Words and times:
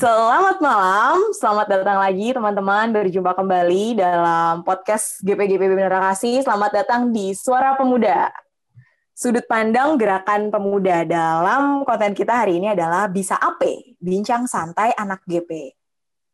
Selamat 0.00 0.64
malam, 0.64 1.28
selamat 1.36 1.66
datang 1.68 2.00
lagi 2.00 2.32
teman-teman 2.32 2.88
berjumpa 2.88 3.36
kembali 3.36 4.00
dalam 4.00 4.64
podcast 4.64 5.20
GPGP 5.20 5.76
Bintara 5.76 6.00
Kasih. 6.08 6.40
Selamat 6.40 6.72
datang 6.72 7.12
di 7.12 7.36
Suara 7.36 7.76
Pemuda. 7.76 8.32
Sudut 9.12 9.44
pandang 9.44 10.00
gerakan 10.00 10.48
pemuda 10.48 11.04
dalam 11.04 11.84
konten 11.84 12.16
kita 12.16 12.32
hari 12.32 12.64
ini 12.64 12.72
adalah 12.72 13.12
Bisa 13.12 13.36
AP, 13.36 13.92
Bincang 14.00 14.48
Santai 14.48 14.96
Anak 14.96 15.20
GP. 15.28 15.76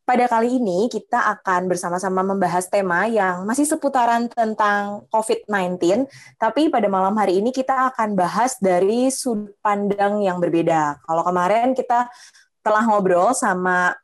Pada 0.07 0.31
kali 0.31 0.63
ini 0.63 0.87
kita 0.87 1.27
akan 1.35 1.67
bersama-sama 1.67 2.23
membahas 2.23 2.71
tema 2.71 3.11
yang 3.11 3.43
masih 3.43 3.67
seputaran 3.67 4.31
tentang 4.31 5.11
COVID-19, 5.11 6.07
tapi 6.39 6.71
pada 6.71 6.87
malam 6.87 7.19
hari 7.19 7.43
ini 7.43 7.51
kita 7.51 7.91
akan 7.91 8.15
bahas 8.15 8.55
dari 8.63 9.11
sudut 9.11 9.59
pandang 9.59 10.23
yang 10.23 10.39
berbeda. 10.39 11.03
Kalau 11.03 11.27
kemarin 11.27 11.75
kita 11.75 12.07
telah 12.67 12.83
ngobrol 12.83 13.31
sama 13.31 13.95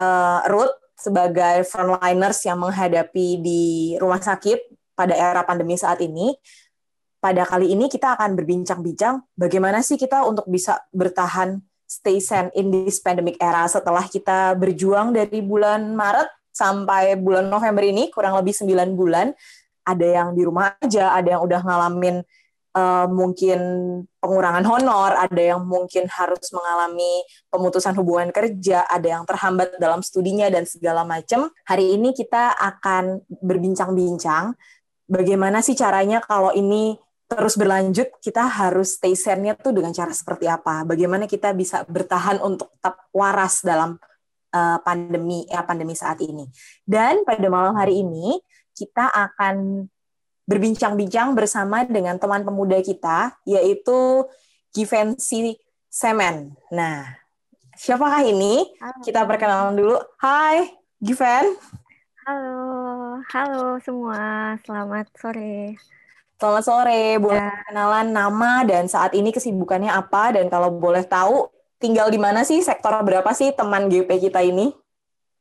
uh, 0.00 0.40
Ruth 0.48 0.72
sebagai 0.96 1.68
frontliners 1.68 2.40
yang 2.48 2.56
menghadapi 2.56 3.44
di 3.44 3.62
rumah 4.00 4.20
sakit 4.20 4.56
pada 4.96 5.12
era 5.12 5.44
pandemi 5.44 5.76
saat 5.76 6.00
ini. 6.00 6.32
Pada 7.20 7.44
kali 7.44 7.76
ini 7.76 7.92
kita 7.92 8.16
akan 8.16 8.32
berbincang-bincang 8.32 9.20
bagaimana 9.36 9.84
sih 9.84 10.00
kita 10.00 10.24
untuk 10.24 10.48
bisa 10.48 10.80
bertahan 10.88 11.60
stay 11.84 12.16
sane 12.16 12.48
in 12.56 12.72
this 12.72 12.96
pandemic 13.04 13.36
era 13.36 13.68
setelah 13.68 14.08
kita 14.08 14.56
berjuang 14.56 15.12
dari 15.12 15.44
bulan 15.44 15.92
Maret 15.92 16.32
sampai 16.48 17.20
bulan 17.20 17.52
November 17.52 17.84
ini 17.84 18.08
kurang 18.08 18.40
lebih 18.40 18.56
9 18.56 18.96
bulan. 18.96 19.36
Ada 19.84 20.06
yang 20.06 20.28
di 20.32 20.48
rumah 20.48 20.72
aja, 20.80 21.12
ada 21.12 21.36
yang 21.36 21.42
udah 21.44 21.60
ngalamin 21.60 22.24
uh, 22.74 23.06
mungkin 23.10 23.60
pengurangan 24.20 24.64
honor, 24.66 25.16
ada 25.16 25.42
yang 25.42 25.66
mungkin 25.66 26.06
harus 26.10 26.50
mengalami 26.54 27.24
pemutusan 27.50 27.94
hubungan 27.98 28.30
kerja, 28.30 28.86
ada 28.86 29.20
yang 29.20 29.24
terhambat 29.26 29.78
dalam 29.80 30.04
studinya 30.04 30.46
dan 30.52 30.66
segala 30.66 31.02
macam. 31.02 31.50
Hari 31.66 31.98
ini 31.98 32.14
kita 32.14 32.54
akan 32.54 33.24
berbincang-bincang 33.28 34.54
bagaimana 35.10 35.58
sih 35.60 35.74
caranya 35.74 36.22
kalau 36.22 36.54
ini 36.54 36.94
terus 37.30 37.54
berlanjut, 37.54 38.10
kita 38.18 38.42
harus 38.42 38.98
stay 38.98 39.14
sane-nya 39.14 39.54
tuh 39.54 39.70
dengan 39.70 39.94
cara 39.94 40.10
seperti 40.10 40.50
apa? 40.50 40.82
Bagaimana 40.82 41.30
kita 41.30 41.54
bisa 41.54 41.86
bertahan 41.86 42.42
untuk 42.42 42.74
tetap 42.74 43.06
waras 43.14 43.62
dalam 43.62 43.94
uh, 44.50 44.78
pandemi 44.82 45.46
ya 45.46 45.62
pandemi 45.62 45.94
saat 45.94 46.18
ini. 46.22 46.50
Dan 46.82 47.22
pada 47.22 47.46
malam 47.46 47.78
hari 47.78 48.02
ini 48.02 48.42
kita 48.74 49.10
akan 49.14 49.86
berbincang-bincang 50.50 51.30
bersama 51.38 51.86
dengan 51.86 52.18
teman 52.18 52.42
pemuda 52.42 52.82
kita, 52.82 53.38
yaitu 53.46 54.26
Givenchy 54.74 55.62
Semen. 55.86 56.58
Nah, 56.74 57.06
siapakah 57.78 58.26
ini? 58.26 58.66
Halo. 58.82 58.98
Kita 59.06 59.22
perkenalan 59.30 59.78
dulu. 59.78 59.94
Hai, 60.18 60.74
Given. 60.98 61.54
Halo, 62.26 63.22
halo 63.30 63.78
semua. 63.78 64.54
Selamat 64.66 65.06
sore. 65.14 65.78
Selamat 66.34 66.62
sore. 66.66 67.18
Boleh 67.22 67.38
ya. 67.38 67.70
kenalan 67.70 68.10
nama 68.10 68.66
dan 68.66 68.90
saat 68.90 69.14
ini 69.14 69.30
kesibukannya 69.30 69.94
apa? 69.94 70.34
Dan 70.34 70.50
kalau 70.50 70.74
boleh 70.74 71.06
tahu, 71.06 71.46
tinggal 71.78 72.10
di 72.10 72.18
mana 72.18 72.42
sih? 72.42 72.58
Sektor 72.58 72.90
berapa 73.06 73.30
sih 73.38 73.54
teman 73.54 73.86
GP 73.86 74.30
kita 74.30 74.42
ini? 74.42 74.74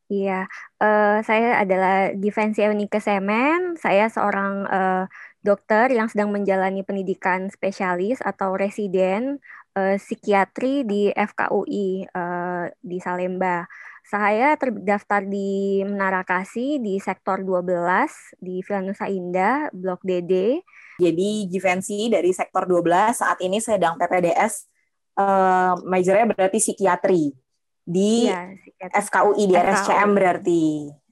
Iya, 0.10 0.50
uh, 0.80 1.20
saya 1.22 1.62
adalah 1.62 2.16
Givenchy 2.16 2.66
Eunike 2.66 3.00
Semen. 3.04 3.76
Saya 3.78 4.08
seorang 4.08 4.66
uh, 4.66 5.06
dokter 5.44 5.92
yang 5.92 6.08
sedang 6.08 6.32
menjalani 6.34 6.82
pendidikan 6.84 7.48
spesialis 7.52 8.20
atau 8.24 8.56
residen 8.56 9.40
uh, 9.76 9.96
psikiatri 10.00 10.88
di 10.88 11.12
FKUI 11.14 12.10
uh, 12.12 12.66
di 12.80 12.98
Salemba. 13.00 13.68
Saya 14.10 14.58
terdaftar 14.58 15.22
di 15.22 15.86
Menara 15.86 16.26
Kasih 16.26 16.82
di 16.82 16.98
sektor 16.98 17.46
12 17.46 18.42
di 18.42 18.66
Villa 18.66 18.82
Nusa 18.82 19.06
Indah, 19.06 19.70
Blok 19.70 20.02
DD. 20.02 20.66
Jadi 20.98 21.46
Givenchy 21.46 22.10
dari 22.10 22.34
sektor 22.34 22.66
12 22.66 23.14
saat 23.14 23.38
ini 23.46 23.62
sedang 23.62 24.02
PPDS 24.02 24.66
uh, 25.14 25.78
majornya 25.86 26.26
berarti 26.26 26.58
psikiatri 26.58 27.49
di 27.90 28.30
iya, 28.30 28.54
FKUI 28.94 29.50
di 29.50 29.56
FKUI. 29.58 29.66
RSCM 29.66 30.10
berarti. 30.14 30.66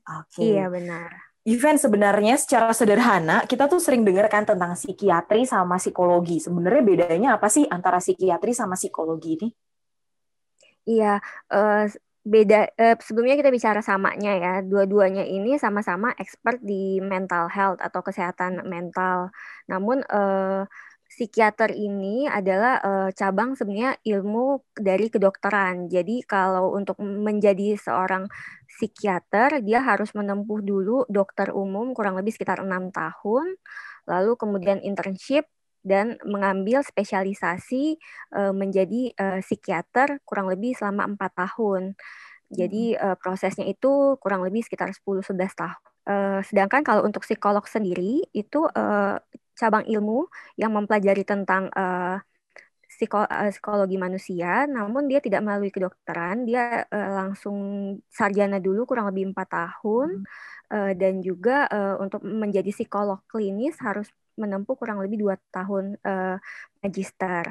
Oke. 0.06 0.30
Okay. 0.38 0.46
Iya 0.54 0.70
benar. 0.70 1.10
Event 1.48 1.80
sebenarnya 1.80 2.36
secara 2.36 2.76
sederhana 2.76 3.48
kita 3.48 3.72
tuh 3.72 3.80
sering 3.80 4.04
dengar 4.04 4.28
kan 4.28 4.44
tentang 4.44 4.78
psikiatri 4.78 5.48
sama 5.50 5.82
psikologi. 5.82 6.38
Sebenarnya 6.38 6.84
bedanya 6.86 7.30
apa 7.40 7.50
sih 7.50 7.66
antara 7.66 7.98
psikiatri 7.98 8.54
sama 8.54 8.78
psikologi 8.78 9.40
ini? 9.42 9.50
Iya, 10.88 11.20
uh, 11.52 11.84
beda 12.28 12.68
uh, 12.76 12.96
sebelumnya 13.00 13.40
kita 13.40 13.50
bicara 13.52 13.80
samanya 13.80 14.36
ya. 14.36 14.54
Dua-duanya 14.60 15.24
ini 15.24 15.56
sama-sama 15.56 16.12
expert 16.20 16.60
di 16.60 17.00
mental 17.00 17.48
health 17.48 17.80
atau 17.80 18.04
kesehatan 18.04 18.68
mental. 18.68 19.32
Namun 19.72 20.04
uh, 20.08 20.68
psikiater 21.18 21.74
ini 21.74 22.30
adalah 22.30 22.78
uh, 22.78 23.10
cabang 23.10 23.58
sebenarnya 23.58 23.98
ilmu 24.06 24.62
dari 24.78 25.10
kedokteran. 25.10 25.90
Jadi 25.90 26.22
kalau 26.22 26.78
untuk 26.78 27.02
menjadi 27.02 27.74
seorang 27.74 28.30
psikiater, 28.70 29.66
dia 29.66 29.82
harus 29.82 30.14
menempuh 30.14 30.62
dulu 30.62 31.10
dokter 31.10 31.50
umum 31.50 31.98
kurang 31.98 32.22
lebih 32.22 32.38
sekitar 32.38 32.62
enam 32.62 32.94
tahun, 32.94 33.58
lalu 34.06 34.38
kemudian 34.38 34.78
internship 34.86 35.50
dan 35.82 36.22
mengambil 36.22 36.86
spesialisasi 36.86 37.98
uh, 38.38 38.54
menjadi 38.54 39.10
uh, 39.18 39.40
psikiater 39.42 40.22
kurang 40.22 40.54
lebih 40.54 40.78
selama 40.78 41.18
empat 41.18 41.34
tahun. 41.34 41.98
Jadi 42.54 42.94
uh, 42.94 43.18
prosesnya 43.18 43.66
itu 43.66 44.22
kurang 44.22 44.46
lebih 44.46 44.62
sekitar 44.62 44.94
10-11 44.94 45.34
tahun. 45.34 45.82
Uh, 46.08 46.40
sedangkan 46.46 46.88
kalau 46.88 47.04
untuk 47.04 47.28
psikolog 47.28 47.68
sendiri 47.68 48.24
itu 48.32 48.64
uh, 48.64 49.20
cabang 49.58 49.84
ilmu 49.90 50.30
yang 50.56 50.72
mempelajari 50.72 51.26
tentang 51.26 51.74
uh, 51.74 52.22
psiko, 52.88 53.26
uh, 53.26 53.50
psikologi 53.52 53.98
manusia, 54.00 54.70
namun 54.70 55.10
dia 55.10 55.20
tidak 55.20 55.44
melalui 55.44 55.74
kedokteran, 55.74 56.46
dia 56.46 56.86
uh, 56.88 57.12
langsung 57.26 57.58
sarjana 58.08 58.62
dulu 58.64 58.86
kurang 58.86 59.10
lebih 59.10 59.34
empat 59.34 59.48
tahun, 59.50 60.24
hmm. 60.24 60.72
uh, 60.72 60.92
dan 60.94 61.20
juga 61.26 61.68
uh, 61.68 61.98
untuk 62.00 62.22
menjadi 62.24 62.70
psikolog 62.72 63.20
klinis 63.28 63.76
harus 63.84 64.08
menempuh 64.38 64.78
kurang 64.78 65.02
lebih 65.02 65.18
dua 65.26 65.36
tahun 65.50 65.98
uh, 66.06 66.38
magister. 66.80 67.50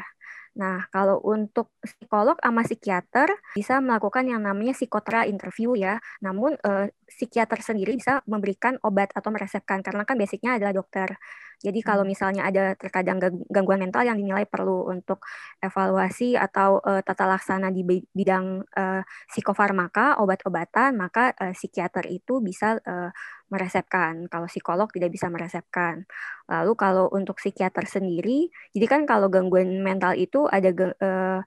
Nah, 0.56 0.88
kalau 0.88 1.20
untuk 1.20 1.68
psikolog 1.84 2.40
sama 2.40 2.64
psikiater 2.64 3.28
bisa 3.52 3.76
melakukan 3.84 4.24
yang 4.24 4.40
namanya 4.40 4.72
psikotera 4.72 5.28
interview 5.28 5.76
ya. 5.76 6.00
Namun 6.24 6.56
eh, 6.56 6.88
psikiater 7.04 7.60
sendiri 7.60 8.00
bisa 8.00 8.24
memberikan 8.24 8.80
obat 8.80 9.12
atau 9.12 9.28
meresepkan 9.28 9.84
karena 9.84 10.08
kan 10.08 10.16
basicnya 10.16 10.56
adalah 10.56 10.72
dokter. 10.72 11.20
Jadi 11.56 11.80
kalau 11.80 12.04
hmm. 12.04 12.10
misalnya 12.12 12.42
ada 12.44 12.76
terkadang 12.76 13.16
gangguan 13.48 13.80
mental 13.80 14.04
yang 14.04 14.20
dinilai 14.20 14.44
perlu 14.44 14.92
untuk 14.92 15.24
evaluasi 15.64 16.36
atau 16.36 16.84
uh, 16.84 17.00
tata 17.00 17.24
laksana 17.24 17.72
di 17.72 17.80
bidang 18.12 18.60
uh, 18.76 19.02
psikofarmaka, 19.32 20.20
obat-obatan, 20.20 21.00
maka 21.00 21.32
uh, 21.40 21.56
psikiater 21.56 22.04
itu 22.12 22.44
bisa 22.44 22.76
uh, 22.84 23.08
meresepkan. 23.48 24.28
Kalau 24.28 24.46
psikolog 24.50 24.92
tidak 24.92 25.10
bisa 25.16 25.32
meresepkan. 25.32 26.04
Lalu 26.46 26.72
kalau 26.76 27.06
untuk 27.08 27.40
psikiater 27.40 27.88
sendiri, 27.88 28.52
jadi 28.76 28.86
kan 28.86 29.02
kalau 29.08 29.32
gangguan 29.32 29.80
mental 29.80 30.12
itu 30.12 30.44
ada 30.52 30.68
uh, 31.00 31.40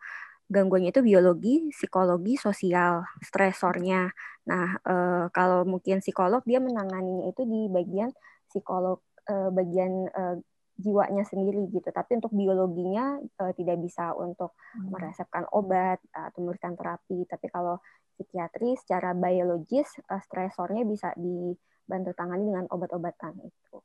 gangguannya 0.49 0.89
itu 0.89 1.05
biologi, 1.05 1.69
psikologi, 1.69 2.33
sosial, 2.33 3.05
stresornya. 3.21 4.09
Nah, 4.49 4.81
uh, 4.81 5.25
kalau 5.29 5.61
mungkin 5.69 6.01
psikolog 6.01 6.41
dia 6.49 6.57
menanganinya 6.57 7.29
itu 7.29 7.45
di 7.45 7.69
bagian 7.69 8.09
psikolog 8.49 8.97
uh, 9.29 9.49
bagian 9.53 10.09
uh, 10.09 10.35
jiwanya 10.79 11.27
sendiri 11.27 11.67
gitu. 11.69 11.85
Tapi 11.91 12.17
untuk 12.17 12.33
biologinya 12.33 13.19
uh, 13.39 13.53
tidak 13.53 13.77
bisa 13.83 14.15
untuk 14.17 14.55
hmm. 14.75 14.89
meresepkan 14.89 15.45
obat 15.53 16.01
atau 16.09 16.39
memberikan 16.41 16.73
terapi. 16.73 17.27
Tapi 17.29 17.45
kalau 17.51 17.77
psikiatri 18.17 18.75
secara 18.79 19.13
biologis 19.13 19.87
uh, 20.09 20.19
stresornya 20.23 20.83
bisa 20.87 21.13
dibantu 21.15 22.11
tangani 22.15 22.49
dengan 22.49 22.65
obat-obatan 22.71 23.37
itu. 23.43 23.77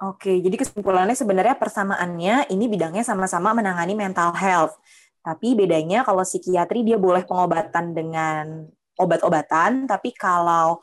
Oke, 0.00 0.40
jadi 0.40 0.56
kesimpulannya 0.56 1.12
sebenarnya 1.12 1.60
persamaannya 1.60 2.48
ini 2.48 2.72
bidangnya 2.72 3.04
sama-sama 3.04 3.52
menangani 3.52 3.92
mental 3.92 4.32
health. 4.32 4.80
Tapi 5.20 5.52
bedanya 5.52 6.00
kalau 6.00 6.24
psikiatri 6.24 6.80
dia 6.80 6.96
boleh 6.96 7.20
pengobatan 7.28 7.92
dengan 7.92 8.64
obat-obatan, 8.96 9.84
tapi 9.84 10.16
kalau 10.16 10.80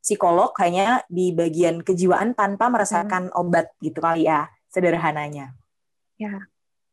psikolog 0.00 0.50
hanya 0.58 1.04
di 1.06 1.30
bagian 1.36 1.84
kejiwaan 1.84 2.32
tanpa 2.32 2.72
merasakan 2.72 3.28
hmm. 3.28 3.40
obat 3.40 3.70
gitu 3.84 4.00
kali 4.00 4.26
ya 4.26 4.48
sederhananya. 4.72 5.52
Ya. 6.16 6.48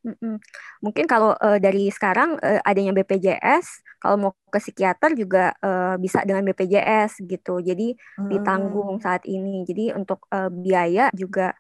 Mm-mm. 0.07 0.39
Mungkin 0.80 1.04
kalau 1.04 1.36
uh, 1.36 1.59
dari 1.59 1.92
sekarang 1.92 2.39
uh, 2.39 2.63
adanya 2.63 2.95
BPJS, 2.95 3.83
kalau 4.00 4.15
mau 4.15 4.31
ke 4.48 4.62
psikiater 4.62 5.12
juga 5.18 5.51
uh, 5.59 6.00
bisa 6.00 6.24
dengan 6.24 6.48
BPJS 6.48 7.27
gitu. 7.27 7.59
Jadi 7.59 7.92
hmm. 7.98 8.30
ditanggung 8.31 9.04
saat 9.04 9.27
ini. 9.27 9.68
Jadi 9.68 9.92
untuk 9.92 10.24
uh, 10.31 10.48
biaya 10.48 11.12
juga 11.12 11.51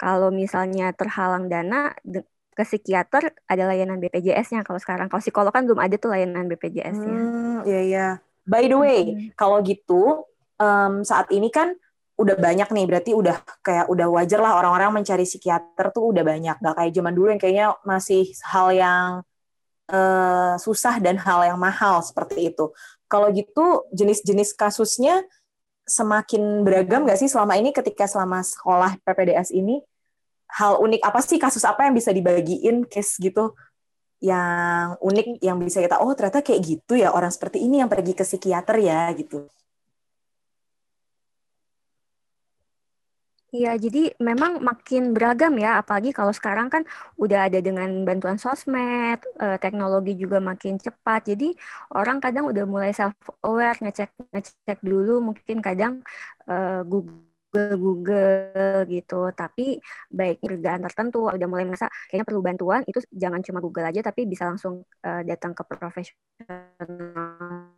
kalau 0.00 0.32
misalnya 0.32 0.96
terhalang 0.96 1.52
dana 1.52 1.92
ke 2.56 2.62
psikiater 2.64 3.36
ada 3.44 3.62
layanan 3.68 4.00
BPJS-nya 4.00 4.64
kalau 4.64 4.80
sekarang. 4.80 5.12
Kalau 5.12 5.20
psikolog 5.20 5.52
kan 5.52 5.68
belum 5.68 5.80
ada 5.82 5.96
tuh 6.00 6.08
layanan 6.14 6.48
BPJS-nya. 6.48 7.12
Hmm, 7.12 7.58
iya 7.68 7.80
iya. 7.84 8.06
By 8.48 8.64
the 8.64 8.78
way, 8.80 9.00
hmm. 9.12 9.36
kalau 9.36 9.60
gitu 9.60 10.24
um, 10.60 11.02
saat 11.02 11.32
ini 11.32 11.48
kan 11.48 11.72
udah 12.20 12.36
banyak 12.36 12.68
nih, 12.68 12.84
berarti 12.84 13.10
udah 13.16 13.40
kayak 13.64 13.88
udah 13.88 14.06
wajar 14.12 14.44
lah 14.44 14.60
orang-orang 14.60 15.00
mencari 15.00 15.24
psikiater 15.24 15.88
tuh 15.88 16.12
udah 16.12 16.20
banyak. 16.20 16.60
Gak 16.60 16.76
kayak 16.76 16.92
zaman 16.92 17.12
dulu 17.16 17.32
yang 17.32 17.40
kayaknya 17.40 17.66
masih 17.82 18.28
hal 18.44 18.68
yang 18.76 19.08
uh, 19.88 20.54
susah 20.60 21.00
dan 21.00 21.16
hal 21.16 21.40
yang 21.48 21.56
mahal 21.56 22.04
seperti 22.04 22.52
itu. 22.52 22.68
Kalau 23.08 23.32
gitu 23.32 23.88
jenis-jenis 23.90 24.52
kasusnya 24.54 25.24
semakin 25.88 26.62
beragam 26.62 27.02
nggak 27.02 27.18
sih 27.18 27.26
selama 27.26 27.58
ini 27.58 27.74
ketika 27.74 28.06
selama 28.06 28.44
sekolah 28.44 29.00
PPDS 29.02 29.50
ini? 29.56 29.80
Hal 30.50 30.76
unik 30.82 31.00
apa 31.02 31.20
sih 31.24 31.38
kasus 31.40 31.64
apa 31.64 31.88
yang 31.88 31.94
bisa 31.96 32.12
dibagiin 32.12 32.84
case 32.84 33.16
gitu 33.22 33.54
yang 34.20 35.00
unik 35.00 35.40
yang 35.40 35.56
bisa 35.56 35.80
kita 35.80 35.96
oh 36.04 36.12
ternyata 36.12 36.44
kayak 36.44 36.60
gitu 36.60 36.92
ya 36.92 37.08
orang 37.08 37.32
seperti 37.32 37.64
ini 37.64 37.80
yang 37.80 37.88
pergi 37.88 38.12
ke 38.12 38.22
psikiater 38.28 38.76
ya 38.76 39.08
gitu. 39.16 39.48
Iya, 43.56 43.68
jadi 43.84 43.98
memang 44.28 44.52
makin 44.68 45.02
beragam 45.14 45.52
ya, 45.64 45.68
apalagi 45.82 46.10
kalau 46.18 46.30
sekarang 46.38 46.68
kan 46.74 46.82
udah 47.22 47.38
ada 47.50 47.58
dengan 47.66 47.88
bantuan 48.06 48.38
sosmed, 48.38 49.18
eh, 49.42 49.56
teknologi 49.62 50.12
juga 50.22 50.38
makin 50.50 50.74
cepat. 50.78 51.20
Jadi 51.30 51.44
orang 51.98 52.16
kadang 52.24 52.44
udah 52.50 52.62
mulai 52.72 52.90
self 52.94 53.14
aware, 53.42 53.74
ngecek 53.82 54.10
ngecek 54.30 54.78
dulu, 54.86 55.12
mungkin 55.28 55.56
kadang 55.66 55.92
uh, 56.46 56.86
Google 56.86 57.26
Google 57.82 58.86
gitu 58.94 59.14
tapi 59.34 59.82
baik 60.18 60.38
kerjaan 60.38 60.86
tertentu 60.86 61.26
udah 61.26 61.48
mulai 61.50 61.66
merasa 61.66 61.90
kayaknya 62.06 62.26
perlu 62.30 62.42
bantuan 62.46 62.82
itu 62.86 63.02
jangan 63.10 63.42
cuma 63.42 63.58
Google 63.58 63.90
aja 63.90 64.00
tapi 64.06 64.22
bisa 64.30 64.46
langsung 64.46 64.86
uh, 65.02 65.22
datang 65.26 65.50
ke 65.58 65.62
profesional 65.66 67.74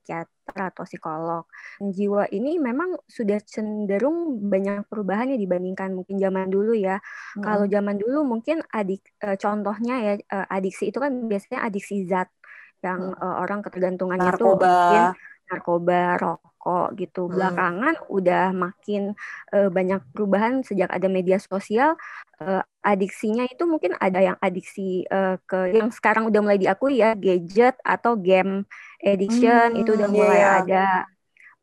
psikiater 0.00 0.72
atau 0.72 0.82
psikolog. 0.88 1.44
Jiwa 1.78 2.26
ini 2.32 2.56
memang 2.56 2.96
sudah 3.04 3.38
cenderung 3.44 4.40
banyak 4.48 4.88
perubahannya 4.88 5.36
dibandingkan 5.36 5.92
mungkin 5.92 6.16
zaman 6.16 6.48
dulu 6.48 6.72
ya. 6.72 6.98
Hmm. 7.36 7.44
Kalau 7.44 7.64
zaman 7.68 8.00
dulu 8.00 8.24
mungkin 8.24 8.64
adik 8.72 9.04
uh, 9.22 9.36
contohnya 9.36 9.94
ya 10.00 10.14
uh, 10.32 10.46
adiksi 10.48 10.90
itu 10.90 10.98
kan 10.98 11.12
biasanya 11.28 11.62
adiksi 11.68 12.08
zat 12.08 12.32
yang 12.80 13.12
hmm. 13.12 13.44
orang 13.44 13.60
ketergantungannya 13.60 14.32
itu 14.32 14.44
mungkin 14.56 15.12
narkoba, 15.50 16.16
rokok 16.16 16.49
kok 16.60 16.92
gitu. 17.00 17.26
Hmm. 17.26 17.32
Belakangan 17.32 17.94
udah 18.12 18.52
makin 18.52 19.16
uh, 19.56 19.72
banyak 19.72 20.04
perubahan 20.12 20.60
sejak 20.60 20.92
ada 20.92 21.08
media 21.08 21.40
sosial. 21.40 21.96
Uh, 22.36 22.60
adiksinya 22.84 23.48
itu 23.48 23.64
mungkin 23.64 23.96
ada 23.96 24.20
yang 24.20 24.36
adiksi 24.40 25.08
uh, 25.08 25.40
ke 25.48 25.72
yang 25.72 25.88
sekarang 25.88 26.28
udah 26.28 26.40
mulai 26.44 26.60
diakui 26.60 27.00
ya 27.00 27.16
gadget 27.16 27.76
atau 27.80 28.16
game 28.16 28.68
addiction 29.00 29.76
hmm, 29.76 29.80
itu 29.80 29.90
udah 29.96 30.08
mulai 30.12 30.40
yeah. 30.40 30.60
ada. 30.60 30.88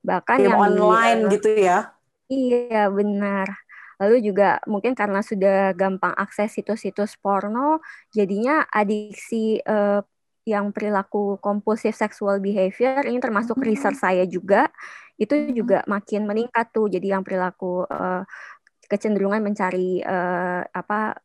Bahkan 0.02 0.38
game 0.42 0.50
yang 0.50 0.58
online 0.58 1.20
di, 1.22 1.26
uh, 1.26 1.32
gitu 1.38 1.50
ya. 1.54 1.80
Iya 2.28 2.84
benar. 2.90 3.48
Lalu 3.98 4.30
juga 4.30 4.62
mungkin 4.70 4.94
karena 4.94 5.26
sudah 5.26 5.74
gampang 5.74 6.14
akses 6.14 6.54
situs-situs 6.54 7.18
porno, 7.18 7.82
jadinya 8.14 8.62
adiksi 8.70 9.58
uh, 9.66 10.06
yang 10.48 10.72
perilaku 10.72 11.36
kompulsif 11.44 11.92
sexual 11.92 12.40
behavior 12.40 13.04
ini 13.04 13.20
termasuk 13.20 13.60
hmm. 13.60 13.68
research 13.68 14.00
saya 14.00 14.24
juga 14.24 14.72
itu 15.20 15.36
juga 15.52 15.84
makin 15.92 16.24
meningkat 16.24 16.72
tuh 16.72 16.88
jadi 16.88 17.20
yang 17.20 17.24
perilaku 17.28 17.84
uh, 17.84 18.24
kecenderungan 18.88 19.44
mencari 19.44 20.00
uh, 20.00 20.64
apa 20.72 21.20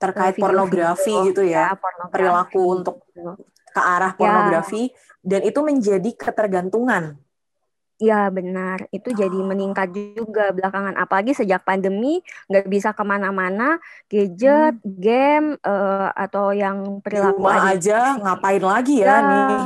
terkait 0.00 0.34
video, 0.34 0.44
pornografi 0.50 1.14
video, 1.14 1.26
gitu 1.30 1.42
ya, 1.46 1.70
ya 1.70 1.78
pornografi. 1.78 2.14
perilaku 2.18 2.60
untuk 2.66 2.96
ke 3.70 3.78
arah 3.80 4.12
ya. 4.12 4.18
pornografi 4.18 4.82
ya. 4.90 4.96
dan 5.22 5.40
itu 5.46 5.60
menjadi 5.62 6.10
ketergantungan 6.18 7.22
Ya 8.00 8.32
benar, 8.32 8.88
itu 8.96 9.12
jadi 9.12 9.38
meningkat 9.44 9.92
juga 10.16 10.56
belakangan. 10.56 10.96
Apalagi 10.96 11.36
sejak 11.36 11.60
pandemi 11.68 12.24
nggak 12.48 12.64
bisa 12.64 12.96
ke 12.96 13.04
mana-mana, 13.04 13.76
gadget, 14.08 14.80
hmm. 14.80 14.96
game, 14.96 15.48
uh, 15.60 16.08
atau 16.16 16.56
yang 16.56 17.04
perilaku 17.04 17.44
rumah 17.44 17.76
aja 17.76 18.16
ngapain 18.16 18.64
lagi 18.64 19.04
ya, 19.04 19.04
ya 19.04 19.16
nih? 19.20 19.60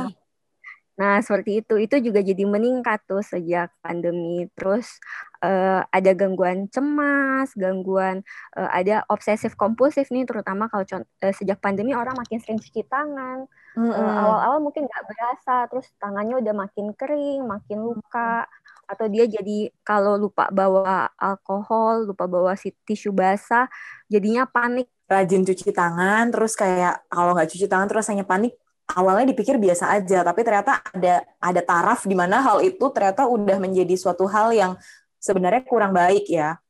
Nah 0.99 1.23
seperti 1.23 1.63
itu, 1.63 1.79
itu 1.79 1.95
juga 2.11 2.19
jadi 2.19 2.43
meningkat 2.43 3.07
tuh 3.07 3.23
sejak 3.23 3.71
pandemi. 3.79 4.51
Terus 4.51 4.99
uh, 5.39 5.87
ada 5.87 6.11
gangguan 6.11 6.67
cemas, 6.67 7.55
gangguan 7.55 8.19
uh, 8.59 8.67
ada 8.67 9.07
obsesif 9.07 9.55
kompulsif 9.55 10.11
nih, 10.11 10.27
terutama 10.27 10.67
kalau 10.67 10.83
uh, 10.83 11.31
sejak 11.31 11.63
pandemi 11.63 11.95
orang 11.95 12.19
makin 12.19 12.43
sering 12.43 12.59
cuci 12.59 12.83
tangan 12.83 13.47
Mm-hmm. 13.75 13.91
Uh, 13.91 14.15
awal-awal 14.23 14.59
mungkin 14.63 14.87
nggak 14.87 15.03
berasa, 15.03 15.67
terus 15.67 15.87
tangannya 15.99 16.39
udah 16.39 16.53
makin 16.55 16.95
kering, 16.95 17.43
makin 17.43 17.83
luka, 17.83 18.47
atau 18.87 19.05
dia 19.11 19.27
jadi 19.27 19.69
kalau 19.83 20.15
lupa 20.15 20.47
bawa 20.47 21.11
alkohol, 21.19 22.07
lupa 22.07 22.25
bawa 22.25 22.55
si 22.55 22.71
tisu 22.87 23.11
basah, 23.11 23.67
jadinya 24.07 24.47
panik. 24.47 24.87
Rajin 25.05 25.43
cuci 25.43 25.69
tangan, 25.75 26.31
terus 26.31 26.55
kayak 26.55 27.03
kalau 27.11 27.35
nggak 27.35 27.51
cuci 27.51 27.67
tangan 27.67 27.87
terus 27.91 28.07
hanya 28.07 28.23
panik. 28.23 28.55
Awalnya 28.85 29.33
dipikir 29.33 29.57
biasa 29.57 29.97
aja, 29.97 30.21
tapi 30.21 30.45
ternyata 30.45 30.77
ada 30.93 31.25
ada 31.41 31.61
taraf 31.65 32.05
di 32.05 32.13
mana 32.13 32.37
hal 32.39 32.61
itu 32.61 32.85
ternyata 32.93 33.25
udah 33.25 33.57
menjadi 33.57 33.97
suatu 33.97 34.29
hal 34.29 34.53
yang 34.53 34.77
sebenarnya 35.17 35.65
kurang 35.65 35.89
baik 35.89 36.29
ya. 36.29 36.61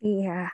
Iya. 0.00 0.48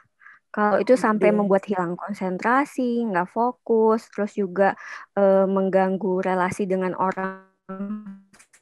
Kalau 0.53 0.77
itu 0.77 0.93
sampai 1.01 1.33
membuat 1.33 1.65
hilang 1.65 1.97
konsentrasi, 1.97 3.09
nggak 3.09 3.33
fokus, 3.33 4.13
terus 4.13 4.37
juga 4.37 4.77
e, 5.17 5.49
mengganggu 5.49 6.21
relasi 6.21 6.69
dengan 6.69 6.93
orang 6.93 7.49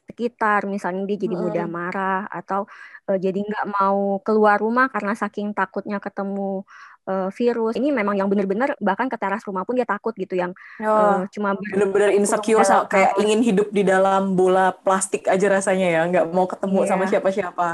sekitar, 0.07 0.71
misalnya 0.71 1.03
dia 1.03 1.19
jadi 1.19 1.35
mudah 1.35 1.67
marah 1.67 2.31
atau 2.31 2.63
e, 3.11 3.19
jadi 3.19 3.43
nggak 3.43 3.65
mau 3.75 4.23
keluar 4.23 4.63
rumah 4.63 4.87
karena 4.87 5.19
saking 5.19 5.51
takutnya 5.51 5.99
ketemu 5.99 6.63
e, 7.03 7.27
virus. 7.35 7.75
Ini 7.75 7.91
memang 7.91 8.15
yang 8.15 8.31
benar-benar 8.31 8.79
bahkan 8.79 9.11
ke 9.11 9.19
teras 9.19 9.43
rumah 9.43 9.67
pun 9.67 9.75
dia 9.75 9.83
takut 9.83 10.15
gitu, 10.15 10.39
yang 10.39 10.55
oh, 10.79 11.27
e, 11.27 11.27
cuma 11.35 11.59
benar-benar 11.59 12.15
insecure 12.15 12.63
so, 12.63 12.87
kayak 12.87 13.19
ingin 13.19 13.43
hidup 13.43 13.67
di 13.67 13.83
dalam 13.83 14.39
bola 14.39 14.71
plastik 14.71 15.27
aja 15.27 15.47
rasanya 15.51 15.87
ya, 15.91 16.01
nggak 16.07 16.25
mau 16.31 16.47
ketemu 16.47 16.79
yeah. 16.83 16.87
sama 16.87 17.03
siapa-siapa. 17.11 17.67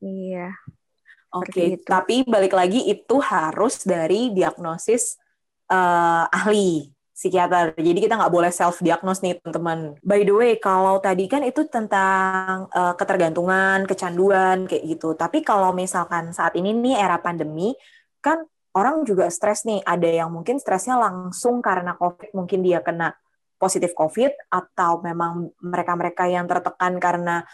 Iya. 0.00 0.56
Oke, 1.36 1.50
okay. 1.52 1.68
tapi 1.84 2.24
balik 2.24 2.56
lagi 2.56 2.86
itu 2.88 3.16
harus 3.20 3.84
dari 3.84 4.32
diagnosis 4.32 5.20
uh, 5.68 6.24
ahli 6.32 6.88
psikiater. 7.16 7.72
Jadi 7.80 7.98
kita 8.04 8.20
nggak 8.20 8.32
boleh 8.32 8.52
self 8.52 8.84
diagnose 8.84 9.24
nih 9.24 9.40
teman-teman. 9.40 9.96
By 10.04 10.20
the 10.28 10.36
way, 10.36 10.52
kalau 10.60 11.00
tadi 11.00 11.24
kan 11.24 11.40
itu 11.40 11.64
tentang 11.64 12.68
uh, 12.68 12.92
ketergantungan, 12.92 13.88
kecanduan 13.88 14.68
kayak 14.68 14.84
gitu. 14.84 15.16
Tapi 15.16 15.40
kalau 15.40 15.72
misalkan 15.72 16.36
saat 16.36 16.52
ini 16.60 16.76
nih 16.76 17.00
era 17.00 17.16
pandemi, 17.16 17.72
kan 18.20 18.44
orang 18.76 19.08
juga 19.08 19.32
stres 19.32 19.64
nih. 19.64 19.80
Ada 19.80 20.24
yang 20.24 20.28
mungkin 20.28 20.60
stresnya 20.60 21.00
langsung 21.00 21.64
karena 21.64 21.96
COVID, 21.96 22.36
mungkin 22.36 22.60
dia 22.60 22.84
kena 22.84 23.16
positif 23.56 23.96
COVID 23.96 24.52
atau 24.52 25.00
memang 25.00 25.48
mereka-mereka 25.64 26.28
yang 26.28 26.44
tertekan 26.44 27.00
karena 27.00 27.48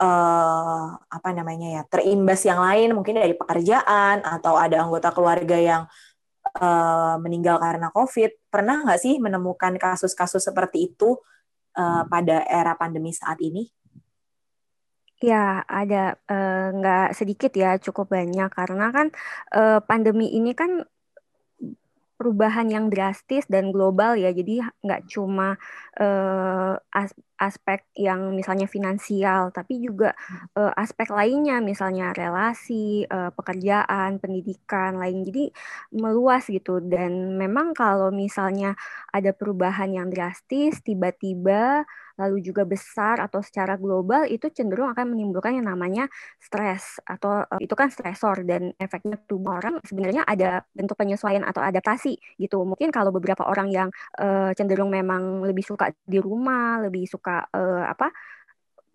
uh, 0.00 0.86
apa 0.98 1.28
namanya 1.30 1.80
ya 1.80 1.82
terimbas 1.86 2.42
yang 2.42 2.60
lain 2.62 2.94
mungkin 2.96 3.18
dari 3.18 3.34
pekerjaan 3.36 4.22
atau 4.24 4.58
ada 4.58 4.82
anggota 4.82 5.14
keluarga 5.14 5.56
yang 5.58 5.82
uh, 6.58 7.16
meninggal 7.22 7.60
karena 7.62 7.90
COVID 7.94 8.50
pernah 8.50 8.82
nggak 8.82 9.00
sih 9.00 9.18
menemukan 9.22 9.76
kasus-kasus 9.78 10.42
seperti 10.42 10.94
itu 10.94 11.18
uh, 11.78 12.02
pada 12.08 12.42
era 12.46 12.74
pandemi 12.74 13.14
saat 13.14 13.38
ini? 13.42 13.70
Ya, 15.24 15.64
ada 15.64 16.20
nggak 16.74 17.16
sedikit 17.16 17.48
ya, 17.56 17.80
cukup 17.80 18.12
banyak 18.12 18.50
karena 18.52 18.92
kan 18.92 19.08
pandemi 19.88 20.36
ini 20.36 20.52
kan 20.52 20.84
perubahan 22.24 22.72
yang 22.72 22.88
drastis 22.88 23.44
dan 23.52 23.68
global 23.68 24.16
ya. 24.16 24.32
Jadi 24.32 24.64
nggak 24.80 25.12
cuma 25.12 25.60
uh, 26.00 26.72
as 26.88 27.12
aspek 27.36 27.84
yang 27.98 28.32
misalnya 28.32 28.64
finansial, 28.64 29.52
tapi 29.52 29.84
juga 29.84 30.16
uh, 30.56 30.72
aspek 30.80 31.12
lainnya, 31.12 31.60
misalnya 31.60 32.16
relasi, 32.16 33.04
uh, 33.04 33.28
pekerjaan, 33.36 34.16
pendidikan 34.16 34.96
lain. 34.96 35.20
Jadi 35.28 35.52
meluas 35.92 36.48
gitu. 36.48 36.80
Dan 36.80 37.36
memang 37.36 37.76
kalau 37.76 38.08
misalnya 38.08 38.72
ada 39.12 39.36
perubahan 39.36 39.92
yang 39.92 40.08
drastis, 40.08 40.80
tiba-tiba 40.80 41.84
lalu 42.14 42.42
juga 42.42 42.62
besar 42.62 43.18
atau 43.18 43.42
secara 43.42 43.74
global 43.74 44.26
itu 44.30 44.46
cenderung 44.54 44.90
akan 44.94 45.14
menimbulkan 45.14 45.58
yang 45.58 45.66
namanya 45.66 46.06
stres 46.38 47.02
atau 47.02 47.42
uh, 47.42 47.60
itu 47.60 47.74
kan 47.74 47.90
stresor 47.90 48.46
dan 48.46 48.70
efeknya 48.78 49.18
tubuh 49.26 49.58
orang 49.58 49.82
sebenarnya 49.82 50.22
ada 50.22 50.62
bentuk 50.70 50.94
penyesuaian 50.94 51.42
atau 51.42 51.60
adaptasi 51.62 52.18
gitu. 52.38 52.62
Mungkin 52.62 52.94
kalau 52.94 53.10
beberapa 53.10 53.46
orang 53.46 53.68
yang 53.70 53.88
uh, 54.22 54.54
cenderung 54.54 54.94
memang 54.94 55.42
lebih 55.42 55.66
suka 55.66 55.90
di 56.06 56.22
rumah, 56.22 56.82
lebih 56.82 57.06
suka 57.10 57.46
uh, 57.50 57.84
apa 57.90 58.10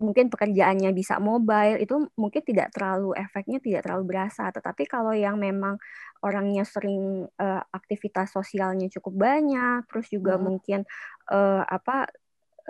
mungkin 0.00 0.32
pekerjaannya 0.32 0.96
bisa 0.96 1.20
mobile 1.20 1.76
itu 1.76 2.08
mungkin 2.16 2.40
tidak 2.40 2.72
terlalu 2.72 3.12
efeknya 3.20 3.60
tidak 3.60 3.84
terlalu 3.84 4.16
berasa 4.16 4.48
tetapi 4.48 4.88
kalau 4.88 5.12
yang 5.12 5.36
memang 5.36 5.76
orangnya 6.24 6.64
sering 6.64 7.28
uh, 7.36 7.62
aktivitas 7.68 8.32
sosialnya 8.32 8.88
cukup 8.88 9.28
banyak 9.28 9.84
terus 9.92 10.08
juga 10.08 10.40
hmm. 10.40 10.42
mungkin 10.42 10.80
uh, 11.28 11.68
apa 11.68 12.08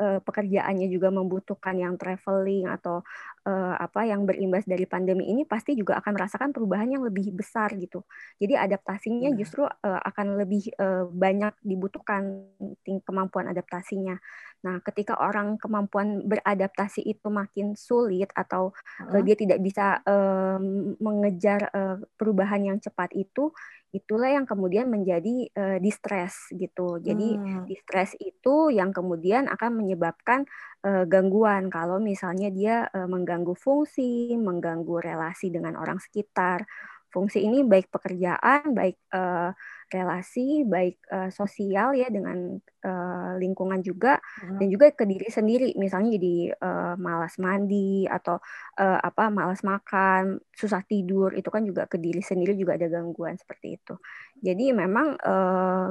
uh, 0.01 0.19
pekerjaannya 0.25 0.89
juga 0.89 1.13
membutuhkan 1.13 1.77
yang 1.77 2.01
traveling 2.01 2.65
atau 2.65 3.05
uh, 3.47 3.75
apa 3.77 4.05
yang 4.09 4.29
berimbas 4.29 4.67
dari 4.69 4.85
pandemi 4.85 5.29
ini 5.33 5.49
pasti 5.49 5.73
juga 5.77 5.97
akan 6.01 6.13
merasakan 6.17 6.51
perubahan 6.53 6.89
yang 6.93 7.03
lebih 7.05 7.33
besar 7.33 7.73
gitu. 7.77 8.05
Jadi 8.37 8.57
adaptasinya 8.57 9.33
justru 9.37 9.65
uh, 9.65 10.01
akan 10.05 10.41
lebih 10.41 10.73
uh, 10.77 11.09
banyak 11.09 11.55
dibutuhkan 11.65 12.51
kemampuan 12.85 13.49
adaptasinya. 13.49 14.19
Nah, 14.61 14.77
ketika 14.85 15.17
orang 15.17 15.57
kemampuan 15.57 16.29
beradaptasi 16.29 17.01
itu 17.01 17.29
makin 17.33 17.73
sulit 17.77 18.29
atau 18.37 18.77
uh, 19.09 19.21
dia 19.25 19.37
tidak 19.37 19.65
bisa 19.65 20.05
uh, 20.05 20.61
mengejar 21.01 21.73
uh, 21.73 21.97
perubahan 22.21 22.69
yang 22.69 22.77
cepat 22.77 23.17
itu, 23.17 23.53
itulah 23.91 24.31
yang 24.31 24.47
kemudian 24.47 24.87
menjadi 24.87 25.51
uh, 25.57 25.79
distress 25.83 26.53
gitu. 26.55 27.03
Jadi 27.03 27.35
hmm. 27.35 27.65
distress 27.67 28.15
itu 28.23 28.71
yang 28.71 28.95
kemudian 28.95 29.51
akan 29.51 29.81
menyebabkan 29.83 30.47
uh, 30.85 31.05
gangguan 31.05 31.69
kalau 31.69 32.01
misalnya 32.01 32.49
dia 32.53 32.89
uh, 32.91 33.09
mengganggu 33.09 33.57
fungsi, 33.57 34.37
mengganggu 34.37 35.01
relasi 35.01 35.53
dengan 35.53 35.77
orang 35.77 36.01
sekitar. 36.01 36.65
Fungsi 37.11 37.43
ini 37.43 37.67
baik 37.67 37.91
pekerjaan, 37.91 38.71
baik 38.71 38.95
uh, 39.11 39.51
relasi 39.91 40.63
baik 40.63 41.03
uh, 41.11 41.29
sosial 41.35 41.99
ya 41.99 42.07
dengan 42.07 42.55
uh, 42.87 43.35
lingkungan 43.37 43.83
juga 43.83 44.23
hmm. 44.23 44.63
dan 44.63 44.67
juga 44.71 44.87
ke 44.95 45.03
diri 45.03 45.27
sendiri 45.27 45.75
misalnya 45.75 46.15
jadi 46.15 46.37
uh, 46.55 46.95
malas 46.95 47.35
mandi 47.43 48.07
atau 48.07 48.39
uh, 48.79 48.99
apa 49.03 49.29
malas 49.35 49.67
makan 49.67 50.39
susah 50.55 50.87
tidur 50.87 51.35
itu 51.35 51.51
kan 51.51 51.67
juga 51.67 51.91
ke 51.91 51.99
diri 51.99 52.23
sendiri 52.23 52.55
juga 52.55 52.79
ada 52.79 52.87
gangguan 52.87 53.35
seperti 53.35 53.83
itu 53.83 53.95
jadi 54.39 54.71
memang 54.71 55.19
uh, 55.19 55.91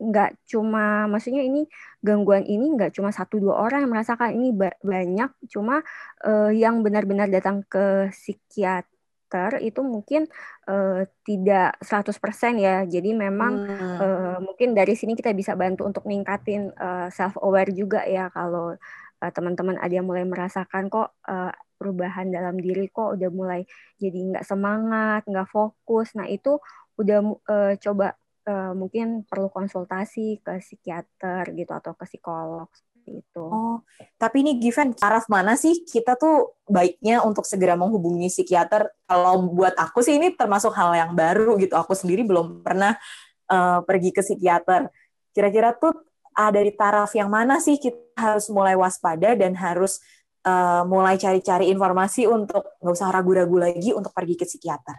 nggak 0.00 0.48
cuma 0.48 1.04
maksudnya 1.12 1.44
ini 1.44 1.68
gangguan 2.00 2.48
ini 2.48 2.72
nggak 2.72 2.96
cuma 2.96 3.12
satu 3.12 3.36
dua 3.36 3.60
orang 3.60 3.84
yang 3.84 3.92
merasakan 3.92 4.32
ini 4.32 4.56
banyak 4.80 5.30
cuma 5.52 5.84
uh, 6.24 6.48
yang 6.48 6.80
benar-benar 6.80 7.28
datang 7.28 7.60
ke 7.68 8.08
psikiater 8.08 9.60
itu 9.60 9.84
mungkin 9.84 10.24
uh, 10.66 11.06
tidak 11.22 11.78
100% 11.84 12.16
ya. 12.58 12.82
Jadi 12.88 13.14
memang 13.14 13.52
hmm. 13.68 13.96
uh, 14.00 14.38
mungkin 14.42 14.74
dari 14.74 14.96
sini 14.98 15.14
kita 15.14 15.30
bisa 15.36 15.54
bantu 15.54 15.86
untuk 15.86 16.08
ningkatin 16.08 16.72
uh, 16.74 17.12
self 17.12 17.38
aware 17.38 17.70
juga 17.70 18.02
ya 18.08 18.32
kalau 18.32 18.74
uh, 19.20 19.30
teman-teman 19.30 19.78
ada 19.78 19.92
yang 19.92 20.08
mulai 20.08 20.26
merasakan 20.26 20.90
kok 20.90 21.14
uh, 21.28 21.52
perubahan 21.76 22.28
dalam 22.28 22.60
diri 22.60 22.92
kok 22.92 23.16
udah 23.16 23.30
mulai 23.32 23.62
jadi 23.96 24.18
nggak 24.34 24.44
semangat, 24.48 25.22
nggak 25.28 25.48
fokus. 25.48 26.16
Nah 26.18 26.26
itu 26.26 26.58
udah 26.98 27.18
uh, 27.48 27.72
coba 27.80 28.16
uh, 28.50 28.74
mungkin 28.74 29.22
perlu 29.22 29.46
konsultasi 29.46 30.42
ke 30.42 30.58
psikiater 30.58 31.54
gitu 31.54 31.70
atau 31.70 31.94
ke 31.94 32.04
psikolog 32.10 32.66
itu. 33.06 33.42
Oh, 33.42 33.82
tapi 34.20 34.42
ini 34.44 34.58
Given, 34.60 34.94
arah 35.00 35.24
mana 35.30 35.54
sih 35.54 35.86
kita 35.86 36.18
tuh 36.18 36.58
baiknya 36.66 37.22
untuk 37.24 37.46
segera 37.46 37.78
menghubungi 37.78 38.28
psikiater? 38.28 38.90
Kalau 39.06 39.46
buat 39.50 39.74
aku 39.78 40.02
sih 40.04 40.18
ini 40.18 40.34
termasuk 40.34 40.74
hal 40.74 40.94
yang 40.94 41.12
baru 41.14 41.56
gitu. 41.58 41.74
Aku 41.78 41.94
sendiri 41.96 42.26
belum 42.26 42.62
pernah 42.62 42.98
uh, 43.50 43.80
pergi 43.86 44.10
ke 44.14 44.22
psikiater. 44.22 44.90
Kira-kira 45.30 45.74
tuh 45.74 45.94
ada 46.34 46.60
di 46.62 46.72
taraf 46.74 47.10
yang 47.16 47.30
mana 47.30 47.58
sih 47.58 47.78
kita 47.78 48.14
harus 48.18 48.46
mulai 48.52 48.78
waspada 48.78 49.34
dan 49.34 49.56
harus 49.58 49.98
uh, 50.46 50.86
mulai 50.86 51.18
cari-cari 51.18 51.68
informasi 51.72 52.30
untuk 52.30 52.78
nggak 52.80 52.94
usah 52.94 53.10
ragu-ragu 53.10 53.56
lagi 53.58 53.90
untuk 53.90 54.14
pergi 54.14 54.34
ke 54.38 54.44
psikiater? 54.46 54.96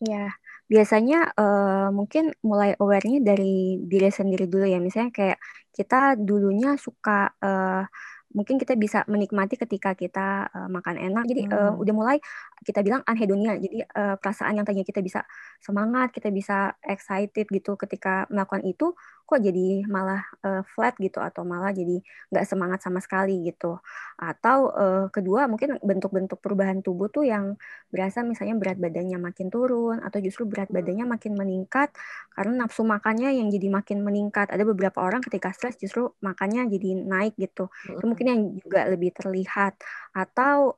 Ya, 0.00 0.32
biasanya 0.70 1.34
uh, 1.34 1.90
mungkin 1.90 2.30
mulai 2.46 2.78
aware-nya 2.78 3.18
dari 3.26 3.82
diri 3.82 4.06
sendiri 4.06 4.46
dulu 4.46 4.70
ya. 4.70 4.78
Misalnya 4.78 5.10
kayak 5.10 5.38
kita 5.74 6.14
dulunya 6.14 6.78
suka 6.78 7.34
uh, 7.42 7.82
mungkin 8.30 8.62
kita 8.62 8.78
bisa 8.78 9.02
menikmati 9.10 9.58
ketika 9.58 9.98
kita 9.98 10.46
uh, 10.46 10.68
makan 10.70 10.94
enak. 10.94 11.26
Jadi 11.26 11.50
uh, 11.50 11.74
udah 11.74 11.94
mulai 11.94 12.16
kita 12.62 12.86
bilang 12.86 13.02
anhedonia. 13.02 13.58
Jadi 13.58 13.82
uh, 13.82 14.14
perasaan 14.22 14.54
yang 14.54 14.66
tadinya 14.66 14.86
kita 14.86 15.02
bisa 15.02 15.26
semangat, 15.58 16.14
kita 16.14 16.30
bisa 16.30 16.78
excited 16.86 17.50
gitu 17.50 17.74
ketika 17.74 18.30
melakukan 18.30 18.62
itu, 18.62 18.94
kok 19.30 19.38
jadi 19.38 19.86
malah 19.86 20.26
uh, 20.42 20.66
flat 20.74 20.98
gitu 20.98 21.22
atau 21.22 21.46
malah 21.46 21.70
jadi 21.70 22.02
nggak 22.34 22.44
semangat 22.50 22.82
sama 22.82 22.98
sekali 22.98 23.46
gitu. 23.46 23.78
Atau 24.18 24.74
uh, 24.74 25.06
kedua 25.14 25.46
mungkin 25.46 25.78
bentuk-bentuk 25.78 26.42
perubahan 26.42 26.82
tubuh 26.82 27.06
tuh 27.06 27.22
yang 27.22 27.54
berasa 27.94 28.26
misalnya 28.26 28.58
berat 28.58 28.78
badannya 28.82 29.22
makin 29.22 29.46
turun 29.54 30.02
atau 30.02 30.18
justru 30.18 30.50
berat 30.50 30.66
badannya 30.74 31.06
makin 31.06 31.38
meningkat 31.38 31.94
karena 32.34 32.66
nafsu 32.66 32.82
makannya 32.82 33.30
yang 33.38 33.46
jadi 33.54 33.70
makin 33.70 34.02
meningkat. 34.02 34.50
Ada 34.50 34.66
beberapa 34.66 34.98
orang 34.98 35.22
ketika 35.22 35.54
stres 35.54 35.78
justru 35.78 36.10
makannya 36.18 36.66
jadi 36.66 36.98
naik 37.06 37.38
gitu. 37.38 37.70
Itu 37.86 38.04
mungkin 38.10 38.26
yang 38.26 38.40
juga 38.58 38.90
lebih 38.90 39.14
terlihat. 39.14 39.78
Atau 40.10 40.74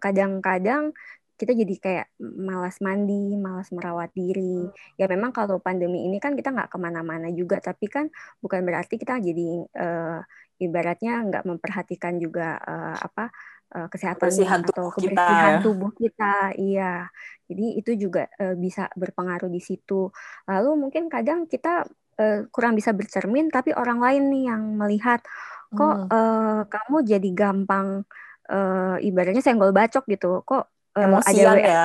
kadang-kadang 0.00 0.96
uh, 0.96 1.19
kita 1.40 1.56
jadi 1.56 1.74
kayak 1.80 2.06
malas 2.20 2.76
mandi, 2.84 3.32
malas 3.40 3.72
merawat 3.72 4.12
diri. 4.12 4.68
Ya 5.00 5.08
memang 5.08 5.32
kalau 5.32 5.56
pandemi 5.56 6.04
ini 6.04 6.20
kan 6.20 6.36
kita 6.36 6.52
nggak 6.52 6.68
ke 6.68 6.76
mana-mana 6.76 7.32
juga, 7.32 7.56
tapi 7.64 7.88
kan 7.88 8.12
bukan 8.44 8.60
berarti 8.60 9.00
kita 9.00 9.16
jadi 9.24 9.64
uh, 9.64 10.20
ibaratnya 10.60 11.24
nggak 11.24 11.44
memperhatikan 11.48 12.20
juga 12.20 12.60
uh, 12.60 13.00
apa 13.00 13.32
uh, 13.72 13.88
kesehatan 13.88 14.28
atau 14.68 14.92
kebersihan 14.92 15.56
kita, 15.56 15.56
ya. 15.56 15.60
tubuh 15.64 15.90
kita. 15.96 16.34
Iya, 16.60 17.08
jadi 17.48 17.66
itu 17.80 17.90
juga 17.96 18.28
uh, 18.36 18.52
bisa 18.60 18.92
berpengaruh 18.92 19.48
di 19.48 19.64
situ. 19.64 20.12
Lalu 20.44 20.70
mungkin 20.76 21.08
kadang 21.08 21.48
kita 21.48 21.88
uh, 22.20 22.40
kurang 22.52 22.76
bisa 22.76 22.92
bercermin, 22.92 23.48
tapi 23.48 23.72
orang 23.72 23.96
lain 23.96 24.22
nih 24.28 24.44
yang 24.52 24.62
melihat 24.76 25.24
kok 25.72 25.96
hmm. 25.96 26.12
uh, 26.12 26.62
kamu 26.68 26.96
jadi 27.08 27.30
gampang 27.32 28.04
uh, 28.52 28.96
ibaratnya 29.00 29.40
senggol 29.40 29.72
bacok 29.72 30.04
gitu. 30.10 30.44
Kok 30.44 30.79
ada 30.96 31.42
WA 31.54 31.58
ya. 31.58 31.82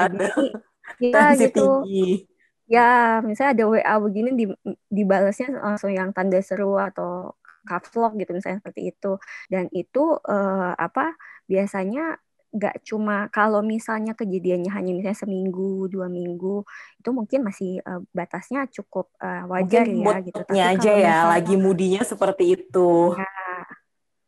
ya 1.00 1.24
gitu. 1.42 1.86
Tinggi. 1.86 2.26
Ya, 2.66 3.22
misalnya 3.22 3.52
ada 3.62 3.66
WA 3.70 3.96
begini 4.02 4.30
di 4.34 4.46
dibalasnya 4.90 5.62
langsung 5.62 5.94
yang 5.94 6.10
tanda 6.10 6.42
seru 6.42 6.82
atau 6.82 7.38
caps 7.66 7.94
lock 7.98 8.18
gitu 8.18 8.34
misalnya 8.34 8.62
seperti 8.62 8.90
itu. 8.90 9.22
Dan 9.50 9.70
itu 9.70 10.18
uh, 10.18 10.74
apa 10.74 11.14
biasanya 11.46 12.18
nggak 12.56 12.88
cuma 12.88 13.28
kalau 13.36 13.60
misalnya 13.60 14.16
kejadiannya 14.16 14.72
hanya 14.72 14.96
misalnya 14.96 15.20
seminggu 15.20 15.92
dua 15.92 16.08
minggu 16.08 16.64
itu 17.04 17.10
mungkin 17.12 17.44
masih 17.44 17.84
uh, 17.84 18.00
batasnya 18.16 18.64
cukup 18.72 19.12
uh, 19.20 19.44
wajar 19.52 19.84
mungkin 19.92 20.08
ya 20.08 20.18
gitu. 20.24 20.40
Tapi 20.48 20.60
aja 20.64 20.92
ya 20.96 20.98
misalnya, 20.98 21.32
lagi 21.36 21.56
mudinya 21.60 22.02
seperti 22.08 22.44
itu. 22.56 23.14
Ya. 23.14 23.30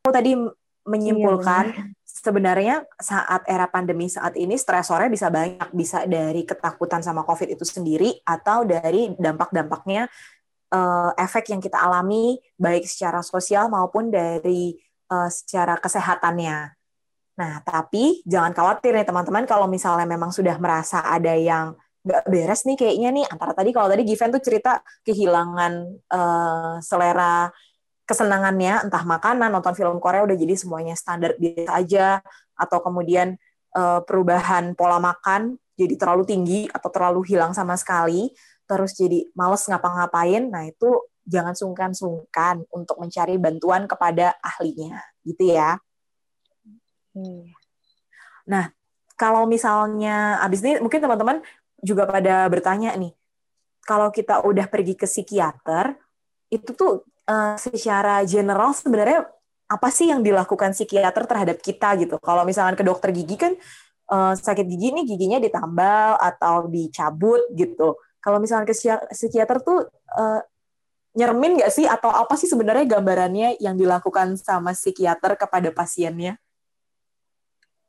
Aku 0.03 0.11
tadi 0.11 0.31
menyimpulkan 0.87 1.65
iya, 1.73 1.96
sebenarnya 2.17 2.81
saat 2.97 3.45
era 3.45 3.69
pandemi 3.69 4.09
saat 4.09 4.33
ini 4.33 4.57
stresornya 4.57 5.09
bisa 5.13 5.29
banyak 5.29 5.69
bisa 5.71 6.03
dari 6.09 6.41
ketakutan 6.43 7.05
sama 7.05 7.21
covid 7.21 7.53
itu 7.53 7.61
sendiri 7.61 8.17
atau 8.25 8.65
dari 8.65 9.13
dampak-dampaknya 9.13 10.09
uh, 10.73 11.11
efek 11.15 11.53
yang 11.53 11.61
kita 11.61 11.77
alami 11.77 12.41
baik 12.57 12.89
secara 12.89 13.21
sosial 13.21 13.69
maupun 13.69 14.09
dari 14.09 14.73
uh, 15.13 15.29
secara 15.29 15.77
kesehatannya. 15.77 16.73
Nah, 17.37 17.61
tapi 17.61 18.25
jangan 18.25 18.49
khawatir 18.49 18.97
nih 18.97 19.05
teman-teman 19.05 19.45
kalau 19.45 19.69
misalnya 19.69 20.09
memang 20.09 20.33
sudah 20.33 20.57
merasa 20.57 21.05
ada 21.05 21.37
yang 21.37 21.77
nggak 22.07 22.23
beres 22.31 22.63
nih 22.63 22.79
kayaknya 22.79 23.09
nih 23.11 23.25
antara 23.27 23.51
tadi 23.51 23.69
kalau 23.75 23.91
tadi 23.91 24.07
Given 24.07 24.31
tuh 24.31 24.39
cerita 24.39 24.79
kehilangan 25.03 25.73
uh, 26.07 26.79
selera 26.79 27.51
kesenangannya 28.07 28.87
entah 28.87 29.03
makanan 29.03 29.51
nonton 29.51 29.75
film 29.75 29.99
Korea 29.99 30.23
udah 30.23 30.37
jadi 30.39 30.55
semuanya 30.55 30.95
standar 30.95 31.35
biasa 31.35 31.71
aja. 31.75 32.07
Atau 32.55 32.79
kemudian 32.79 33.35
uh, 33.75 34.01
perubahan 34.01 34.73
pola 34.73 34.97
makan 34.97 35.59
jadi 35.77 35.93
terlalu 35.99 36.23
tinggi 36.25 36.59
atau 36.71 36.89
terlalu 36.89 37.27
hilang 37.27 37.51
sama 37.51 37.75
sekali. 37.75 38.31
Terus 38.65 38.95
jadi 38.95 39.27
males 39.35 39.67
ngapa-ngapain. 39.67 40.47
Nah 40.47 40.65
itu 40.65 41.03
jangan 41.27 41.53
sungkan-sungkan 41.53 42.63
untuk 42.71 42.97
mencari 43.03 43.35
bantuan 43.35 43.85
kepada 43.85 44.39
ahlinya. 44.39 45.03
Gitu 45.21 45.51
ya. 45.51 45.77
Hmm. 47.17 47.49
nah 48.45 48.69
kalau 49.17 49.49
misalnya 49.49 50.37
abis 50.45 50.61
ini 50.61 50.77
mungkin 50.77 51.01
teman-teman 51.01 51.41
juga 51.81 52.05
pada 52.05 52.45
bertanya 52.47 52.93
nih. 52.93 53.11
Kalau 53.83 54.13
kita 54.13 54.45
udah 54.45 54.69
pergi 54.69 54.93
ke 54.93 55.09
psikiater 55.09 55.97
itu 56.53 56.71
tuh 56.77 57.03
uh, 57.27 57.55
secara 57.59 58.23
general 58.23 58.71
sebenarnya 58.73 59.27
apa 59.67 59.91
sih 59.91 60.07
yang 60.07 60.23
dilakukan 60.23 60.71
psikiater 60.71 61.27
terhadap 61.27 61.59
kita 61.59 61.99
gitu? 61.99 62.15
Kalau 62.23 62.47
misalkan 62.47 62.79
ke 62.79 62.83
dokter 62.87 63.11
gigi 63.11 63.35
kan 63.35 63.53
uh, 64.11 64.33
sakit 64.33 64.65
gigi 64.65 64.95
nih 64.95 65.03
giginya 65.03 65.39
ditambal 65.43 66.15
atau 66.17 66.71
dicabut 66.71 67.43
gitu. 67.53 67.99
Kalau 68.23 68.39
misalkan 68.39 68.67
ke 68.67 68.75
psikiater 69.11 69.59
tuh 69.63 69.87
uh, 70.17 70.41
nyermin 71.17 71.57
nggak 71.59 71.71
sih 71.73 71.85
atau 71.89 72.13
apa 72.13 72.37
sih 72.37 72.47
sebenarnya 72.47 72.85
gambarannya 72.97 73.57
yang 73.57 73.73
dilakukan 73.73 74.37
sama 74.39 74.71
psikiater 74.77 75.35
kepada 75.35 75.73
pasiennya? 75.73 76.37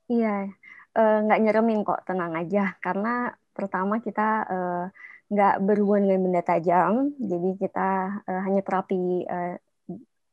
Iya, 0.09 0.49
nggak 0.97 1.38
uh, 1.38 1.42
nyeremin 1.45 1.85
kok, 1.85 2.00
tenang 2.09 2.33
aja. 2.33 2.75
Karena 2.80 3.28
pertama 3.52 4.00
kita 4.00 4.28
uh, 4.49 4.85
nggak 5.28 5.61
berhubungan 5.61 6.08
dengan 6.08 6.20
benda 6.25 6.42
tajam, 6.42 7.12
jadi 7.20 7.50
kita 7.61 7.88
uh, 8.25 8.40
hanya 8.49 8.64
terapi 8.64 9.28
uh, 9.28 9.61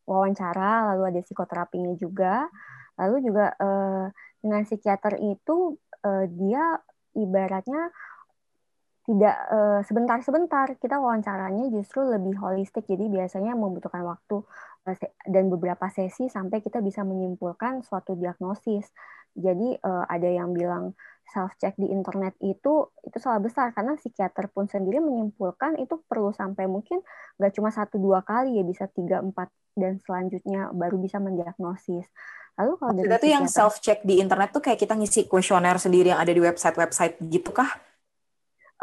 wawancara, 0.08 0.96
lalu 0.96 1.04
ada 1.12 1.20
psikoterapinya 1.20 1.94
juga. 2.00 2.48
Lalu 2.96 3.28
juga 3.28 3.52
uh, 3.60 4.08
dengan 4.40 4.64
psikiater 4.64 5.20
itu 5.20 5.75
uh, 6.08 6.25
dia 6.32 6.80
ibaratnya 7.20 7.92
tidak 9.06 9.38
sebentar-sebentar. 9.86 10.82
Kita 10.82 10.98
wawancaranya 10.98 11.70
justru 11.70 12.02
lebih 12.10 12.42
holistik. 12.42 12.90
Jadi 12.90 13.06
biasanya 13.06 13.54
membutuhkan 13.54 14.02
waktu 14.02 14.42
dan 15.30 15.46
beberapa 15.54 15.86
sesi 15.94 16.25
sampai 16.25 16.58
kita 16.66 16.82
bisa 16.82 17.06
menyimpulkan 17.06 17.86
suatu 17.86 18.18
diagnosis. 18.18 18.90
Jadi 19.38 19.78
ada 19.86 20.25
yang 20.25 20.58
bilang 20.58 20.98
self 21.29 21.58
check 21.58 21.74
di 21.75 21.89
internet 21.89 22.38
itu 22.39 22.89
itu 23.01 23.17
salah 23.17 23.41
besar 23.41 23.74
karena 23.74 23.98
psikiater 23.98 24.48
pun 24.53 24.70
sendiri 24.70 25.01
menyimpulkan 25.01 25.82
itu 25.82 25.98
perlu 26.05 26.29
sampai 26.32 26.70
mungkin 26.70 27.01
nggak 27.41 27.53
cuma 27.58 27.74
satu 27.74 27.98
dua 27.98 28.22
kali 28.22 28.62
ya 28.62 28.63
bisa 28.63 28.86
tiga 28.94 29.20
empat 29.25 29.50
dan 29.75 30.00
selanjutnya 30.01 30.72
baru 30.72 30.96
bisa 31.01 31.20
mendiagnosis. 31.20 32.08
Lalu 32.55 32.72
kalau 32.79 32.91
dari 32.96 33.08
itu 33.12 33.27
yang 33.27 33.46
self 33.51 33.84
check 33.84 34.00
di 34.08 34.24
internet 34.24 34.55
tuh 34.55 34.63
kayak 34.63 34.79
kita 34.79 34.96
ngisi 34.96 35.27
kuesioner 35.27 35.75
sendiri 35.75 36.15
yang 36.15 36.22
ada 36.24 36.32
di 36.32 36.39
website-website 36.39 37.20
gitu 37.27 37.51
kah? 37.51 37.67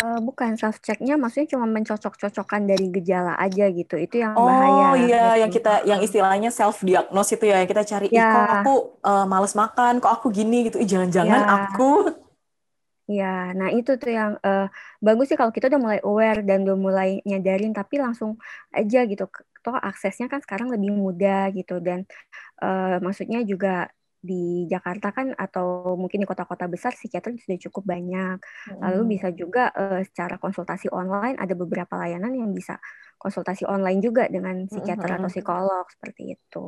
Uh, 0.01 0.21
bukan 0.25 0.57
self 0.57 0.81
checknya 0.81 1.21
maksudnya 1.21 1.53
cuma 1.53 1.69
mencocok-cocokkan 1.69 2.65
dari 2.65 2.89
gejala 2.89 3.37
aja 3.37 3.69
gitu 3.69 4.01
itu 4.01 4.25
yang 4.25 4.33
oh, 4.35 4.49
bahaya 4.49 4.85
oh 4.89 4.95
iya 4.97 5.05
gitu. 5.05 5.41
yang 5.45 5.51
kita 5.53 5.75
yang 5.85 6.01
istilahnya 6.01 6.49
self 6.49 6.81
diagnose 6.81 7.37
itu 7.37 7.45
ya 7.45 7.61
yang 7.61 7.69
kita 7.69 7.85
cari 7.85 8.09
ya. 8.09 8.25
kok 8.33 8.49
aku 8.57 8.75
uh, 9.05 9.29
males 9.29 9.53
makan 9.53 10.01
kok 10.01 10.09
aku 10.09 10.33
gini 10.33 10.73
gitu 10.73 10.81
jangan-jangan 10.81 11.45
ya. 11.45 11.49
aku 11.69 11.91
Ya, 13.19 13.53
nah 13.59 13.69
itu 13.79 13.91
tuh 14.01 14.11
yang 14.19 14.33
uh, 14.41 14.67
bagus 15.07 15.27
sih 15.31 15.39
kalau 15.41 15.53
kita 15.57 15.67
udah 15.71 15.81
mulai 15.85 16.01
aware 16.09 16.41
dan 16.49 16.65
udah 16.65 16.79
mulai 16.87 17.09
nyadarin, 17.29 17.73
tapi 17.77 17.95
langsung 18.05 18.31
aja 18.73 18.99
gitu. 19.11 19.25
Toh 19.65 19.77
aksesnya 19.79 20.27
kan 20.33 20.41
sekarang 20.45 20.69
lebih 20.75 20.91
mudah 20.91 21.53
gitu 21.59 21.79
dan 21.79 22.09
uh, 22.65 22.97
maksudnya 23.05 23.45
juga 23.47 23.93
di 24.23 24.71
Jakarta 24.71 25.11
kan 25.11 25.35
atau 25.35 25.99
mungkin 25.99 26.23
di 26.23 26.29
kota-kota 26.31 26.71
besar 26.71 26.95
psikiater 26.95 27.35
sudah 27.35 27.59
cukup 27.69 27.83
banyak. 27.93 28.39
Lalu 28.79 29.19
bisa 29.19 29.29
juga 29.35 29.75
uh, 29.75 30.01
secara 30.07 30.39
konsultasi 30.39 30.87
online 30.95 31.37
ada 31.43 31.55
beberapa 31.59 31.99
layanan 31.99 32.33
yang 32.39 32.51
bisa 32.55 32.79
konsultasi 33.19 33.67
online 33.67 33.99
juga 33.99 34.31
dengan 34.31 34.67
psikiater 34.71 35.19
atau 35.19 35.29
psikolog 35.31 35.85
seperti 35.91 36.39
itu. 36.39 36.65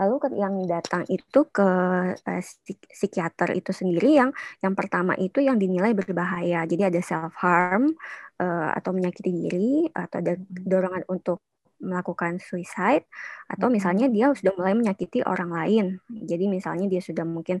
Lalu 0.00 0.14
yang 0.40 0.54
datang 0.64 1.04
itu 1.12 1.40
ke 1.52 1.68
uh, 2.16 2.42
psikiater 2.88 3.52
itu 3.52 3.70
sendiri 3.76 4.16
yang 4.16 4.30
yang 4.64 4.72
pertama 4.72 5.12
itu 5.20 5.44
yang 5.44 5.60
dinilai 5.60 5.92
berbahaya. 5.92 6.64
Jadi 6.64 6.82
ada 6.88 7.00
self 7.04 7.36
harm 7.40 7.92
uh, 8.40 8.44
eh, 8.44 8.70
atau 8.78 8.90
menyakiti 8.96 9.30
diri 9.30 9.72
atau 9.92 10.16
ada 10.18 10.34
hmm. 10.38 10.64
dorongan 10.64 11.04
untuk 11.12 11.44
melakukan 11.82 12.38
suicide 12.38 13.04
atau 13.50 13.66
hmm. 13.66 13.74
misalnya 13.74 14.06
dia 14.06 14.30
sudah 14.30 14.54
mulai 14.54 14.74
menyakiti 14.78 15.20
orang 15.26 15.50
lain. 15.50 15.86
Jadi 16.08 16.44
misalnya 16.46 16.86
dia 16.86 17.02
sudah 17.02 17.26
mungkin 17.26 17.58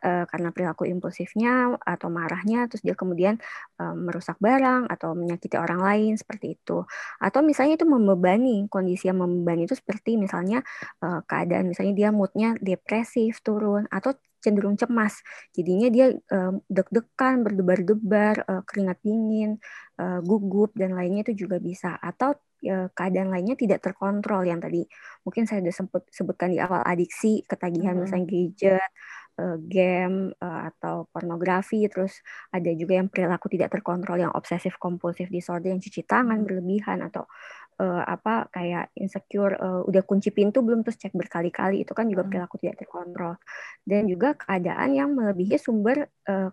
uh, 0.00 0.24
karena 0.28 0.52
perilaku 0.52 0.84
impulsifnya 0.88 1.76
atau 1.80 2.08
marahnya 2.12 2.68
terus 2.68 2.84
dia 2.84 2.92
kemudian 2.92 3.40
uh, 3.80 3.94
merusak 3.96 4.36
barang 4.40 4.88
atau 4.92 5.14
menyakiti 5.16 5.56
orang 5.56 5.80
lain 5.80 6.12
seperti 6.16 6.58
itu. 6.60 6.84
Atau 7.20 7.40
misalnya 7.44 7.80
itu 7.80 7.86
membebani 7.88 8.68
kondisi 8.68 9.08
yang 9.08 9.22
membebani 9.22 9.64
itu 9.64 9.76
seperti 9.76 10.20
misalnya 10.20 10.60
uh, 11.04 11.24
keadaan 11.24 11.70
misalnya 11.70 11.94
dia 11.96 12.08
moodnya 12.12 12.56
depresif 12.60 13.40
turun 13.40 13.88
atau 13.88 14.16
cenderung 14.38 14.78
cemas. 14.78 15.18
Jadinya 15.52 15.88
dia 15.90 16.06
uh, 16.14 16.54
deg-degan 16.70 17.42
berdebar-debar 17.42 18.34
uh, 18.46 18.62
keringat 18.64 18.98
dingin 19.02 19.58
uh, 19.98 20.22
gugup 20.22 20.72
dan 20.78 20.94
lainnya 20.94 21.26
itu 21.26 21.46
juga 21.46 21.58
bisa. 21.58 21.98
Atau 21.98 22.38
keadaan 22.66 23.30
lainnya 23.30 23.54
tidak 23.54 23.86
terkontrol 23.86 24.42
yang 24.42 24.58
tadi 24.58 24.82
mungkin 25.22 25.46
saya 25.46 25.62
sudah 25.62 26.02
sebutkan 26.10 26.50
di 26.50 26.58
awal 26.58 26.82
adiksi 26.82 27.46
ketagihan 27.46 27.94
hmm. 27.94 28.02
misalnya 28.02 28.26
gadget 28.26 28.90
uh, 29.38 29.56
game 29.62 30.34
uh, 30.42 30.68
atau 30.68 31.06
pornografi 31.14 31.86
terus 31.86 32.20
ada 32.50 32.68
juga 32.74 32.98
yang 32.98 33.08
perilaku 33.08 33.46
tidak 33.48 33.78
terkontrol 33.78 34.18
yang 34.18 34.32
obsesif 34.34 34.76
kompulsif 34.76 35.30
disorder 35.30 35.70
yang 35.70 35.80
cuci 35.80 36.04
tangan 36.04 36.42
hmm. 36.42 36.46
berlebihan 36.46 36.98
atau 37.06 37.24
uh, 37.78 38.02
apa 38.04 38.50
kayak 38.50 38.90
insecure 38.98 39.54
uh, 39.56 39.80
udah 39.86 40.02
kunci 40.02 40.34
pintu 40.34 40.60
belum 40.60 40.82
terus 40.82 40.98
cek 40.98 41.14
berkali-kali 41.14 41.86
itu 41.86 41.92
kan 41.94 42.10
juga 42.10 42.26
hmm. 42.26 42.30
perilaku 42.34 42.56
tidak 42.60 42.84
terkontrol 42.84 43.34
dan 43.86 44.02
juga 44.10 44.34
keadaan 44.34 44.90
yang 44.92 45.14
melebihi 45.14 45.56
sumber 45.56 46.10
uh, 46.28 46.50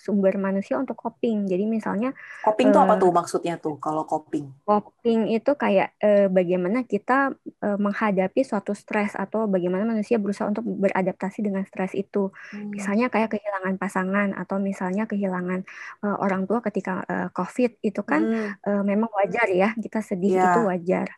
sumber 0.00 0.40
manusia 0.40 0.80
untuk 0.80 0.96
coping. 0.96 1.44
Jadi 1.44 1.68
misalnya 1.68 2.16
coping 2.40 2.72
itu 2.72 2.78
uh, 2.80 2.84
apa 2.88 2.94
tuh 2.96 3.12
maksudnya 3.12 3.54
tuh 3.60 3.76
kalau 3.76 4.08
coping? 4.08 4.48
Coping 4.64 5.28
itu 5.28 5.52
kayak 5.52 5.92
uh, 6.00 6.32
bagaimana 6.32 6.88
kita 6.88 7.36
uh, 7.36 7.78
menghadapi 7.78 8.40
suatu 8.40 8.72
stres 8.72 9.12
atau 9.12 9.44
bagaimana 9.44 9.84
manusia 9.84 10.16
berusaha 10.16 10.48
untuk 10.48 10.64
beradaptasi 10.64 11.44
dengan 11.44 11.68
stres 11.68 11.92
itu. 11.92 12.32
Hmm. 12.56 12.72
Misalnya 12.72 13.12
kayak 13.12 13.36
kehilangan 13.36 13.76
pasangan 13.76 14.28
atau 14.32 14.56
misalnya 14.56 15.04
kehilangan 15.04 15.68
uh, 16.00 16.16
orang 16.16 16.48
tua 16.48 16.64
ketika 16.64 17.04
uh, 17.04 17.28
COVID 17.36 17.84
itu 17.84 18.00
kan 18.00 18.24
hmm. 18.24 18.50
uh, 18.64 18.82
memang 18.82 19.12
wajar 19.12 19.46
ya 19.52 19.76
kita 19.76 20.00
sedih 20.00 20.40
yeah. 20.40 20.56
itu 20.56 20.60
wajar. 20.64 21.08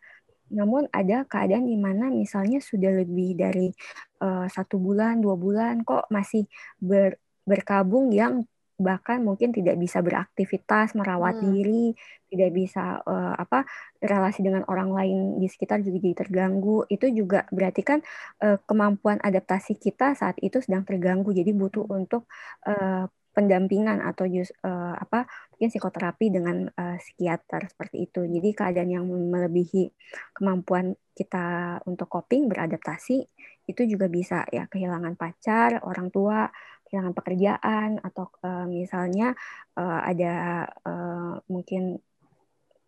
Namun 0.53 0.85
ada 0.93 1.25
keadaan 1.25 1.65
di 1.65 1.73
mana 1.79 2.13
misalnya 2.13 2.61
sudah 2.61 2.93
lebih 2.93 3.33
dari 3.33 3.73
uh, 4.21 4.45
satu 4.45 4.77
bulan, 4.77 5.17
dua 5.17 5.33
bulan 5.33 5.81
kok 5.81 6.05
masih 6.13 6.45
ber, 6.77 7.17
berkabung 7.43 8.13
yang 8.13 8.45
bahkan 8.83 9.23
mungkin 9.23 9.55
tidak 9.55 9.79
bisa 9.79 10.03
beraktivitas, 10.03 10.93
merawat 10.93 11.39
hmm. 11.39 11.45
diri, 11.49 11.85
tidak 12.27 12.51
bisa 12.51 12.99
uh, 13.01 13.33
apa 13.33 13.63
relasi 14.03 14.43
dengan 14.43 14.67
orang 14.67 14.91
lain 14.91 15.17
di 15.39 15.47
sekitar 15.47 15.79
juga 15.81 16.03
jadi 16.03 16.27
terganggu. 16.27 16.83
Itu 16.91 17.07
juga 17.09 17.47
berarti 17.49 17.81
kan 17.81 17.99
uh, 18.43 18.59
kemampuan 18.67 19.23
adaptasi 19.23 19.79
kita 19.79 20.13
saat 20.13 20.35
itu 20.43 20.59
sedang 20.59 20.83
terganggu. 20.83 21.31
Jadi 21.31 21.55
butuh 21.55 21.87
untuk 21.87 22.27
uh, 22.67 23.07
pendampingan 23.33 23.97
atau 24.05 24.29
just, 24.29 24.53
uh, 24.61 24.93
apa 24.93 25.25
mungkin 25.49 25.69
psikoterapi 25.73 26.25
dengan 26.29 26.69
uh, 26.69 26.97
psikiater 27.01 27.65
seperti 27.65 28.05
itu. 28.05 28.21
Jadi 28.29 28.49
keadaan 28.53 28.89
yang 28.93 29.05
melebihi 29.09 29.89
kemampuan 30.37 30.93
kita 31.17 31.77
untuk 31.89 32.09
coping 32.09 32.45
beradaptasi 32.45 33.17
itu 33.63 33.81
juga 33.89 34.05
bisa 34.05 34.45
ya 34.53 34.69
kehilangan 34.69 35.17
pacar, 35.17 35.81
orang 35.81 36.13
tua, 36.13 36.45
kehilangan 36.93 37.17
pekerjaan 37.17 37.97
atau 38.05 38.29
uh, 38.45 38.69
misalnya 38.69 39.33
uh, 39.73 40.05
ada 40.05 40.69
uh, 40.85 41.41
mungkin 41.49 41.97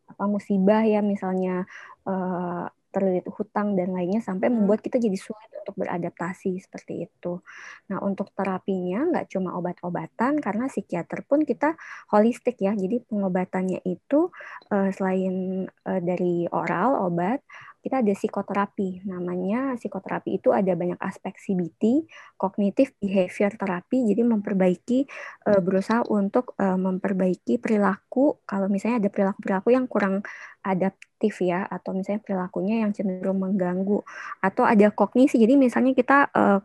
apa 0.06 0.30
musibah 0.30 0.86
ya 0.86 1.02
misalnya 1.02 1.66
uh, 2.06 2.70
terlilit 2.94 3.28
hutang 3.28 3.76
dan 3.76 3.92
lainnya 3.92 4.24
sampai 4.24 4.48
hmm. 4.48 4.64
membuat 4.64 4.80
kita 4.80 4.96
jadi 4.96 5.20
sulit 5.20 5.52
untuk 5.52 5.76
beradaptasi 5.76 6.64
seperti 6.64 7.10
itu. 7.10 7.44
Nah 7.92 8.00
untuk 8.00 8.32
terapinya 8.32 9.04
nggak 9.12 9.28
cuma 9.36 9.52
obat-obatan 9.60 10.40
karena 10.40 10.72
psikiater 10.72 11.28
pun 11.28 11.44
kita 11.44 11.76
holistik 12.16 12.56
ya. 12.64 12.72
Jadi 12.72 13.04
pengobatannya 13.04 13.84
itu 13.84 14.32
uh, 14.72 14.90
selain 14.96 15.68
uh, 15.68 16.00
dari 16.00 16.48
oral 16.48 17.12
obat 17.12 17.44
kita 17.86 18.02
ada 18.02 18.14
psikoterapi. 18.18 19.06
Namanya 19.06 19.78
psikoterapi 19.78 20.42
itu 20.42 20.50
ada 20.50 20.74
banyak 20.74 20.98
aspek 20.98 21.38
CBT, 21.38 22.10
kognitif 22.34 22.98
behavior 22.98 23.54
terapi, 23.54 24.10
jadi 24.10 24.26
memperbaiki 24.26 25.06
uh, 25.46 25.62
berusaha 25.62 26.02
untuk 26.10 26.58
uh, 26.58 26.82
memperbaiki 26.82 27.62
perilaku 27.62 28.42
kalau 28.50 28.66
misalnya 28.74 29.06
ada 29.06 29.10
perilaku-perilaku 29.14 29.70
yang 29.70 29.86
kurang 29.86 30.26
adaptif 30.66 31.46
ya 31.46 31.62
atau 31.70 31.94
misalnya 31.94 32.26
perilakunya 32.26 32.82
yang 32.82 32.92
cenderung 32.98 33.38
mengganggu 33.38 34.02
atau 34.42 34.66
ada 34.66 34.90
kognisi. 34.90 35.38
Jadi 35.38 35.54
misalnya 35.54 35.94
kita 35.94 36.34
uh, 36.34 36.58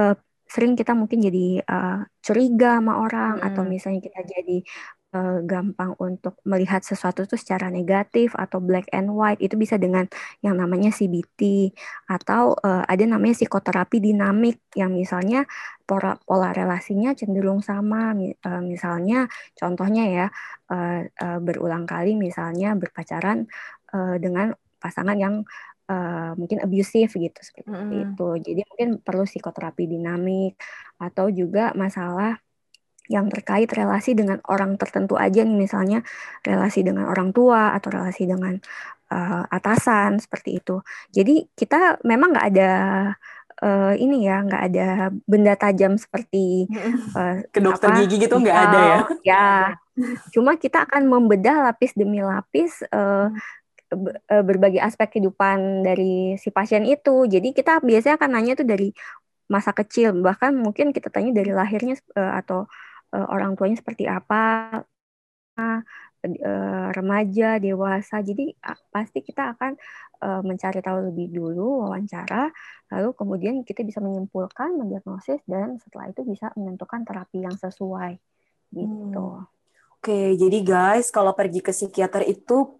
uh, 0.00 0.16
sering 0.48 0.78
kita 0.78 0.94
mungkin 0.94 1.18
jadi 1.18 1.60
uh, 1.66 2.06
curiga 2.22 2.78
sama 2.78 3.02
orang 3.02 3.42
hmm. 3.42 3.48
atau 3.52 3.62
misalnya 3.66 4.00
kita 4.00 4.20
jadi 4.22 4.62
uh, 5.14 5.38
gampang 5.46 5.94
untuk 6.02 6.36
melihat 6.44 6.82
sesuatu 6.82 7.24
itu 7.24 7.38
secara 7.38 7.70
negatif 7.70 8.34
atau 8.34 8.58
black 8.58 8.90
and 8.90 9.08
white 9.14 9.38
itu 9.38 9.54
bisa 9.54 9.78
dengan 9.78 10.10
yang 10.42 10.58
namanya 10.58 10.90
CBT 10.90 11.70
atau 12.10 12.58
uh, 12.58 12.82
ada 12.84 13.04
namanya 13.06 13.38
psikoterapi 13.38 14.02
dinamik 14.02 14.58
yang 14.74 14.92
misalnya 14.92 15.46
pola, 15.86 16.18
pola 16.26 16.50
relasinya 16.50 17.14
cenderung 17.14 17.62
sama 17.62 18.12
uh, 18.18 18.62
misalnya 18.62 19.30
contohnya 19.54 20.04
ya 20.10 20.26
uh, 20.74 21.06
uh, 21.06 21.38
berulang 21.38 21.86
kali 21.86 22.18
misalnya 22.18 22.74
berpacaran 22.74 23.46
uh, 23.94 24.18
dengan 24.18 24.52
pasangan 24.82 25.16
yang 25.16 25.46
Uh, 25.84 26.32
mungkin 26.40 26.64
abusive 26.64 27.12
gitu 27.12 27.40
seperti 27.44 27.68
mm. 27.68 28.16
itu. 28.16 28.28
Jadi 28.40 28.60
mungkin 28.64 28.88
perlu 29.04 29.28
psikoterapi 29.28 29.84
dinamik 29.84 30.56
atau 30.96 31.28
juga 31.28 31.76
masalah 31.76 32.40
yang 33.12 33.28
terkait 33.28 33.68
relasi 33.68 34.16
dengan 34.16 34.40
orang 34.48 34.80
tertentu 34.80 35.20
aja 35.20 35.44
nih 35.44 35.56
misalnya 35.56 36.00
relasi 36.40 36.80
dengan 36.80 37.04
orang 37.04 37.36
tua 37.36 37.76
atau 37.76 37.92
relasi 37.92 38.24
dengan 38.24 38.56
uh, 39.12 39.44
atasan 39.52 40.16
seperti 40.20 40.60
itu. 40.64 40.80
Jadi 41.12 41.44
kita 41.52 42.00
memang 42.00 42.32
nggak 42.32 42.48
ada 42.56 42.72
uh, 43.60 43.92
ini 43.92 44.24
ya 44.24 44.40
nggak 44.40 44.62
ada 44.72 44.88
benda 45.28 45.52
tajam 45.54 46.00
seperti 46.00 46.64
uh, 47.12 47.44
ke 47.52 47.60
dokter 47.60 47.92
apa, 47.92 47.98
gigi 48.04 48.24
gitu 48.24 48.40
nggak 48.40 48.58
ada 48.58 48.78
ya? 48.80 48.98
Ya, 49.20 49.48
cuma 50.32 50.56
kita 50.56 50.88
akan 50.88 51.04
membedah 51.04 51.70
lapis 51.70 51.92
demi 51.92 52.24
lapis 52.24 52.80
uh, 52.88 53.28
berbagai 54.26 54.80
aspek 54.82 55.18
kehidupan 55.18 55.86
dari 55.86 56.34
si 56.40 56.50
pasien 56.50 56.82
itu. 56.88 57.28
Jadi 57.28 57.54
kita 57.54 57.78
biasanya 57.78 58.16
akan 58.18 58.30
nanya 58.32 58.58
itu 58.58 58.64
dari 58.66 58.90
masa 59.46 59.76
kecil, 59.76 60.16
bahkan 60.24 60.56
mungkin 60.56 60.90
kita 60.90 61.12
tanya 61.12 61.30
dari 61.30 61.52
lahirnya 61.52 62.00
atau 62.16 62.66
orang 63.14 63.54
tuanya 63.54 63.78
seperti 63.78 64.10
apa, 64.10 64.82
remaja, 66.90 67.62
dewasa. 67.62 68.18
Jadi 68.24 68.50
pasti 68.90 69.22
kita 69.22 69.54
akan 69.54 69.78
mencari 70.42 70.80
tahu 70.82 71.12
lebih 71.12 71.30
dulu, 71.30 71.86
wawancara, 71.86 72.48
lalu 72.90 73.12
kemudian 73.14 73.60
kita 73.62 73.84
bisa 73.84 74.00
menyimpulkan, 74.00 74.74
mendiagnosis, 74.74 75.44
dan 75.46 75.78
setelah 75.78 76.10
itu 76.10 76.24
bisa 76.26 76.50
menentukan 76.58 77.04
terapi 77.04 77.44
yang 77.44 77.54
sesuai. 77.54 78.16
Gitu. 78.72 78.88
Hmm. 79.14 79.46
Oke, 80.00 80.34
jadi 80.34 80.58
guys, 80.64 81.08
kalau 81.12 81.32
pergi 81.36 81.60
ke 81.60 81.72
psikiater 81.72 82.24
itu 82.26 82.76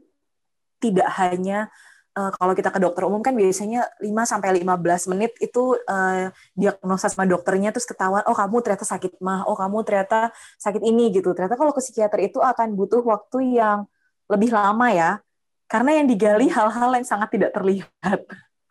tidak 0.80 1.08
hanya 1.16 1.72
uh, 2.14 2.30
kalau 2.34 2.54
kita 2.54 2.70
ke 2.70 2.78
dokter 2.80 3.02
umum 3.04 3.20
kan 3.20 3.34
biasanya 3.34 3.86
5 3.98 4.06
sampai 4.24 4.62
15 4.62 5.10
menit 5.12 5.32
itu 5.42 5.74
uh, 5.86 6.30
diagnosa 6.54 7.10
sama 7.10 7.26
dokternya 7.26 7.74
terus 7.74 7.86
ketahuan 7.86 8.22
oh 8.30 8.36
kamu 8.36 8.62
ternyata 8.62 8.86
sakit 8.86 9.18
mah, 9.18 9.44
oh 9.50 9.58
kamu 9.58 9.82
ternyata 9.82 10.30
sakit 10.58 10.82
ini 10.82 11.10
gitu. 11.14 11.34
Ternyata 11.34 11.58
kalau 11.58 11.74
ke 11.74 11.82
psikiater 11.82 12.22
itu 12.22 12.38
akan 12.38 12.78
butuh 12.78 13.02
waktu 13.02 13.58
yang 13.58 13.86
lebih 14.30 14.54
lama 14.54 14.88
ya. 14.94 15.10
Karena 15.66 15.96
yang 15.98 16.06
digali 16.06 16.46
hal-hal 16.52 16.90
yang 16.94 17.06
sangat 17.06 17.28
tidak 17.34 17.50
terlihat. 17.56 18.20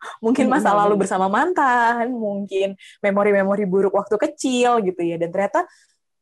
mungkin 0.24 0.46
masa 0.52 0.72
hmm. 0.72 0.78
lalu 0.84 0.94
bersama 1.04 1.26
mantan, 1.32 2.12
mungkin 2.12 2.76
memori-memori 3.00 3.64
buruk 3.64 3.96
waktu 3.96 4.16
kecil 4.20 4.84
gitu 4.84 5.00
ya. 5.00 5.16
Dan 5.20 5.32
ternyata 5.32 5.66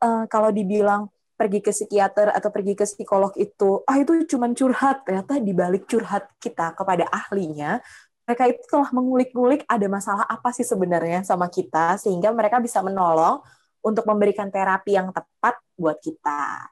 uh, 0.02 0.24
kalau 0.26 0.50
dibilang 0.50 1.11
pergi 1.42 1.58
ke 1.58 1.74
psikiater 1.74 2.30
atau 2.30 2.54
pergi 2.54 2.78
ke 2.78 2.86
psikolog 2.86 3.34
itu 3.34 3.82
ah 3.82 3.98
itu 3.98 4.22
cuma 4.30 4.46
curhat 4.54 5.02
ternyata 5.02 5.42
di 5.42 5.50
balik 5.50 5.90
curhat 5.90 6.30
kita 6.38 6.70
kepada 6.78 7.10
ahlinya 7.10 7.82
mereka 8.22 8.46
itu 8.46 8.62
telah 8.70 8.86
mengulik-ngulik 8.94 9.66
ada 9.66 9.86
masalah 9.90 10.22
apa 10.30 10.54
sih 10.54 10.62
sebenarnya 10.62 11.26
sama 11.26 11.50
kita 11.50 11.98
sehingga 11.98 12.30
mereka 12.30 12.62
bisa 12.62 12.78
menolong 12.78 13.42
untuk 13.82 14.06
memberikan 14.06 14.46
terapi 14.46 14.94
yang 14.94 15.10
tepat 15.10 15.58
buat 15.74 15.98
kita. 15.98 16.70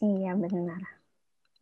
Iya 0.00 0.32
benar. 0.34 0.80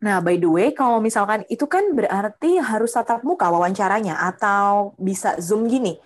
Nah, 0.00 0.16
by 0.24 0.40
the 0.40 0.48
way, 0.48 0.72
kalau 0.72 0.96
misalkan 1.02 1.44
itu 1.52 1.68
kan 1.68 1.92
berarti 1.92 2.56
harus 2.56 2.96
tatap 2.96 3.20
muka 3.20 3.52
wawancaranya 3.52 4.16
atau 4.32 4.96
bisa 4.96 5.36
Zoom 5.36 5.68
gini? 5.68 6.00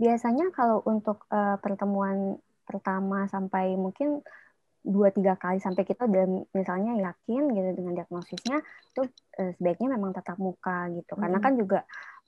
Biasanya 0.00 0.48
kalau 0.54 0.80
untuk 0.88 1.28
uh, 1.28 1.60
pertemuan 1.60 2.40
pertama 2.68 3.24
sampai 3.32 3.72
mungkin 3.74 4.20
dua 4.84 5.10
tiga 5.10 5.34
kali 5.34 5.58
sampai 5.58 5.82
kita 5.82 6.06
udah 6.06 6.24
misalnya 6.54 6.96
yakin 7.00 7.50
gitu 7.50 7.70
dengan 7.76 7.92
diagnosisnya 7.98 8.62
itu 8.62 9.02
uh, 9.40 9.52
sebaiknya 9.58 9.98
memang 9.98 10.14
tatap 10.14 10.38
muka 10.38 10.88
gitu 10.94 11.16
hmm. 11.16 11.20
karena 11.20 11.38
kan 11.42 11.52
juga 11.58 11.80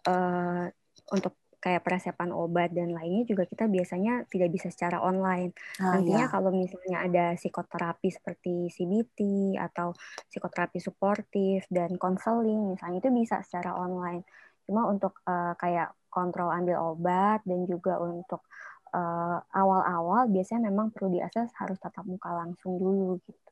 uh, 0.08 0.66
untuk 1.14 1.36
kayak 1.60 1.84
persiapan 1.84 2.32
obat 2.32 2.72
dan 2.72 2.96
lainnya 2.96 3.28
juga 3.28 3.44
kita 3.44 3.68
biasanya 3.68 4.24
tidak 4.32 4.48
bisa 4.48 4.72
secara 4.72 5.04
online. 5.04 5.52
Ah, 5.76 6.00
Nantinya 6.00 6.24
iya. 6.24 6.32
kalau 6.32 6.50
misalnya 6.56 7.04
ada 7.04 7.24
psikoterapi 7.36 8.08
seperti 8.08 8.72
CBT 8.72 9.20
atau 9.60 9.92
psikoterapi 10.32 10.80
suportif 10.80 11.68
dan 11.68 12.00
konseling 12.00 12.72
misalnya 12.72 13.04
itu 13.04 13.12
bisa 13.12 13.44
secara 13.44 13.76
online. 13.76 14.24
Cuma 14.64 14.88
untuk 14.88 15.20
uh, 15.28 15.52
kayak 15.60 15.92
kontrol 16.08 16.48
ambil 16.48 16.96
obat 16.96 17.44
dan 17.44 17.68
juga 17.68 18.00
untuk 18.00 18.48
eh, 18.90 19.38
awal-awal 19.54 20.28
biasanya 20.30 20.68
memang 20.70 20.90
perlu 20.90 21.14
diakses 21.18 21.50
harus 21.58 21.78
tatap 21.78 22.04
muka 22.06 22.30
langsung 22.34 22.78
dulu 22.78 23.18
gitu. 23.24 23.50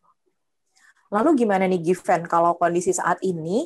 Lalu 1.09 1.44
gimana 1.44 1.64
nih 1.64 1.81
Given 1.81 2.29
kalau 2.29 2.59
kondisi 2.61 2.92
saat 2.92 3.16
ini 3.24 3.64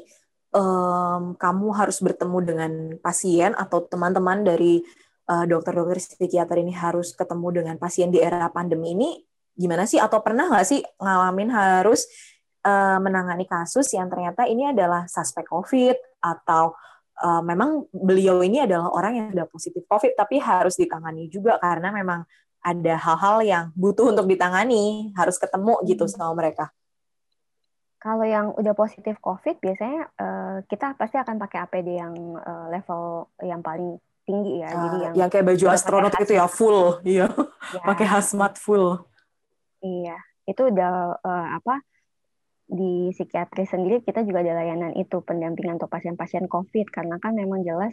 um, 0.55 1.35
kamu 1.35 1.67
harus 1.75 1.99
bertemu 1.99 2.39
dengan 2.45 2.73
pasien 3.03 3.51
atau 3.59 3.83
teman-teman 3.83 4.47
dari 4.47 4.79
uh, 5.27 5.45
dokter-dokter 5.49 5.99
psikiater 5.99 6.63
ini 6.63 6.71
harus 6.71 7.17
ketemu 7.17 7.63
dengan 7.63 7.77
pasien 7.83 8.15
di 8.15 8.23
era 8.23 8.47
pandemi 8.53 8.95
ini 8.95 9.11
gimana 9.53 9.85
sih 9.85 10.01
atau 10.01 10.25
pernah 10.25 10.49
nggak 10.49 10.65
sih 10.65 10.81
ngalamin 10.97 11.51
harus 11.53 12.09
uh, 12.65 12.97
menangani 13.03 13.45
kasus 13.45 13.91
yang 13.93 14.09
ternyata 14.09 14.49
ini 14.49 14.73
adalah 14.73 15.05
suspek 15.11 15.45
COVID 15.51 16.25
atau 16.25 16.73
uh, 17.23 17.43
memang 17.47 17.87
beliau 17.95 18.43
ini 18.43 18.67
adalah 18.67 18.91
orang 18.91 19.13
yang 19.17 19.27
sudah 19.31 19.47
positif 19.47 19.83
COVID, 19.87 20.13
tapi 20.19 20.43
harus 20.43 20.75
ditangani 20.75 21.31
juga 21.31 21.57
karena 21.63 21.95
memang 21.95 22.27
ada 22.63 22.95
hal-hal 22.95 23.39
yang 23.43 23.65
butuh 23.75 24.11
untuk 24.11 24.27
ditangani, 24.27 25.15
harus 25.15 25.39
ketemu 25.39 25.79
gitu 25.87 26.05
hmm. 26.07 26.13
sama 26.13 26.35
mereka. 26.35 26.71
Kalau 28.03 28.27
yang 28.27 28.51
udah 28.59 28.75
positif 28.75 29.15
COVID, 29.23 29.63
biasanya 29.63 30.11
uh, 30.19 30.57
kita 30.67 30.99
pasti 30.99 31.23
akan 31.23 31.39
pakai 31.39 31.59
APD 31.63 31.89
yang 32.03 32.15
uh, 32.35 32.67
level 32.67 33.31
yang 33.47 33.63
paling 33.63 33.95
tinggi 34.27 34.59
ya. 34.63 34.71
Uh, 34.75 34.83
Jadi 34.83 34.99
yang, 34.99 35.15
yang 35.23 35.29
kayak 35.31 35.47
baju 35.47 35.67
astronot 35.71 36.15
itu 36.19 36.35
ya 36.35 36.51
full, 36.51 36.99
iya, 37.07 37.31
ya. 37.71 37.83
pakai 37.87 38.07
hazmat 38.11 38.59
full. 38.59 39.07
Iya, 39.83 40.19
itu 40.51 40.63
udah 40.67 41.19
uh, 41.23 41.47
apa? 41.63 41.79
Di 42.73 43.13
psikiatri 43.13 43.69
sendiri 43.69 44.01
kita 44.01 44.25
juga 44.25 44.41
ada 44.41 44.57
layanan 44.65 44.97
itu 44.97 45.21
pendampingan 45.21 45.77
untuk 45.77 45.93
pasien-pasien 45.93 46.49
COVID 46.49 46.89
karena 46.89 47.21
kan 47.21 47.37
memang 47.37 47.61
jelas 47.61 47.93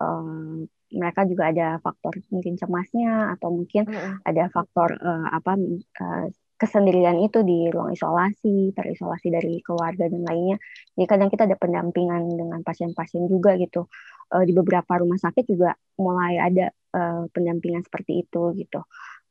um, 0.00 0.64
mereka 0.88 1.28
juga 1.28 1.52
ada 1.52 1.76
faktor 1.84 2.16
mungkin 2.32 2.56
cemasnya 2.56 3.36
atau 3.36 3.52
mungkin 3.52 3.84
mm. 3.84 4.24
ada 4.24 4.48
faktor 4.48 4.96
uh, 4.96 5.28
apa 5.28 5.58
uh, 6.00 6.26
kesendirian 6.54 7.18
itu 7.18 7.42
di 7.42 7.66
ruang 7.68 7.92
isolasi, 7.92 8.70
terisolasi 8.72 9.26
dari 9.28 9.58
keluarga 9.60 10.06
dan 10.06 10.22
lainnya. 10.22 10.56
Jadi 10.94 11.04
kadang 11.10 11.28
kita 11.28 11.50
ada 11.50 11.58
pendampingan 11.58 12.30
dengan 12.30 12.62
pasien-pasien 12.62 13.26
juga 13.26 13.58
gitu. 13.58 13.90
Uh, 14.30 14.46
di 14.46 14.54
beberapa 14.54 15.02
rumah 15.02 15.18
sakit 15.18 15.44
juga 15.50 15.74
mulai 15.98 16.40
ada 16.40 16.70
uh, 16.94 17.26
pendampingan 17.28 17.82
seperti 17.84 18.24
itu 18.24 18.54
gitu. 18.56 18.80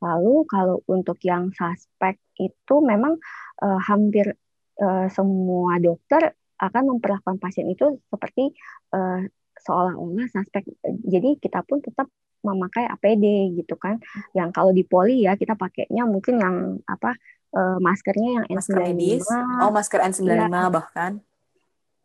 Lalu 0.03 0.43
kalau 0.51 0.83
untuk 0.91 1.15
yang 1.23 1.49
suspek 1.55 2.19
itu 2.35 2.75
memang 2.83 3.15
uh, 3.63 3.79
hampir 3.87 4.35
uh, 4.83 5.07
semua 5.07 5.79
dokter 5.79 6.35
akan 6.59 6.95
memperlakukan 6.95 7.39
pasien 7.39 7.71
itu 7.71 8.03
seperti 8.11 8.51
uh, 8.91 9.23
seolah-olah 9.63 10.27
suspek. 10.31 10.67
Jadi 11.07 11.39
kita 11.39 11.63
pun 11.63 11.79
tetap 11.79 12.11
memakai 12.43 12.85
APD 12.91 13.55
gitu 13.55 13.79
kan. 13.79 14.03
Yang 14.35 14.49
kalau 14.51 14.71
di 14.75 14.83
poli 14.83 15.23
ya 15.23 15.39
kita 15.39 15.55
pakainya 15.55 16.03
mungkin 16.03 16.43
yang 16.43 16.55
apa 16.83 17.15
uh, 17.55 17.79
maskernya 17.79 18.43
yang 18.43 18.45
masker 18.51 18.77
N95. 18.83 18.87
medis. 18.91 19.25
Oh, 19.63 19.71
masker 19.71 19.99
N95 20.03 20.27
ya. 20.27 20.67
bahkan. 20.67 21.11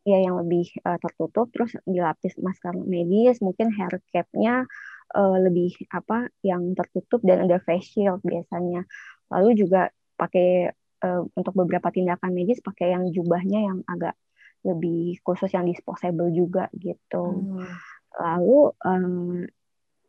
Ya 0.06 0.18
yang 0.24 0.40
lebih 0.40 0.70
uh, 0.86 0.96
tertutup 1.02 1.52
terus 1.52 1.74
dilapis 1.84 2.38
masker 2.40 2.72
medis, 2.86 3.42
mungkin 3.44 3.68
hair 3.74 4.00
cap-nya 4.14 4.64
uh, 5.12 5.36
lebih 5.36 5.74
apa 5.92 6.30
yang 6.40 6.72
tertutup 6.72 7.20
dan 7.26 7.44
ada 7.44 7.60
face 7.60 7.92
shield 7.92 8.22
biasanya. 8.24 8.86
Lalu 9.28 9.66
juga 9.66 9.92
pakai 10.16 10.72
uh, 11.04 11.22
untuk 11.34 11.54
beberapa 11.54 11.88
tindakan 11.92 12.30
medis 12.34 12.62
pakai 12.62 12.94
yang 12.94 13.10
jubahnya 13.10 13.64
yang 13.68 13.78
agak 13.86 14.14
lebih 14.66 15.22
khusus 15.22 15.50
yang 15.54 15.66
disposable 15.66 16.30
juga 16.34 16.66
gitu. 16.74 17.44
Hmm. 17.44 17.66
Lalu 18.18 18.58
um, 18.82 19.46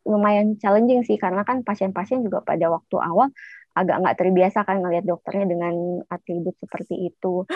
lumayan 0.08 0.56
challenging 0.56 1.04
sih 1.04 1.20
karena 1.20 1.44
kan 1.44 1.62
pasien-pasien 1.62 2.24
juga 2.24 2.40
pada 2.40 2.72
waktu 2.72 2.96
awal 2.98 3.28
agak 3.70 3.96
nggak 4.02 4.18
terbiasa 4.18 4.66
kan 4.66 4.82
ngelihat 4.82 5.06
dokternya 5.06 5.46
dengan 5.46 6.02
atribut 6.10 6.58
seperti 6.58 7.06
itu 7.06 7.46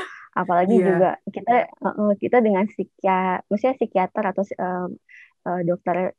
apalagi 0.41 0.79
yeah. 0.79 0.87
juga 0.87 1.11
kita 1.27 1.57
uh, 1.83 2.15
kita 2.15 2.39
dengan 2.39 2.71
psikiater 2.71 3.43
maksudnya 3.51 3.75
psikiater 3.75 4.25
atau 4.31 4.43
uh, 4.47 4.89
uh, 5.51 5.61
dokter 5.67 6.15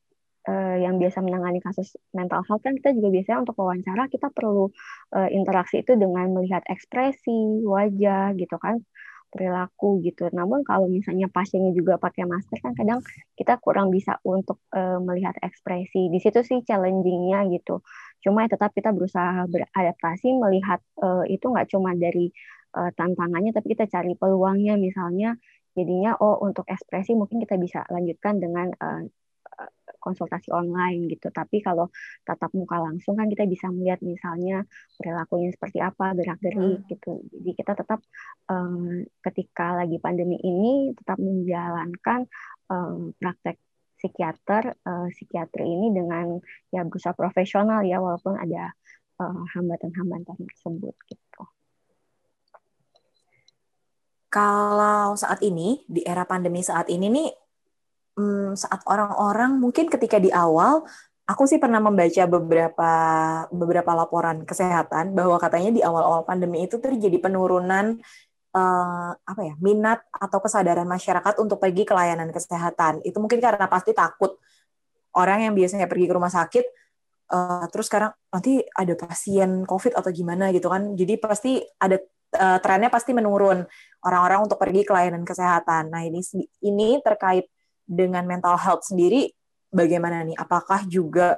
uh, 0.47 0.77
yang 0.79 1.01
biasa 1.01 1.21
menangani 1.21 1.59
kasus 1.61 1.97
mental 2.13 2.41
health 2.45 2.63
kan 2.63 2.77
kita 2.77 2.93
juga 2.95 3.09
biasanya 3.13 3.39
untuk 3.45 3.55
wawancara 3.57 4.07
kita 4.09 4.29
perlu 4.31 4.69
uh, 5.13 5.29
interaksi 5.29 5.81
itu 5.81 5.93
dengan 5.97 6.31
melihat 6.31 6.61
ekspresi 6.69 7.65
wajah 7.65 8.33
gitu 8.37 8.55
kan 8.61 8.81
perilaku 9.35 9.99
gitu. 9.99 10.31
Namun 10.31 10.63
kalau 10.63 10.87
misalnya 10.87 11.27
pasiennya 11.27 11.75
juga 11.75 11.99
pakai 11.99 12.23
masker 12.23 12.63
kan 12.63 12.71
kadang 12.71 13.03
kita 13.35 13.59
kurang 13.59 13.91
bisa 13.91 14.15
untuk 14.23 14.63
uh, 14.71 15.03
melihat 15.03 15.35
ekspresi. 15.43 16.07
Di 16.07 16.23
situ 16.23 16.39
sih 16.39 16.63
challengingnya 16.63 17.43
gitu. 17.51 17.83
Cuma 18.23 18.47
ya 18.47 18.55
tetap 18.55 18.71
kita 18.71 18.95
berusaha 18.95 19.43
beradaptasi 19.51 20.39
melihat 20.39 20.79
uh, 21.03 21.27
itu 21.27 21.51
nggak 21.51 21.67
cuma 21.67 21.91
dari 21.99 22.31
uh, 22.79 22.91
tantangannya 22.95 23.51
tapi 23.51 23.75
kita 23.75 23.91
cari 23.91 24.15
peluangnya 24.15 24.79
misalnya 24.79 25.35
jadinya 25.75 26.15
oh 26.23 26.39
untuk 26.39 26.63
ekspresi 26.71 27.19
mungkin 27.19 27.43
kita 27.43 27.59
bisa 27.59 27.83
lanjutkan 27.91 28.39
dengan 28.39 28.71
uh, 28.79 29.03
konsultasi 29.99 30.53
online 30.53 31.09
gitu. 31.09 31.33
Tapi 31.33 31.65
kalau 31.65 31.89
tatap 32.21 32.53
muka 32.53 32.77
langsung 32.77 33.17
kan 33.17 33.25
kita 33.25 33.49
bisa 33.49 33.73
melihat 33.73 33.99
misalnya 34.05 34.61
perilakunya 34.97 35.49
seperti 35.49 35.81
apa, 35.81 36.13
gerak-gerik 36.13 36.85
hmm. 36.85 36.89
gitu. 36.89 37.25
Jadi 37.33 37.51
kita 37.57 37.73
tetap 37.73 37.99
um, 38.45 39.01
ketika 39.25 39.81
lagi 39.81 39.97
pandemi 39.97 40.37
ini 40.37 40.93
tetap 40.93 41.17
menjalankan 41.17 42.29
um, 42.69 43.17
praktek 43.17 43.57
psikiater 43.95 44.77
uh, 44.85 45.07
psikiatri 45.09 45.65
ini 45.65 45.89
dengan 45.95 46.37
ya 46.69 46.85
berusaha 46.85 47.15
profesional 47.17 47.81
ya 47.81 47.97
walaupun 47.97 48.37
ada 48.37 48.75
hambatan-hambatan 49.55 50.35
uh, 50.35 50.43
tersebut 50.51 50.91
gitu. 51.07 51.43
kalau 54.27 55.15
saat 55.15 55.39
ini 55.39 55.87
di 55.87 56.03
era 56.03 56.27
pandemi 56.27 56.59
saat 56.59 56.91
ini 56.91 57.07
nih 57.07 57.44
hmm, 58.15 58.57
saat 58.57 58.81
orang-orang 58.87 59.59
mungkin 59.59 59.87
ketika 59.87 60.17
di 60.19 60.31
awal 60.31 60.83
aku 61.25 61.43
sih 61.49 61.57
pernah 61.57 61.81
membaca 61.81 62.23
beberapa 62.29 62.91
beberapa 63.49 63.91
laporan 63.97 64.45
kesehatan 64.45 65.17
bahwa 65.17 65.41
katanya 65.41 65.71
di 65.73 65.81
awal-awal 65.81 66.21
pandemi 66.23 66.65
itu 66.65 66.77
terjadi 66.77 67.17
penurunan 67.17 67.97
uh, 68.53 69.11
apa 69.15 69.41
ya 69.41 69.53
minat 69.57 70.05
atau 70.13 70.39
kesadaran 70.39 70.85
masyarakat 70.85 71.33
untuk 71.41 71.57
pergi 71.57 71.83
ke 71.83 71.93
layanan 71.97 72.29
kesehatan 72.29 73.01
itu 73.01 73.17
mungkin 73.17 73.41
karena 73.41 73.65
pasti 73.65 73.91
takut 73.97 74.37
orang 75.17 75.49
yang 75.49 75.53
biasanya 75.57 75.89
pergi 75.89 76.05
ke 76.05 76.13
rumah 76.13 76.29
sakit 76.29 76.65
uh, 77.33 77.65
terus 77.73 77.89
sekarang 77.89 78.13
nanti 78.29 78.61
ada 78.77 78.93
pasien 78.93 79.65
covid 79.65 79.97
atau 79.97 80.13
gimana 80.13 80.53
gitu 80.53 80.69
kan 80.69 80.93
jadi 80.93 81.17
pasti 81.17 81.57
ada 81.81 81.97
uh, 82.35 82.59
trennya 82.61 82.91
pasti 82.91 83.15
menurun 83.15 83.63
orang-orang 84.05 84.39
untuk 84.45 84.59
pergi 84.59 84.83
ke 84.85 84.91
layanan 84.91 85.23
kesehatan. 85.23 85.89
Nah, 85.89 86.03
ini 86.05 86.21
ini 86.61 86.99
terkait 87.01 87.47
dengan 87.85 88.25
mental 88.25 88.57
health 88.57 88.89
sendiri 88.89 89.29
bagaimana 89.69 90.25
nih? 90.25 90.35
Apakah 90.35 90.83
juga 90.89 91.37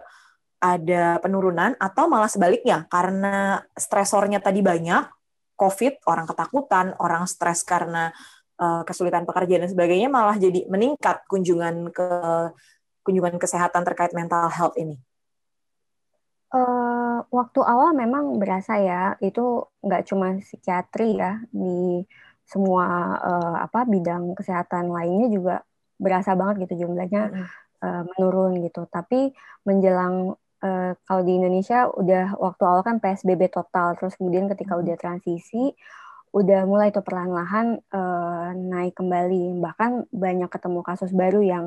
ada 0.57 1.21
penurunan 1.21 1.77
atau 1.77 2.09
malah 2.09 2.31
sebaliknya 2.31 2.89
karena 2.89 3.61
stresornya 3.77 4.41
tadi 4.41 4.65
banyak, 4.65 5.05
COVID, 5.53 6.07
orang 6.09 6.25
ketakutan, 6.25 6.97
orang 6.97 7.29
stres 7.29 7.61
karena 7.61 8.09
uh, 8.57 8.81
kesulitan 8.81 9.25
pekerjaan 9.25 9.65
dan 9.65 9.71
sebagainya 9.71 10.09
malah 10.09 10.37
jadi 10.37 10.65
meningkat 10.69 11.25
kunjungan 11.29 11.93
ke 11.93 12.09
kunjungan 13.05 13.37
kesehatan 13.37 13.85
terkait 13.85 14.11
mental 14.17 14.49
health 14.49 14.75
ini? 14.75 14.97
Uh, 16.47 17.21
waktu 17.27 17.59
awal 17.59 17.91
memang 17.91 18.39
berasa 18.39 18.79
ya 18.79 19.19
itu 19.19 19.67
nggak 19.83 20.07
cuma 20.07 20.39
psikiatri 20.39 21.19
ya 21.19 21.43
di 21.51 22.07
semua 22.47 23.19
uh, 23.19 23.55
apa 23.67 23.83
bidang 23.83 24.31
kesehatan 24.31 24.87
lainnya 24.87 25.27
juga 25.27 25.55
berasa 25.97 26.33
banget 26.37 26.69
gitu 26.69 26.87
jumlahnya 26.87 27.49
uh, 27.81 28.03
menurun 28.15 28.61
gitu. 28.63 28.85
Tapi 28.89 29.33
menjelang 29.65 30.37
uh, 30.63 30.91
kalau 31.05 31.21
di 31.25 31.33
Indonesia 31.37 31.89
udah 31.89 32.37
waktu 32.37 32.61
awal 32.63 32.81
kan 32.85 32.97
PSBB 33.01 33.49
total, 33.51 33.97
terus 33.97 34.17
kemudian 34.17 34.49
ketika 34.49 34.77
udah 34.77 34.95
transisi 34.97 35.73
udah 36.35 36.67
mulai 36.67 36.91
tuh 36.91 37.01
perlahan-lahan 37.01 37.81
uh, 37.93 38.51
naik 38.53 38.93
kembali. 38.99 39.57
Bahkan 39.57 40.11
banyak 40.11 40.49
ketemu 40.51 40.79
kasus 40.85 41.11
baru 41.15 41.41
yang 41.41 41.65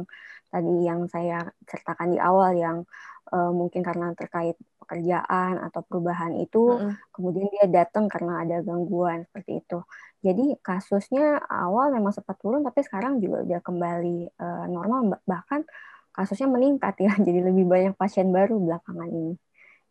tadi 0.51 0.75
yang 0.85 1.07
saya 1.07 1.47
ceritakan 1.67 2.15
di 2.15 2.19
awal 2.19 2.55
yang 2.55 2.85
uh, 3.31 3.53
mungkin 3.55 3.81
karena 3.81 4.13
terkait 4.19 4.59
pekerjaan 4.83 5.63
atau 5.63 5.81
perubahan 5.87 6.35
itu, 6.39 6.59
mm 6.59 6.79
-hmm. 6.79 6.93
kemudian 7.15 7.47
dia 7.55 7.67
datang 7.71 8.11
karena 8.11 8.43
ada 8.43 8.59
gangguan 8.61 9.23
seperti 9.31 9.63
itu. 9.63 9.79
Jadi 10.21 10.61
kasusnya 10.61 11.41
awal 11.49 11.95
memang 11.97 12.13
sempat 12.13 12.37
turun, 12.43 12.61
tapi 12.61 12.85
sekarang 12.85 13.23
juga 13.23 13.47
udah 13.47 13.61
kembali 13.65 14.19
uh, 14.37 14.67
normal, 14.69 15.23
bahkan 15.25 15.65
kasusnya 16.13 16.51
meningkat 16.51 16.95
ya, 17.01 17.13
jadi 17.27 17.41
lebih 17.49 17.65
banyak 17.65 17.95
pasien 17.97 18.29
baru 18.35 18.59
belakangan 18.61 19.09
ini. 19.09 19.35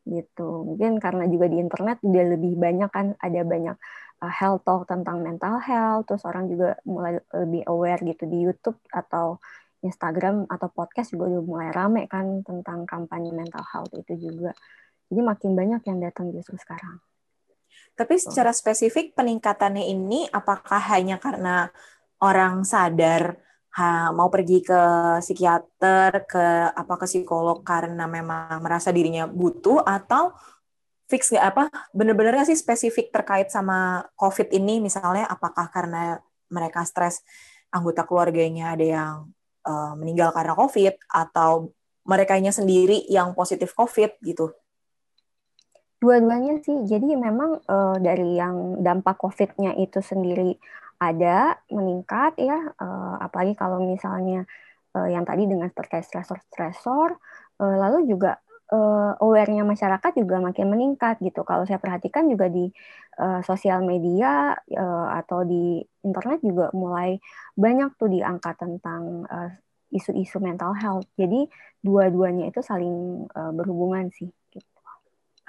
Gitu. 0.06 0.50
Mungkin 0.68 1.00
karena 1.02 1.26
juga 1.32 1.46
di 1.50 1.58
internet 1.58 1.98
udah 2.06 2.26
lebih 2.38 2.54
banyak 2.60 2.90
kan, 2.92 3.08
ada 3.18 3.42
banyak 3.42 3.76
uh, 4.22 4.34
health 4.34 4.68
talk 4.68 4.84
tentang 4.86 5.24
mental 5.24 5.58
health, 5.64 6.06
terus 6.12 6.24
orang 6.28 6.46
juga 6.52 6.78
mulai 6.84 7.18
lebih 7.34 7.64
aware 7.66 8.02
gitu 8.04 8.24
di 8.28 8.38
YouTube 8.46 8.80
atau 8.92 9.40
Instagram 9.80 10.48
atau 10.52 10.68
podcast 10.72 11.16
juga 11.16 11.32
udah 11.32 11.44
mulai 11.44 11.70
rame 11.72 12.06
kan 12.12 12.44
tentang 12.44 12.84
kampanye 12.84 13.32
mental 13.32 13.64
health 13.64 13.94
itu 13.96 14.30
juga. 14.30 14.52
Jadi 15.10 15.22
makin 15.24 15.52
banyak 15.56 15.82
yang 15.88 16.00
datang 16.04 16.30
justru 16.36 16.60
sekarang. 16.60 17.00
Tapi 17.96 18.16
secara 18.16 18.56
spesifik 18.56 19.12
peningkatannya 19.16 19.88
ini 19.92 20.28
apakah 20.32 20.80
hanya 20.96 21.20
karena 21.20 21.68
orang 22.24 22.64
sadar 22.64 23.36
ha, 23.76 24.12
mau 24.12 24.32
pergi 24.32 24.64
ke 24.64 24.82
psikiater, 25.24 26.24
ke 26.28 26.46
apa 26.76 26.94
ke 27.00 27.06
psikolog 27.08 27.64
karena 27.64 28.08
memang 28.08 28.64
merasa 28.64 28.92
dirinya 28.92 29.28
butuh 29.28 29.84
atau 29.84 30.32
fix 31.10 31.34
nggak 31.34 31.46
apa 31.56 31.64
benar-benar 31.90 32.46
sih 32.46 32.54
spesifik 32.56 33.10
terkait 33.10 33.50
sama 33.50 34.06
COVID 34.14 34.54
ini 34.54 34.78
misalnya 34.78 35.26
apakah 35.26 35.66
karena 35.74 36.22
mereka 36.54 36.86
stres 36.86 37.26
anggota 37.74 38.06
keluarganya 38.06 38.78
ada 38.78 38.86
yang 38.86 39.14
uh, 39.70 39.94
meninggal 39.94 40.34
karena 40.34 40.58
COVID 40.58 40.98
atau 41.06 41.70
mereka 42.10 42.34
sendiri 42.50 43.06
yang 43.06 43.38
positif 43.38 43.78
COVID 43.78 44.18
gitu? 44.26 44.50
Dua-duanya 46.02 46.58
sih. 46.66 46.90
Jadi 46.90 47.14
memang 47.14 47.62
uh, 47.70 47.98
dari 48.02 48.40
yang 48.40 48.82
dampak 48.82 49.22
COVID-nya 49.22 49.78
itu 49.78 50.02
sendiri 50.02 50.58
ada 51.00 51.56
meningkat 51.72 52.36
ya, 52.42 52.76
uh, 52.76 53.16
apalagi 53.24 53.56
kalau 53.56 53.80
misalnya 53.80 54.44
uh, 54.98 55.08
yang 55.08 55.24
tadi 55.24 55.48
dengan 55.48 55.72
terkait 55.72 56.04
stresor-stresor, 56.04 57.16
uh, 57.62 57.76
lalu 57.80 58.10
juga 58.10 58.42
uh, 58.72 59.14
aware-nya 59.22 59.66
masyarakat 59.66 60.12
juga 60.18 60.42
makin 60.42 60.70
meningkat 60.70 61.20
gitu. 61.22 61.42
Kalau 61.46 61.66
saya 61.66 61.82
perhatikan 61.82 62.30
juga 62.30 62.48
di 62.48 62.70
uh, 63.22 63.42
sosial 63.42 63.82
media 63.86 64.54
uh, 64.56 65.08
atau 65.20 65.44
di 65.44 65.82
internet 66.06 66.40
juga 66.46 66.70
mulai 66.74 67.18
banyak 67.58 67.98
tuh 67.98 68.10
diangkat 68.10 68.56
tentang 68.58 69.26
uh, 69.26 69.50
isu-isu 69.90 70.38
mental 70.40 70.78
health. 70.78 71.10
Jadi 71.18 71.50
dua-duanya 71.82 72.50
itu 72.50 72.62
saling 72.62 73.26
uh, 73.34 73.52
berhubungan 73.54 74.14
sih. 74.14 74.30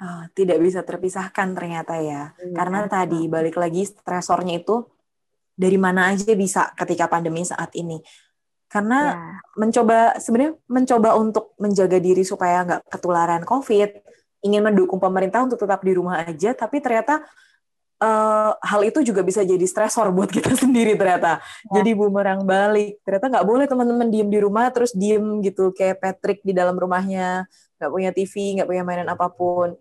Oh, 0.01 0.25
tidak 0.33 0.57
bisa 0.57 0.81
terpisahkan 0.81 1.53
ternyata 1.53 2.01
ya. 2.01 2.33
Hmm. 2.33 2.57
Karena 2.57 2.89
tadi 2.89 3.29
balik 3.29 3.53
lagi 3.61 3.85
stresornya 3.85 4.57
itu 4.57 4.81
dari 5.53 5.77
mana 5.77 6.09
aja 6.09 6.33
bisa 6.33 6.73
ketika 6.73 7.05
pandemi 7.05 7.45
saat 7.45 7.69
ini. 7.77 8.01
Karena 8.71 8.99
ya. 9.11 9.17
mencoba 9.59 10.15
sebenarnya 10.15 10.55
mencoba 10.71 11.19
untuk 11.19 11.51
menjaga 11.59 11.99
diri 11.99 12.23
supaya 12.23 12.63
nggak 12.63 12.81
ketularan 12.87 13.43
COVID, 13.43 13.89
ingin 14.47 14.63
mendukung 14.63 14.97
pemerintah 14.97 15.43
untuk 15.43 15.59
tetap 15.59 15.83
di 15.83 15.91
rumah 15.91 16.23
aja, 16.23 16.55
tapi 16.55 16.79
ternyata 16.79 17.19
uh, 17.99 18.55
hal 18.57 18.81
itu 18.87 19.03
juga 19.03 19.21
bisa 19.21 19.43
jadi 19.43 19.61
stresor 19.67 20.09
buat 20.15 20.31
kita 20.39 20.55
sendiri 20.55 20.95
ternyata. 20.95 21.43
Ya. 21.67 21.83
Jadi 21.83 21.91
bumerang 21.93 22.47
balik. 22.47 23.03
Ternyata 23.03 23.27
nggak 23.27 23.45
boleh 23.45 23.65
teman-teman 23.67 24.07
diem 24.07 24.29
di 24.31 24.39
rumah 24.39 24.71
terus 24.71 24.95
diem 24.95 25.43
gitu 25.43 25.75
kayak 25.75 25.99
Patrick 25.99 26.39
di 26.41 26.55
dalam 26.55 26.79
rumahnya 26.79 27.45
nggak 27.75 27.91
punya 27.91 28.09
TV, 28.15 28.33
nggak 28.55 28.67
punya 28.71 28.83
mainan 28.87 29.09
apa 29.11 29.27
pun 29.27 29.75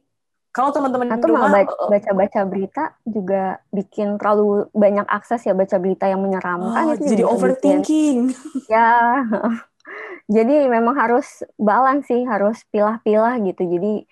kalau 0.50 0.74
teman-teman 0.74 1.14
atau 1.14 1.30
malah 1.30 1.62
baca-baca 1.86 2.40
berita 2.42 2.84
juga 3.06 3.62
bikin 3.70 4.18
terlalu 4.18 4.66
banyak 4.74 5.06
akses 5.06 5.46
ya 5.46 5.54
baca 5.54 5.78
berita 5.78 6.10
yang 6.10 6.18
menyeramkan 6.18 6.84
oh, 6.90 6.94
itu 6.98 7.14
jadi 7.14 7.24
overthinking 7.26 8.34
bikin, 8.34 8.66
ya. 8.66 9.22
Jadi 10.30 10.70
memang 10.70 10.94
harus 10.94 11.42
balance 11.58 12.06
sih 12.06 12.22
harus 12.22 12.62
pilah-pilah 12.70 13.42
gitu. 13.42 13.66
Jadi 13.66 14.06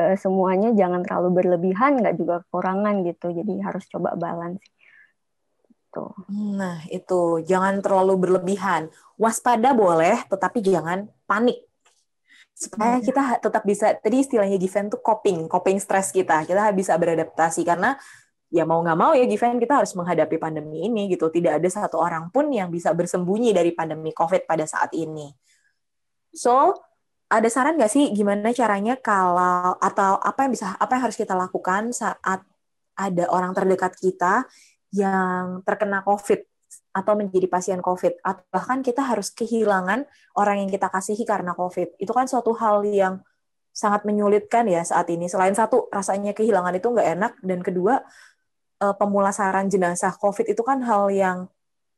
uh, 0.00 0.16
semuanya 0.16 0.72
jangan 0.72 1.04
terlalu 1.04 1.44
berlebihan 1.44 2.00
nggak 2.00 2.16
juga 2.16 2.40
kekurangan 2.48 3.04
gitu. 3.04 3.36
Jadi 3.36 3.60
harus 3.60 3.84
coba 3.92 4.16
balance 4.16 4.64
gitu. 4.64 6.16
nah 6.56 6.80
itu. 6.88 7.44
Jangan 7.44 7.84
terlalu 7.84 8.16
berlebihan. 8.16 8.88
Waspada 9.20 9.76
boleh 9.76 10.24
tetapi 10.24 10.64
jangan 10.64 11.04
panik 11.28 11.67
supaya 12.58 12.98
kita 12.98 13.38
tetap 13.38 13.62
bisa 13.62 13.94
tadi 13.94 14.26
istilahnya 14.26 14.58
Given 14.58 14.90
tuh 14.90 14.98
coping 14.98 15.46
coping 15.46 15.78
stress 15.78 16.10
kita. 16.10 16.42
Kita 16.42 16.74
bisa 16.74 16.98
beradaptasi 16.98 17.62
karena 17.62 17.94
ya 18.50 18.66
mau 18.66 18.82
nggak 18.82 18.98
mau 18.98 19.14
ya 19.14 19.22
Given 19.30 19.62
kita 19.62 19.78
harus 19.78 19.94
menghadapi 19.94 20.36
pandemi 20.42 20.90
ini 20.90 21.06
gitu. 21.14 21.30
Tidak 21.30 21.54
ada 21.54 21.68
satu 21.70 22.02
orang 22.02 22.34
pun 22.34 22.50
yang 22.50 22.66
bisa 22.74 22.90
bersembunyi 22.90 23.54
dari 23.54 23.70
pandemi 23.70 24.10
COVID 24.10 24.50
pada 24.50 24.66
saat 24.66 24.90
ini. 24.98 25.30
So 26.34 26.74
ada 27.30 27.46
saran 27.46 27.78
nggak 27.78 27.92
sih 27.92 28.10
gimana 28.10 28.50
caranya 28.50 28.98
kalau 28.98 29.78
atau 29.78 30.18
apa 30.18 30.48
yang 30.48 30.52
bisa 30.58 30.74
apa 30.74 30.98
yang 30.98 31.02
harus 31.06 31.18
kita 31.20 31.38
lakukan 31.38 31.94
saat 31.94 32.42
ada 32.98 33.24
orang 33.30 33.54
terdekat 33.54 33.94
kita 33.94 34.48
yang 34.90 35.62
terkena 35.62 36.02
COVID 36.02 36.57
atau 36.92 37.12
menjadi 37.14 37.46
pasien 37.46 37.80
COVID, 37.84 38.24
atau 38.24 38.44
bahkan 38.50 38.80
kita 38.82 39.04
harus 39.04 39.30
kehilangan 39.32 40.08
orang 40.34 40.66
yang 40.66 40.70
kita 40.70 40.88
kasihi 40.90 41.22
karena 41.28 41.52
COVID. 41.54 42.00
Itu 42.00 42.12
kan 42.16 42.26
suatu 42.26 42.56
hal 42.56 42.84
yang 42.88 43.20
sangat 43.70 44.02
menyulitkan 44.08 44.66
ya 44.66 44.82
saat 44.82 45.06
ini. 45.12 45.30
Selain 45.30 45.54
satu, 45.54 45.86
rasanya 45.94 46.34
kehilangan 46.34 46.74
itu 46.74 46.88
nggak 46.90 47.08
enak, 47.14 47.32
dan 47.44 47.60
kedua, 47.62 48.02
eh, 48.82 48.94
pemulasaran 48.98 49.70
jenazah 49.70 50.14
COVID 50.18 50.50
itu 50.50 50.62
kan 50.66 50.82
hal 50.82 51.12
yang 51.14 51.38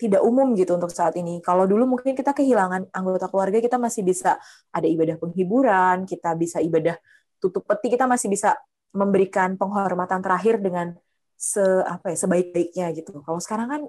tidak 0.00 0.24
umum 0.24 0.56
gitu 0.56 0.80
untuk 0.80 0.88
saat 0.88 1.12
ini. 1.20 1.44
Kalau 1.44 1.68
dulu 1.68 1.84
mungkin 1.84 2.16
kita 2.16 2.32
kehilangan 2.32 2.88
anggota 2.96 3.28
keluarga, 3.28 3.60
kita 3.60 3.76
masih 3.76 4.00
bisa 4.00 4.40
ada 4.72 4.88
ibadah 4.88 5.20
penghiburan, 5.20 6.08
kita 6.08 6.32
bisa 6.40 6.56
ibadah 6.64 6.96
tutup 7.36 7.68
peti, 7.68 7.92
kita 7.92 8.08
masih 8.08 8.32
bisa 8.32 8.56
memberikan 8.96 9.60
penghormatan 9.60 10.24
terakhir 10.24 10.58
dengan 10.64 10.96
se 11.36 11.60
apa 11.84 12.12
ya 12.12 12.16
sebaik-baiknya 12.16 12.86
gitu. 12.96 13.20
Kalau 13.20 13.40
sekarang 13.40 13.68
kan 13.68 13.82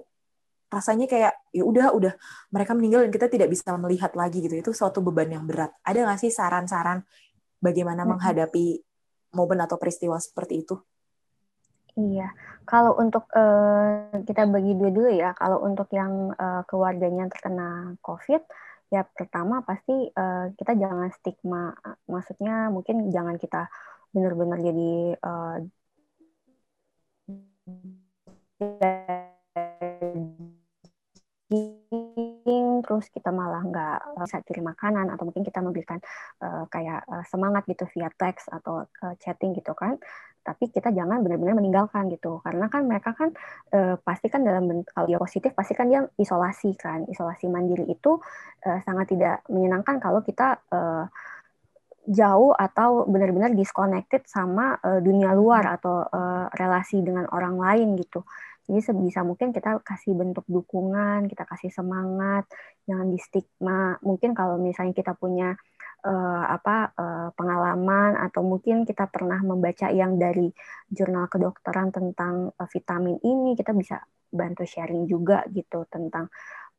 rasanya 0.71 1.05
kayak 1.05 1.36
ya 1.51 1.63
udah 1.67 1.91
udah 1.91 2.13
mereka 2.55 2.71
meninggal 2.71 3.03
dan 3.03 3.12
kita 3.12 3.27
tidak 3.27 3.51
bisa 3.51 3.75
melihat 3.75 4.15
lagi 4.15 4.39
gitu 4.39 4.55
itu 4.55 4.71
suatu 4.71 5.03
beban 5.03 5.27
yang 5.27 5.43
berat 5.43 5.75
ada 5.84 6.07
nggak 6.07 6.19
sih 6.23 6.31
saran-saran 6.31 7.03
bagaimana 7.60 8.07
menghadapi 8.07 8.79
momen 9.36 9.60
atau 9.60 9.75
peristiwa 9.75 10.15
seperti 10.17 10.63
itu 10.63 10.79
Iya, 11.91 12.31
kalau 12.63 12.95
untuk 13.03 13.27
uh, 13.36 14.23
kita 14.23 14.47
bagi 14.47 14.79
dua 14.79 14.95
dulu 14.95 15.12
ya. 15.12 15.36
Kalau 15.36 15.60
untuk 15.60 15.91
yang 15.91 16.31
uh, 16.39 16.63
keluarganya 16.63 17.27
terkena 17.27 17.99
COVID, 17.99 18.47
ya 18.95 19.03
pertama 19.03 19.60
pasti 19.67 20.07
uh, 20.15 20.55
kita 20.55 20.71
jangan 20.79 21.12
stigma. 21.12 21.75
Maksudnya 22.07 22.71
mungkin 22.71 23.12
jangan 23.12 23.36
kita 23.36 23.67
benar-benar 24.15 24.63
jadi 24.63 25.19
uh, 25.19 25.57
terus 32.83 33.07
kita 33.09 33.29
malah 33.29 33.61
nggak 33.63 33.97
bisa 34.21 34.37
kirim 34.45 34.65
makanan 34.69 35.09
atau 35.13 35.23
mungkin 35.29 35.45
kita 35.45 35.63
memberikan 35.63 35.97
uh, 36.43 36.65
kayak 36.67 37.05
uh, 37.07 37.23
semangat 37.25 37.63
gitu 37.69 37.87
via 37.95 38.09
teks 38.13 38.49
atau 38.51 38.85
uh, 38.85 39.15
chatting 39.21 39.55
gitu 39.55 39.73
kan 39.73 39.97
tapi 40.41 40.73
kita 40.73 40.89
jangan 40.89 41.21
benar-benar 41.21 41.53
meninggalkan 41.53 42.09
gitu. 42.09 42.41
Karena 42.41 42.65
kan 42.65 42.81
mereka 42.89 43.13
kan 43.13 43.29
uh, 43.77 43.95
pasti 44.01 44.27
kan 44.27 44.41
dalam 44.41 44.81
kalau 44.89 45.05
dia 45.05 45.21
positif 45.21 45.53
pasti 45.53 45.77
kan 45.77 45.85
dia 45.85 46.01
isolasi 46.17 46.73
kan. 46.73 47.05
Isolasi 47.05 47.45
mandiri 47.45 47.85
itu 47.85 48.17
uh, 48.65 48.79
sangat 48.81 49.13
tidak 49.13 49.45
menyenangkan 49.53 50.01
kalau 50.01 50.25
kita 50.25 50.57
uh, 50.73 51.05
jauh 52.09 52.57
atau 52.57 53.05
benar-benar 53.05 53.53
disconnected 53.53 54.25
sama 54.25 54.81
uh, 54.81 54.97
dunia 54.97 55.37
luar 55.37 55.77
atau 55.77 56.01
uh, 56.01 56.49
relasi 56.57 57.05
dengan 57.05 57.29
orang 57.29 57.61
lain 57.61 57.93
gitu 58.01 58.25
jadi 58.71 58.88
sebisa 58.88 59.27
mungkin 59.27 59.51
kita 59.51 59.84
kasih 59.84 60.15
bentuk 60.15 60.47
dukungan, 60.47 61.27
kita 61.27 61.43
kasih 61.43 61.75
semangat, 61.75 62.47
jangan 62.88 63.12
di 63.12 63.19
stigma. 63.19 63.99
Mungkin 63.99 64.31
kalau 64.31 64.55
misalnya 64.55 64.95
kita 64.95 65.12
punya 65.12 65.60
uh, 66.07 66.45
apa 66.47 66.95
uh, 66.95 67.29
pengalaman 67.36 68.15
atau 68.15 68.47
mungkin 68.47 68.88
kita 68.88 69.12
pernah 69.12 69.43
membaca 69.43 69.91
yang 69.91 70.15
dari 70.15 70.47
jurnal 70.88 71.27
kedokteran 71.27 71.91
tentang 71.91 72.55
uh, 72.55 72.67
vitamin 72.71 73.19
ini, 73.27 73.60
kita 73.60 73.75
bisa 73.75 73.99
bantu 74.31 74.63
sharing 74.63 75.03
juga 75.03 75.43
gitu 75.51 75.84
tentang 75.91 76.31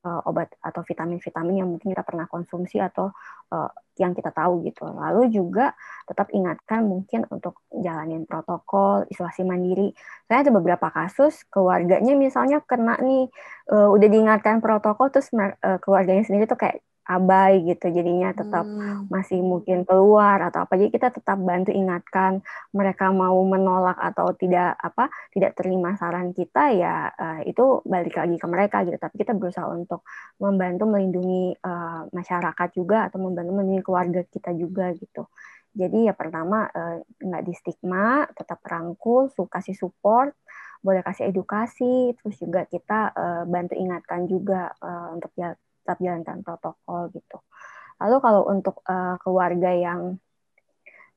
uh, 0.04 0.20
obat 0.28 0.50
atau 0.60 0.82
vitamin-vitamin 0.82 1.62
yang 1.62 1.68
mungkin 1.70 1.94
kita 1.94 2.02
pernah 2.02 2.26
konsumsi 2.26 2.82
atau 2.82 3.10
uh, 3.54 3.70
yang 3.98 4.12
kita 4.12 4.34
tahu 4.34 4.66
gitu. 4.66 4.84
Lalu 4.88 5.30
juga 5.30 5.76
tetap 6.08 6.28
ingatkan 6.34 6.84
mungkin 6.84 7.24
untuk 7.30 7.62
jalanin 7.70 8.26
protokol 8.26 9.06
isolasi 9.08 9.46
mandiri. 9.46 9.94
Saya 10.26 10.44
ada 10.46 10.52
beberapa 10.52 10.88
kasus 10.90 11.46
keluarganya 11.48 12.14
misalnya 12.18 12.60
kena 12.64 12.98
nih 13.00 13.30
uh, 13.72 13.88
udah 13.90 14.08
diingatkan 14.08 14.58
protokol 14.58 15.08
terus 15.12 15.30
uh, 15.34 15.78
keluarganya 15.80 16.26
sendiri 16.26 16.46
tuh 16.50 16.58
kayak 16.58 16.82
abai 17.02 17.66
gitu 17.66 17.90
jadinya 17.90 18.30
tetap 18.30 18.62
hmm. 18.62 19.10
masih 19.10 19.42
mungkin 19.42 19.82
keluar 19.82 20.38
atau 20.48 20.62
apa. 20.64 20.78
Jadi 20.78 20.90
kita 20.94 21.08
tetap 21.10 21.38
bantu 21.42 21.74
ingatkan 21.74 22.40
mereka 22.70 23.10
mau 23.10 23.36
menolak 23.42 23.98
atau 23.98 24.30
tidak 24.38 24.78
apa 24.78 25.10
tidak 25.34 25.58
terima 25.58 25.98
saran 25.98 26.30
kita 26.30 26.70
ya 26.74 27.10
uh, 27.10 27.40
itu 27.42 27.82
balik 27.82 28.14
lagi 28.14 28.36
ke 28.38 28.46
mereka 28.46 28.86
gitu. 28.86 28.98
Tapi 28.98 29.14
kita 29.18 29.34
berusaha 29.34 29.66
untuk 29.66 30.06
membantu 30.38 30.86
melindungi 30.86 31.58
uh, 31.58 32.06
masyarakat 32.14 32.68
juga 32.78 33.10
atau 33.10 33.18
membantu 33.18 33.50
melindungi 33.58 33.82
keluarga 33.82 34.20
kita 34.26 34.54
juga 34.54 34.94
gitu. 34.94 35.26
Jadi 35.72 36.06
ya 36.06 36.14
pertama 36.14 36.68
uh, 36.70 37.02
nggak 37.18 37.42
di 37.42 37.52
stigma 37.56 38.28
tetap 38.36 38.62
rangkul 38.62 39.26
kasih 39.50 39.74
support 39.74 40.36
boleh 40.82 41.00
kasih 41.06 41.30
edukasi 41.30 42.12
terus 42.18 42.36
juga 42.42 42.66
kita 42.66 43.14
uh, 43.14 43.42
bantu 43.46 43.78
ingatkan 43.78 44.26
juga 44.26 44.74
uh, 44.82 45.14
untuk 45.14 45.30
ya 45.38 45.54
tetap 45.82 45.98
jalankan 45.98 46.46
protokol 46.46 47.10
gitu. 47.10 47.42
Lalu 47.98 48.16
kalau 48.22 48.42
untuk 48.46 48.80
uh, 48.86 49.18
keluarga 49.18 49.70
yang 49.74 50.16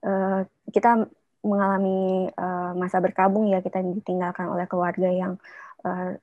uh, 0.01 0.41
kita 0.73 1.05
mengalami 1.45 2.25
uh, 2.33 2.73
masa 2.73 2.97
berkabung 2.97 3.45
ya 3.53 3.61
kita 3.61 3.85
ditinggalkan 3.85 4.49
oleh 4.49 4.65
keluarga 4.65 5.09
yang 5.13 5.37
uh, 5.85 6.17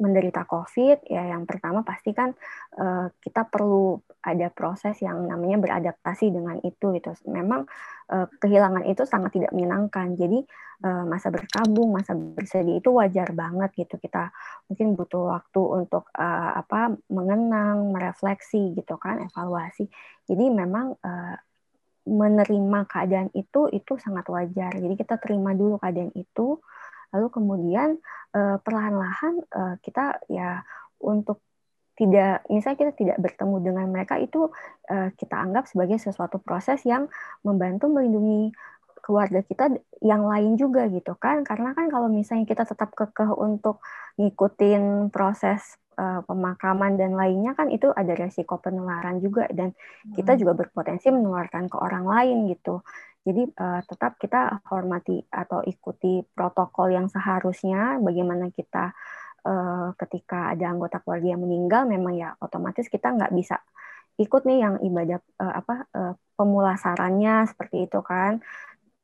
menderita 0.00 0.48
COVID, 0.48 1.04
ya 1.12 1.28
yang 1.28 1.44
pertama 1.44 1.84
pasti 1.84 2.16
kan 2.16 2.32
uh, 2.80 3.12
kita 3.20 3.44
perlu 3.46 4.00
ada 4.24 4.48
proses 4.48 4.96
yang 5.04 5.28
namanya 5.28 5.60
beradaptasi 5.60 6.32
dengan 6.32 6.56
itu 6.64 6.96
gitu. 6.96 7.12
Memang 7.28 7.68
uh, 8.08 8.26
kehilangan 8.40 8.88
itu 8.88 9.04
sangat 9.04 9.36
tidak 9.36 9.52
menyenangkan. 9.52 10.16
Jadi 10.16 10.40
uh, 10.88 11.04
masa 11.04 11.28
berkabung, 11.28 11.92
masa 11.92 12.16
bersedih 12.16 12.80
itu 12.80 12.90
wajar 12.96 13.28
banget 13.36 13.76
gitu. 13.76 14.00
Kita 14.00 14.32
mungkin 14.72 14.96
butuh 14.96 15.36
waktu 15.36 15.62
untuk 15.84 16.08
uh, 16.16 16.52
apa 16.56 16.96
mengenang, 17.12 17.92
merefleksi 17.92 18.72
gitu 18.80 18.96
kan, 18.96 19.20
evaluasi. 19.20 19.84
Jadi 20.24 20.44
memang 20.48 20.96
uh, 20.96 21.36
menerima 22.08 22.80
keadaan 22.88 23.28
itu 23.36 23.68
itu 23.68 23.92
sangat 24.00 24.24
wajar. 24.32 24.72
Jadi 24.72 24.94
kita 24.96 25.20
terima 25.20 25.52
dulu 25.52 25.76
keadaan 25.76 26.12
itu 26.16 26.56
lalu 27.10 27.26
kemudian 27.30 27.98
uh, 28.34 28.56
perlahan-lahan 28.62 29.34
uh, 29.50 29.74
kita 29.82 30.18
ya 30.30 30.62
untuk 31.02 31.42
tidak 31.98 32.48
misalnya 32.48 32.78
kita 32.80 32.92
tidak 32.96 33.18
bertemu 33.20 33.56
dengan 33.60 33.86
mereka 33.92 34.16
itu 34.16 34.48
uh, 34.88 35.08
kita 35.14 35.36
anggap 35.36 35.68
sebagai 35.68 36.00
sesuatu 36.00 36.40
proses 36.40 36.80
yang 36.88 37.12
membantu 37.44 37.92
melindungi 37.92 38.56
keluarga 39.00 39.42
kita 39.42 39.74
yang 40.04 40.28
lain 40.28 40.54
juga 40.54 40.86
gitu 40.86 41.16
kan. 41.16 41.42
Karena 41.42 41.74
kan 41.74 41.88
kalau 41.88 42.06
misalnya 42.06 42.46
kita 42.46 42.68
tetap 42.68 42.92
kekeh 42.94 43.32
untuk 43.32 43.82
ngikutin 44.20 45.08
proses 45.10 45.80
uh, 45.98 46.22
pemakaman 46.24 46.94
dan 47.00 47.16
lainnya 47.16 47.56
kan 47.56 47.72
itu 47.72 47.90
ada 47.90 48.12
resiko 48.14 48.60
penularan 48.60 49.18
juga. 49.18 49.48
Dan 49.50 49.74
kita 50.14 50.36
hmm. 50.36 50.40
juga 50.40 50.52
berpotensi 50.54 51.10
menularkan 51.10 51.66
ke 51.66 51.76
orang 51.80 52.04
lain 52.06 52.36
gitu 52.52 52.84
jadi 53.20 53.42
uh, 53.52 53.80
tetap 53.84 54.16
kita 54.16 54.64
hormati 54.72 55.20
atau 55.28 55.60
ikuti 55.60 56.24
protokol 56.32 56.88
yang 56.96 57.06
seharusnya 57.12 58.00
bagaimana 58.00 58.48
kita 58.48 58.96
uh, 59.44 59.92
ketika 59.96 60.56
ada 60.56 60.72
anggota 60.72 61.04
keluarga 61.04 61.36
yang 61.36 61.42
meninggal 61.44 61.84
memang 61.84 62.16
ya 62.16 62.32
otomatis 62.40 62.88
kita 62.88 63.12
nggak 63.12 63.32
bisa 63.36 63.60
ikut 64.20 64.42
nih 64.44 64.58
yang 64.64 64.74
ibadah 64.84 65.20
uh, 65.40 65.54
apa 65.64 65.74
uh, 65.96 66.14
pemulasarannya 66.36 67.48
seperti 67.48 67.88
itu 67.88 68.00
kan. 68.04 68.40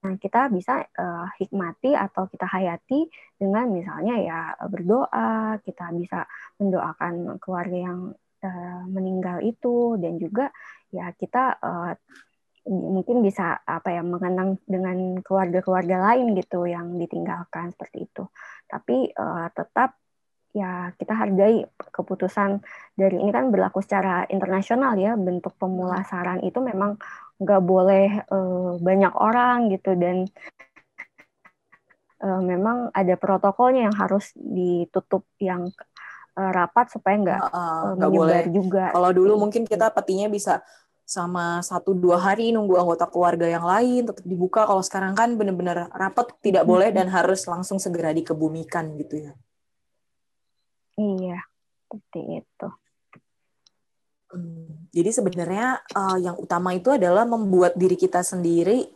Nah, 0.05 0.15
kita 0.21 0.53
bisa 0.53 0.87
uh, 0.87 1.27
hikmati 1.41 1.97
atau 1.97 2.29
kita 2.31 2.47
hayati 2.47 3.09
dengan 3.41 3.73
misalnya 3.73 4.15
ya 4.23 4.41
berdoa, 4.69 5.59
kita 5.65 5.91
bisa 5.97 6.29
mendoakan 6.61 7.41
keluarga 7.43 7.79
yang 7.91 8.01
uh, 8.45 8.83
meninggal 8.87 9.41
itu 9.43 9.97
dan 9.99 10.21
juga 10.21 10.53
ya 10.93 11.11
kita 11.17 11.59
uh, 11.59 11.93
mungkin 12.67 13.23
bisa 13.23 13.63
apa 13.63 13.95
ya 13.95 14.03
mengenang 14.03 14.59
dengan 14.67 15.23
keluarga-keluarga 15.23 16.13
lain 16.13 16.35
gitu 16.35 16.67
yang 16.67 16.99
ditinggalkan 16.99 17.71
seperti 17.71 18.11
itu. 18.11 18.27
Tapi 18.67 19.15
uh, 19.15 19.47
tetap 19.55 19.95
ya 20.57 20.91
kita 20.97 21.13
hargai 21.13 21.69
keputusan 21.79 22.65
dari 22.97 23.21
ini 23.21 23.29
kan 23.29 23.53
berlaku 23.53 23.85
secara 23.85 24.25
internasional 24.33 24.97
ya 24.97 25.13
bentuk 25.13 25.53
pemulasaran 25.61 26.41
itu 26.43 26.59
memang 26.65 26.97
nggak 27.37 27.63
boleh 27.63 28.25
uh, 28.33 28.81
banyak 28.81 29.13
orang 29.13 29.69
gitu 29.69 29.93
dan 30.01 30.25
uh, 32.25 32.41
memang 32.41 32.89
ada 32.97 33.15
protokolnya 33.21 33.93
yang 33.93 33.97
harus 34.01 34.33
ditutup 34.33 35.29
yang 35.37 35.69
uh, 36.41 36.51
rapat 36.57 36.89
supaya 36.89 37.15
nggak 37.21 37.41
uh, 37.53 37.93
uh, 37.93 38.09
boleh 38.09 38.49
juga. 38.49 38.97
Kalau 38.97 39.13
dulu 39.13 39.37
mungkin 39.37 39.69
kita 39.69 39.93
petinya 39.93 40.33
bisa 40.33 40.65
sama 41.07 41.63
satu 41.63 41.95
dua 41.95 42.19
hari 42.19 42.51
nunggu 42.51 42.75
anggota 42.83 43.07
keluarga 43.07 43.47
yang 43.47 43.63
lain 43.63 44.11
tetap 44.11 44.27
dibuka. 44.27 44.67
Kalau 44.67 44.83
sekarang 44.83 45.15
kan 45.15 45.39
benar-benar 45.39 45.87
rapat 45.95 46.35
tidak 46.43 46.67
boleh 46.67 46.91
dan 46.91 47.07
harus 47.07 47.47
langsung 47.47 47.79
segera 47.79 48.11
dikebumikan 48.11 48.99
gitu 48.99 49.31
ya. 49.31 49.33
Iya 50.99 51.39
seperti 51.87 52.43
itu. 52.43 52.69
Hmm, 54.27 54.91
jadi 54.91 55.11
sebenarnya 55.15 55.87
uh, 55.95 56.19
yang 56.19 56.35
utama 56.43 56.75
itu 56.75 56.91
adalah 56.91 57.23
membuat 57.23 57.79
diri 57.79 57.95
kita 57.95 58.27
sendiri 58.27 58.91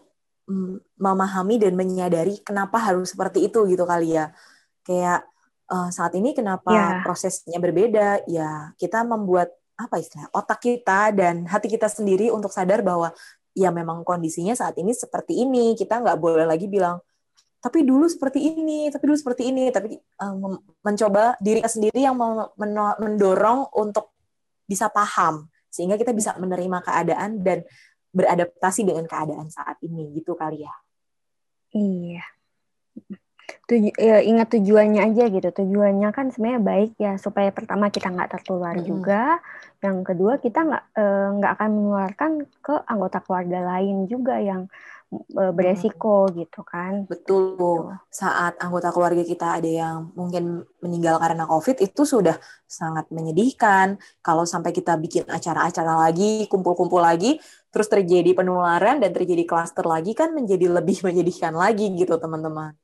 um, 0.51 0.83
memahami 0.99 1.63
dan 1.63 1.79
menyadari 1.79 2.43
kenapa 2.43 2.83
harus 2.83 3.15
seperti 3.15 3.47
itu 3.47 3.63
gitu 3.71 3.87
kali 3.87 4.19
ya. 4.19 4.35
Kayak 4.83 5.31
uh, 5.71 5.95
saat 5.95 6.19
ini 6.19 6.35
kenapa 6.35 6.75
yeah. 6.75 7.01
prosesnya 7.07 7.63
berbeda? 7.63 8.27
Ya 8.27 8.75
kita 8.75 9.07
membuat 9.07 9.55
apa 9.81 9.97
istilah 9.97 10.29
otak 10.37 10.61
kita 10.61 11.15
dan 11.17 11.49
hati 11.49 11.73
kita 11.73 11.89
sendiri 11.89 12.29
untuk 12.29 12.53
sadar 12.53 12.85
bahwa 12.85 13.17
ya 13.57 13.73
memang 13.73 14.05
kondisinya 14.05 14.53
saat 14.53 14.77
ini 14.77 14.93
seperti 14.93 15.41
ini. 15.41 15.73
Kita 15.73 16.05
nggak 16.05 16.19
boleh 16.21 16.45
lagi 16.45 16.69
bilang 16.69 17.01
tapi 17.61 17.85
dulu 17.85 18.09
seperti 18.09 18.41
ini 18.57 18.89
tapi 18.93 19.05
dulu 19.09 19.17
seperti 19.17 19.49
ini. 19.49 19.73
Tapi 19.73 19.97
um, 20.21 20.61
mencoba 20.85 21.41
diri 21.41 21.65
sendiri 21.65 22.05
yang 22.05 22.17
mendorong 23.01 23.73
untuk 23.81 24.13
bisa 24.69 24.93
paham 24.93 25.49
sehingga 25.73 25.97
kita 25.97 26.13
bisa 26.13 26.37
menerima 26.37 26.79
keadaan 26.85 27.41
dan 27.41 27.65
beradaptasi 28.11 28.85
dengan 28.85 29.07
keadaan 29.07 29.49
saat 29.49 29.81
ini 29.87 30.13
gitu 30.13 30.37
kali 30.37 30.67
ya. 30.67 30.75
Iya 31.71 32.40
tuju, 33.69 33.91
ya, 33.97 34.19
ingat 34.23 34.49
tujuannya 34.53 35.01
aja 35.13 35.25
gitu. 35.31 35.49
Tujuannya 35.51 36.09
kan 36.11 36.31
sebenarnya 36.35 36.63
baik 36.63 36.91
ya 37.01 37.13
supaya 37.17 37.51
pertama 37.51 37.89
kita 37.89 38.11
nggak 38.11 38.31
tertular 38.39 38.77
hmm. 38.77 38.87
juga, 38.87 39.39
yang 39.81 40.05
kedua 40.05 40.39
kita 40.39 40.61
nggak 40.65 40.85
eh, 40.97 41.29
nggak 41.41 41.53
akan 41.59 41.71
menularkan 41.71 42.31
ke 42.61 42.75
anggota 42.87 43.19
keluarga 43.25 43.59
lain 43.65 44.11
juga 44.11 44.37
yang 44.39 44.69
uh, 45.11 45.53
beresiko 45.53 46.31
hmm. 46.31 46.35
gitu 46.45 46.61
kan. 46.63 46.93
Betul. 47.07 47.59
Gitu. 47.59 47.71
Saat 48.11 48.59
anggota 48.63 48.95
keluarga 48.95 49.23
kita 49.27 49.59
ada 49.59 49.71
yang 49.71 50.15
mungkin 50.15 50.65
meninggal 50.83 51.19
karena 51.19 51.45
COVID 51.47 51.83
itu 51.83 52.03
sudah 52.07 52.39
sangat 52.65 53.11
menyedihkan. 53.11 53.99
Kalau 54.23 54.47
sampai 54.47 54.71
kita 54.71 54.95
bikin 54.97 55.27
acara-acara 55.27 56.09
lagi, 56.09 56.47
kumpul-kumpul 56.47 57.03
lagi, 57.03 57.43
terus 57.71 57.91
terjadi 57.91 58.35
penularan 58.35 59.03
dan 59.03 59.11
terjadi 59.11 59.47
klaster 59.47 59.87
lagi 59.87 60.15
kan 60.15 60.35
menjadi 60.35 60.71
lebih 60.71 61.03
menyedihkan 61.07 61.55
lagi 61.55 61.91
gitu 61.95 62.17
teman-teman. 62.17 62.75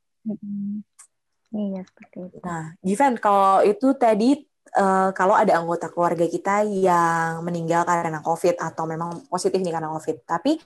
Iya 1.55 1.83
seperti 1.87 2.17
itu. 2.27 2.37
Nah, 2.43 2.75
Given, 2.83 3.15
kalau 3.23 3.63
itu 3.63 3.95
tadi 3.95 4.43
uh, 4.75 5.11
kalau 5.15 5.35
ada 5.39 5.57
anggota 5.57 5.87
keluarga 5.89 6.27
kita 6.27 6.67
yang 6.67 7.41
meninggal 7.47 7.87
karena 7.87 8.21
COVID 8.21 8.59
atau 8.59 8.85
memang 8.85 9.25
positif 9.31 9.63
nih 9.63 9.73
karena 9.73 9.89
COVID, 9.95 10.27
tapi 10.27 10.59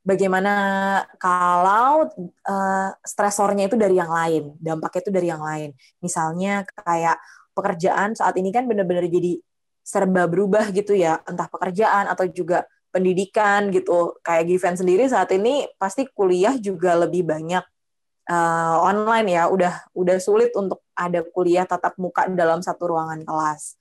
bagaimana 0.00 0.54
kalau 1.20 2.08
uh, 2.46 2.88
stresornya 3.04 3.68
itu 3.68 3.76
dari 3.76 3.98
yang 3.98 4.10
lain, 4.10 4.54
dampaknya 4.62 5.00
itu 5.02 5.12
dari 5.12 5.28
yang 5.28 5.42
lain. 5.42 5.70
Misalnya 6.00 6.64
kayak 6.64 7.18
pekerjaan 7.52 8.16
saat 8.16 8.38
ini 8.38 8.54
kan 8.54 8.64
benar-benar 8.70 9.10
jadi 9.10 9.36
serba 9.82 10.30
berubah 10.30 10.70
gitu 10.70 10.94
ya, 10.94 11.18
entah 11.26 11.50
pekerjaan 11.50 12.06
atau 12.06 12.24
juga 12.30 12.64
pendidikan 12.94 13.68
gitu. 13.74 14.16
Kayak 14.22 14.44
Given 14.46 14.76
sendiri 14.78 15.04
saat 15.10 15.34
ini 15.34 15.66
pasti 15.76 16.06
kuliah 16.06 16.54
juga 16.56 16.94
lebih 16.96 17.26
banyak 17.26 17.62
uh, 18.30 18.76
online 18.86 19.26
ya 19.34 19.50
udah 19.50 19.90
udah 19.92 20.16
sulit 20.22 20.54
untuk 20.54 20.86
ada 20.94 21.26
kuliah 21.34 21.66
tatap 21.66 21.98
muka 21.98 22.30
dalam 22.30 22.62
satu 22.62 22.94
ruangan 22.94 23.26
kelas. 23.26 23.74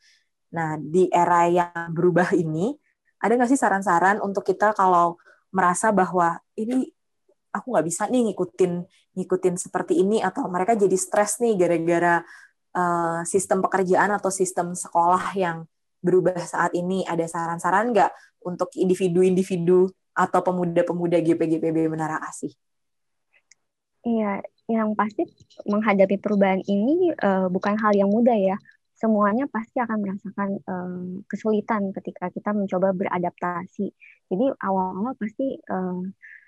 Nah 0.57 0.81
di 0.81 1.05
era 1.13 1.45
yang 1.45 1.93
berubah 1.93 2.33
ini 2.33 2.73
ada 3.21 3.37
nggak 3.37 3.51
sih 3.53 3.59
saran-saran 3.59 4.17
untuk 4.25 4.41
kita 4.41 4.73
kalau 4.73 5.21
merasa 5.53 5.93
bahwa 5.93 6.41
ini 6.57 6.89
aku 7.53 7.73
nggak 7.73 7.85
bisa 7.85 8.03
nih 8.09 8.31
ngikutin 8.31 8.73
ngikutin 9.17 9.55
seperti 9.57 10.01
ini 10.01 10.21
atau 10.21 10.45
mereka 10.47 10.77
jadi 10.77 10.93
stres 10.95 11.41
nih 11.41 11.57
gara-gara 11.57 12.21
uh, 12.77 13.21
sistem 13.25 13.59
pekerjaan 13.65 14.13
atau 14.13 14.29
sistem 14.29 14.77
sekolah 14.77 15.33
yang 15.33 15.65
berubah 15.99 16.37
saat 16.39 16.71
ini 16.77 17.03
ada 17.03 17.25
saran-saran 17.27 17.91
nggak 17.91 18.11
untuk 18.45 18.71
individu-individu 18.77 19.91
atau 20.15 20.39
pemuda-pemuda 20.39 21.19
GPGPB 21.19 21.91
Menara 21.91 22.23
Asih? 22.23 22.55
Iya, 24.07 24.39
yang 24.71 24.95
pasti 24.95 25.27
menghadapi 25.67 26.15
perubahan 26.23 26.63
ini 26.63 27.11
uh, 27.19 27.51
bukan 27.51 27.75
hal 27.81 27.91
yang 27.99 28.07
mudah 28.07 28.35
ya. 28.37 28.55
Semuanya 28.95 29.47
pasti 29.47 29.79
akan 29.79 29.97
merasakan 30.03 30.49
uh, 30.67 31.03
kesulitan 31.27 31.91
ketika 31.95 32.31
kita 32.31 32.51
mencoba 32.55 32.95
beradaptasi. 32.95 33.91
Jadi 34.31 34.45
awal-awal 34.63 35.15
pasti 35.19 35.55
uh, 35.71 36.03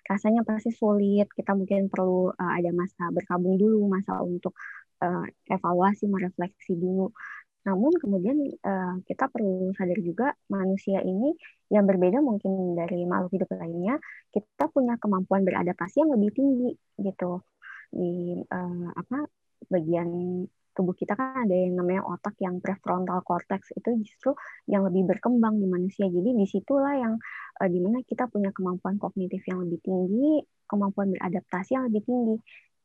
rasanya 0.07 0.47
pasti 0.47 0.71
sulit. 0.71 1.27
Kita 1.31 1.51
mungkin 1.55 1.91
perlu 1.91 2.31
uh, 2.31 2.51
ada 2.55 2.71
masa 2.71 3.11
berkabung 3.11 3.55
dulu, 3.59 3.87
masa 3.91 4.19
untuk 4.23 4.55
uh, 5.03 5.27
evaluasi, 5.51 6.07
merefleksi 6.07 6.75
dulu. 6.79 7.11
Namun 7.61 7.93
kemudian 8.01 8.37
uh, 8.65 8.95
kita 9.05 9.29
perlu 9.29 9.69
sadar 9.77 9.99
juga 10.01 10.33
manusia 10.49 10.99
ini 11.05 11.33
yang 11.69 11.85
berbeda 11.85 12.19
mungkin 12.19 12.73
dari 12.73 13.05
makhluk 13.05 13.37
hidup 13.37 13.49
lainnya, 13.53 14.01
kita 14.33 14.65
punya 14.73 14.97
kemampuan 14.97 15.45
beradaptasi 15.45 16.01
yang 16.01 16.11
lebih 16.17 16.33
tinggi 16.33 16.73
gitu 16.97 17.45
di 17.91 18.39
uh, 18.39 18.87
apa 18.95 19.27
bagian 19.67 20.07
tubuh 20.71 20.95
kita 20.95 21.19
kan 21.19 21.43
ada 21.45 21.51
yang 21.51 21.75
namanya 21.75 22.01
otak 22.07 22.39
yang 22.39 22.63
prefrontal 22.63 23.19
cortex 23.27 23.75
itu 23.75 23.91
justru 24.01 24.31
yang 24.71 24.87
lebih 24.87 25.03
berkembang 25.03 25.59
di 25.59 25.67
manusia. 25.67 26.07
Jadi 26.07 26.31
di 26.31 26.45
situlah 26.47 26.95
yang 26.95 27.13
uh, 27.59 27.69
di 27.69 27.79
mana 27.83 28.01
kita 28.07 28.31
punya 28.31 28.49
kemampuan 28.55 28.95
kognitif 28.97 29.43
yang 29.45 29.61
lebih 29.67 29.83
tinggi, 29.83 30.41
kemampuan 30.65 31.11
beradaptasi 31.11 31.75
yang 31.75 31.85
lebih 31.91 32.03
tinggi. 32.07 32.35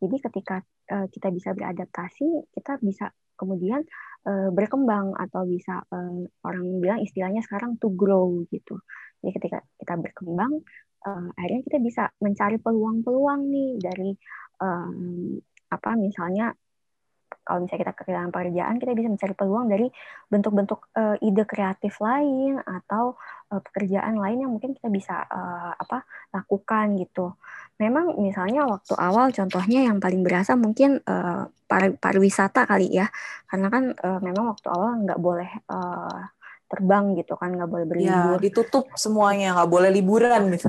Jadi 0.02 0.16
ketika 0.20 0.56
uh, 0.92 1.06
kita 1.08 1.28
bisa 1.32 1.54
beradaptasi, 1.54 2.52
kita 2.52 2.76
bisa 2.82 3.08
kemudian 3.36 3.84
uh, 4.26 4.50
berkembang 4.50 5.14
atau 5.16 5.46
bisa 5.46 5.84
uh, 5.92 6.24
orang 6.44 6.64
bilang 6.82 7.00
istilahnya 7.00 7.40
sekarang 7.44 7.78
to 7.78 7.92
grow 7.94 8.42
gitu. 8.50 8.80
Jadi 9.22 9.32
ketika 9.40 9.58
kita 9.80 9.94
berkembang, 9.96 10.52
uh, 11.06 11.28
akhirnya 11.38 11.62
kita 11.64 11.78
bisa 11.80 12.02
mencari 12.20 12.58
peluang-peluang 12.60 13.40
nih 13.48 13.70
dari 13.80 14.10
um, 14.60 15.36
apa 15.66 15.98
misalnya 15.98 16.54
kalau 17.46 17.62
misalnya 17.62 17.82
kita 17.86 17.94
kehilangan 18.02 18.30
pekerjaan, 18.34 18.74
kita 18.82 18.92
bisa 18.98 19.08
mencari 19.10 19.34
peluang 19.38 19.66
dari 19.70 19.86
bentuk-bentuk 20.26 20.80
uh, 20.98 21.16
ide 21.22 21.44
kreatif 21.46 22.02
lain 22.02 22.58
atau 22.58 23.14
uh, 23.54 23.60
pekerjaan 23.62 24.18
lain 24.18 24.42
yang 24.42 24.50
mungkin 24.50 24.74
kita 24.74 24.90
bisa 24.90 25.22
uh, 25.30 25.70
apa 25.78 26.02
lakukan 26.34 26.98
gitu. 26.98 27.38
Memang 27.78 28.18
misalnya 28.18 28.66
waktu 28.66 28.98
awal 28.98 29.30
contohnya 29.30 29.86
yang 29.86 30.02
paling 30.02 30.26
berasa 30.26 30.58
mungkin 30.58 30.98
uh, 31.06 31.46
par 31.70 31.94
pariwisata 31.94 32.66
kali 32.66 32.90
ya, 32.90 33.06
karena 33.46 33.70
kan 33.70 33.84
uh, 33.94 34.18
memang 34.18 34.50
waktu 34.50 34.66
awal 34.66 35.06
nggak 35.06 35.20
boleh 35.22 35.50
uh, 35.70 36.18
terbang 36.66 37.14
gitu 37.14 37.38
kan, 37.38 37.54
nggak 37.54 37.70
boleh 37.70 37.86
iya, 37.86 37.90
berlibur. 37.94 38.38
Ya, 38.38 38.42
ditutup 38.42 38.84
semuanya, 38.98 39.54
nggak 39.54 39.70
boleh 39.70 39.90
liburan 39.94 40.50
gitu. 40.50 40.66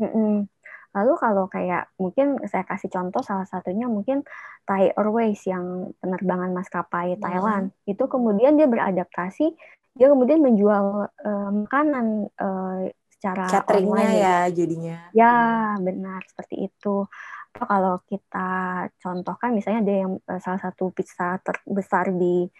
Mm 0.00 0.08
-mm. 0.08 0.53
Lalu 0.94 1.12
kalau 1.18 1.44
kayak 1.50 1.90
mungkin 1.98 2.38
saya 2.46 2.62
kasih 2.64 2.88
contoh 2.88 3.20
salah 3.20 3.44
satunya 3.44 3.90
mungkin 3.90 4.22
Thai 4.64 4.94
Airways 4.94 5.42
yang 5.44 5.90
penerbangan 5.98 6.54
maskapai 6.54 7.18
hmm. 7.18 7.22
Thailand. 7.22 7.66
Itu 7.84 8.06
kemudian 8.06 8.54
dia 8.54 8.70
beradaptasi 8.70 9.52
dia 9.94 10.10
kemudian 10.10 10.42
menjual 10.42 11.06
uh, 11.06 11.50
makanan 11.54 12.26
uh, 12.34 12.90
secara 13.14 13.46
cateringnya 13.46 14.10
ya 14.10 14.36
jadinya. 14.50 14.98
Ya 15.14 15.34
benar 15.78 16.26
seperti 16.26 16.66
itu. 16.66 17.06
Atau 17.54 17.66
kalau 17.70 17.94
kita 18.10 18.50
contohkan 18.98 19.54
misalnya 19.54 19.80
ada 19.86 19.94
yang 19.94 20.12
uh, 20.26 20.40
salah 20.42 20.58
satu 20.58 20.90
pizza 20.90 21.38
terbesar 21.46 22.10
di 22.10 22.50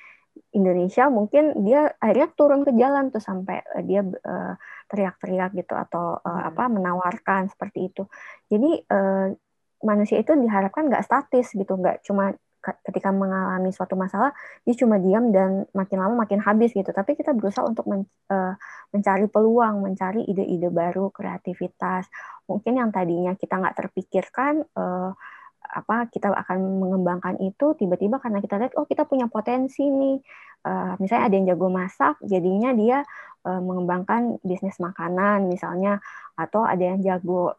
Indonesia 0.55 1.11
mungkin 1.11 1.66
dia 1.66 1.91
akhirnya 1.99 2.28
turun 2.35 2.62
ke 2.62 2.74
jalan 2.78 3.11
tuh 3.11 3.22
sampai 3.22 3.62
uh, 3.74 3.82
dia 3.82 4.03
uh, 4.03 4.55
teriak-teriak 4.91 5.51
gitu 5.59 5.74
atau 5.74 6.18
uh, 6.18 6.43
apa 6.47 6.70
menawarkan 6.70 7.51
seperti 7.51 7.91
itu. 7.91 8.03
Jadi 8.51 8.70
uh, 8.91 9.35
manusia 9.82 10.22
itu 10.22 10.32
diharapkan 10.35 10.87
nggak 10.87 11.05
statis 11.05 11.51
gitu, 11.55 11.74
nggak 11.74 12.07
cuma 12.07 12.35
ketika 12.64 13.12
mengalami 13.12 13.68
suatu 13.76 13.93
masalah 13.93 14.32
dia 14.64 14.72
cuma 14.72 14.97
diam 14.97 15.28
dan 15.28 15.68
makin 15.76 16.01
lama 16.01 16.24
makin 16.24 16.41
habis 16.41 16.72
gitu. 16.72 16.89
Tapi 16.89 17.12
kita 17.12 17.37
berusaha 17.37 17.66
untuk 17.66 17.85
men, 17.91 18.09
uh, 18.32 18.57
mencari 18.95 19.28
peluang, 19.28 19.85
mencari 19.85 20.24
ide-ide 20.24 20.72
baru, 20.72 21.12
kreativitas. 21.12 22.09
Mungkin 22.49 22.80
yang 22.80 22.91
tadinya 22.95 23.37
kita 23.37 23.61
nggak 23.61 23.76
terpikirkan. 23.76 24.64
Uh, 24.72 25.12
apa 25.64 26.12
kita 26.12 26.28
akan 26.30 26.80
mengembangkan 26.80 27.40
itu 27.40 27.72
tiba-tiba 27.74 28.20
karena 28.20 28.38
kita 28.44 28.60
lihat 28.60 28.76
oh 28.76 28.84
kita 28.84 29.08
punya 29.08 29.26
potensi 29.26 29.88
nih. 29.88 30.20
Uh, 30.64 30.96
misalnya 30.96 31.28
ada 31.28 31.34
yang 31.36 31.46
jago 31.52 31.68
masak 31.68 32.16
jadinya 32.24 32.72
dia 32.72 33.04
uh, 33.44 33.60
mengembangkan 33.60 34.40
bisnis 34.44 34.76
makanan 34.80 35.48
misalnya. 35.48 36.04
Atau 36.36 36.66
ada 36.66 36.82
yang 36.82 37.00
jago 37.00 37.56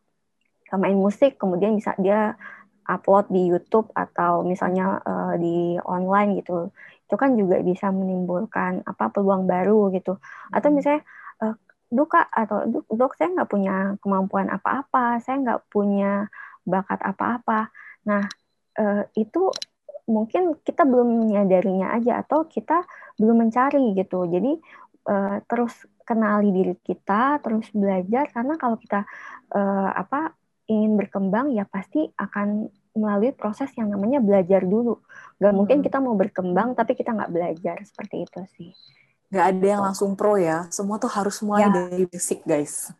main 0.76 0.98
musik 0.98 1.40
kemudian 1.40 1.78
bisa 1.78 1.96
dia 1.96 2.36
upload 2.86 3.32
di 3.32 3.50
YouTube 3.50 3.90
atau 3.96 4.46
misalnya 4.46 5.02
uh, 5.02 5.34
di 5.40 5.80
online 5.82 6.42
gitu. 6.42 6.70
Itu 7.06 7.16
kan 7.18 7.34
juga 7.38 7.62
bisa 7.62 7.90
menimbulkan 7.90 8.86
apa 8.86 9.10
peluang 9.10 9.50
baru 9.50 9.90
gitu. 9.94 10.22
Atau 10.54 10.70
hmm. 10.70 10.76
misalnya 10.78 11.02
uh, 11.42 11.56
duka 11.90 12.26
atau 12.30 12.66
dok 12.90 13.14
saya 13.18 13.34
nggak 13.34 13.50
punya 13.50 13.76
kemampuan 14.02 14.50
apa-apa 14.50 15.22
saya 15.22 15.38
nggak 15.42 15.62
punya 15.70 16.28
bakat 16.66 16.98
apa-apa 17.06 17.70
Nah, 18.10 18.24
eh, 18.78 19.04
itu 19.18 19.52
mungkin 20.06 20.62
kita 20.62 20.86
belum 20.86 21.26
menyadarinya 21.26 21.98
aja 21.98 22.22
atau 22.22 22.46
kita 22.46 22.86
belum 23.18 23.50
mencari 23.50 23.94
gitu. 23.98 24.26
Jadi 24.30 24.52
eh, 25.10 25.38
terus 25.50 25.74
kenali 26.06 26.54
diri 26.54 26.76
kita, 26.80 27.42
terus 27.42 27.70
belajar 27.74 28.30
karena 28.30 28.56
kalau 28.58 28.78
kita 28.78 29.04
eh, 29.54 29.90
apa 29.94 30.34
ingin 30.66 30.98
berkembang 30.98 31.54
ya 31.54 31.66
pasti 31.70 32.10
akan 32.18 32.70
melalui 32.96 33.36
proses 33.36 33.70
yang 33.76 33.92
namanya 33.92 34.24
belajar 34.24 34.66
dulu. 34.66 35.04
Gak 35.38 35.52
hmm. 35.52 35.58
mungkin 35.58 35.78
kita 35.84 36.00
mau 36.02 36.16
berkembang 36.16 36.74
tapi 36.74 36.96
kita 36.96 37.12
nggak 37.14 37.32
belajar 37.34 37.78
seperti 37.86 38.26
itu 38.26 38.42
sih. 38.56 38.72
Gak 39.30 39.46
ada 39.52 39.66
yang 39.66 39.84
langsung 39.84 40.16
pro 40.16 40.40
ya. 40.40 40.66
Semua 40.72 40.96
tuh 40.96 41.12
harus 41.12 41.42
mulai 41.44 41.68
ya. 41.68 41.74
dari 41.74 42.08
basic 42.08 42.46
guys. 42.48 42.94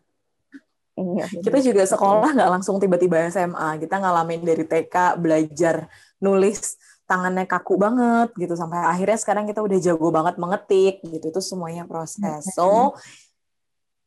Iya, 0.96 1.28
kita 1.44 1.60
juga 1.60 1.84
sekolah 1.84 2.32
nggak 2.32 2.50
langsung 2.56 2.80
tiba-tiba 2.80 3.28
SMA. 3.28 3.76
Kita 3.84 4.00
ngalamin 4.00 4.40
dari 4.40 4.64
TK 4.64 5.20
belajar 5.20 5.92
nulis 6.24 6.80
tangannya 7.04 7.44
kaku 7.44 7.76
banget 7.76 8.32
gitu 8.34 8.56
sampai 8.56 8.82
akhirnya 8.82 9.20
sekarang 9.20 9.44
kita 9.44 9.60
udah 9.60 9.78
jago 9.78 10.08
banget 10.08 10.40
mengetik 10.40 11.04
gitu. 11.04 11.24
Itu 11.28 11.40
semuanya 11.44 11.84
proses. 11.84 12.48
So 12.56 12.96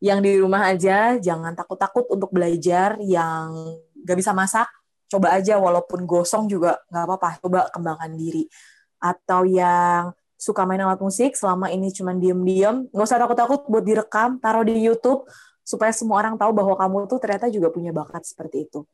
yang 0.01 0.25
di 0.25 0.41
rumah 0.41 0.65
aja 0.65 1.21
jangan 1.21 1.53
takut-takut 1.53 2.09
untuk 2.09 2.33
belajar 2.33 2.97
yang 3.05 3.53
nggak 4.01 4.17
bisa 4.17 4.33
masak. 4.33 4.65
Coba 5.09 5.37
aja 5.37 5.61
walaupun 5.61 6.09
gosong 6.09 6.49
juga 6.49 6.81
nggak 6.89 7.05
apa-apa. 7.05 7.29
Coba 7.37 7.59
kembangkan 7.69 8.17
diri. 8.17 8.49
Atau 8.97 9.45
yang 9.45 10.09
suka 10.39 10.65
main 10.65 10.81
alat 10.81 10.97
musik 11.03 11.35
selama 11.35 11.67
ini 11.69 11.91
cuma 11.91 12.15
diem-diem 12.15 12.87
nggak 12.89 13.05
usah 13.05 13.19
takut-takut 13.19 13.67
buat 13.67 13.83
direkam 13.83 14.39
taruh 14.39 14.63
di 14.63 14.87
YouTube 14.87 15.27
supaya 15.69 15.93
semua 15.93 16.17
orang 16.17 16.33
tahu 16.33 16.49
bahwa 16.49 16.73
kamu 16.73 17.05
tuh 17.05 17.21
ternyata 17.21 17.45
juga 17.53 17.69
punya 17.69 17.93
bakat 17.93 18.25
seperti 18.25 18.65
itu. 18.65 18.89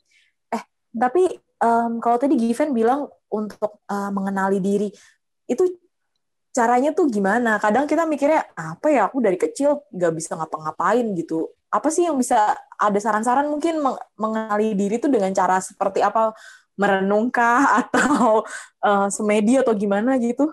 Eh, 0.52 0.60
tapi 0.92 1.40
um, 1.64 2.04
kalau 2.04 2.20
tadi 2.20 2.36
Given 2.36 2.76
bilang 2.76 3.08
untuk 3.32 3.80
uh, 3.88 4.12
mengenali 4.12 4.60
diri, 4.60 4.92
itu 5.48 5.64
caranya 6.52 6.92
tuh 6.92 7.08
gimana? 7.08 7.56
Kadang 7.64 7.88
kita 7.88 8.04
mikirnya 8.04 8.44
apa 8.60 8.92
ya 8.92 9.08
aku 9.08 9.24
dari 9.24 9.40
kecil 9.40 9.88
nggak 9.88 10.14
bisa 10.20 10.36
ngapa-ngapain 10.36 11.08
gitu. 11.16 11.48
Apa 11.72 11.88
sih 11.88 12.08
yang 12.08 12.20
bisa 12.20 12.56
ada 12.76 13.00
saran-saran 13.00 13.48
mungkin 13.48 13.80
mengenali 14.20 14.76
diri 14.76 15.00
tuh 15.00 15.12
dengan 15.12 15.32
cara 15.32 15.64
seperti 15.64 16.04
apa? 16.04 16.36
Merenungkah 16.76 17.88
atau 17.88 18.44
uh, 18.84 19.08
semedi 19.08 19.56
atau 19.56 19.72
gimana 19.72 20.20
gitu? 20.20 20.52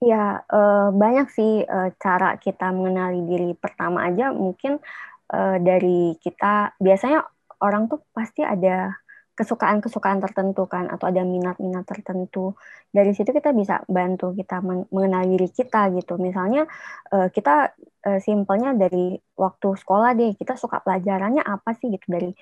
Ya, 0.00 0.40
uh, 0.48 0.88
banyak 0.96 1.28
sih 1.28 1.60
uh, 1.60 1.92
cara 2.00 2.40
kita 2.40 2.72
mengenali 2.72 3.20
diri. 3.28 3.52
Pertama 3.52 4.08
aja 4.08 4.32
mungkin 4.32 4.80
uh, 5.28 5.56
dari 5.60 6.16
kita, 6.16 6.72
biasanya 6.80 7.20
orang 7.60 7.84
tuh 7.92 8.00
pasti 8.16 8.40
ada 8.40 8.96
kesukaan-kesukaan 9.36 10.24
tertentu 10.24 10.64
kan, 10.64 10.88
atau 10.88 11.12
ada 11.12 11.20
minat-minat 11.20 11.84
tertentu. 11.84 12.56
Dari 12.88 13.12
situ 13.12 13.28
kita 13.28 13.52
bisa 13.52 13.84
bantu 13.92 14.32
kita 14.32 14.64
mengenali 14.88 15.36
diri 15.36 15.52
kita 15.52 15.92
gitu. 15.92 16.16
Misalnya 16.16 16.64
uh, 17.12 17.28
kita 17.28 17.76
uh, 18.08 18.20
simpelnya 18.24 18.72
dari 18.72 19.20
waktu 19.36 19.68
sekolah 19.84 20.16
deh, 20.16 20.32
kita 20.32 20.56
suka 20.56 20.80
pelajarannya 20.80 21.44
apa 21.44 21.76
sih 21.76 21.92
gitu. 21.92 22.08
Dari 22.08 22.32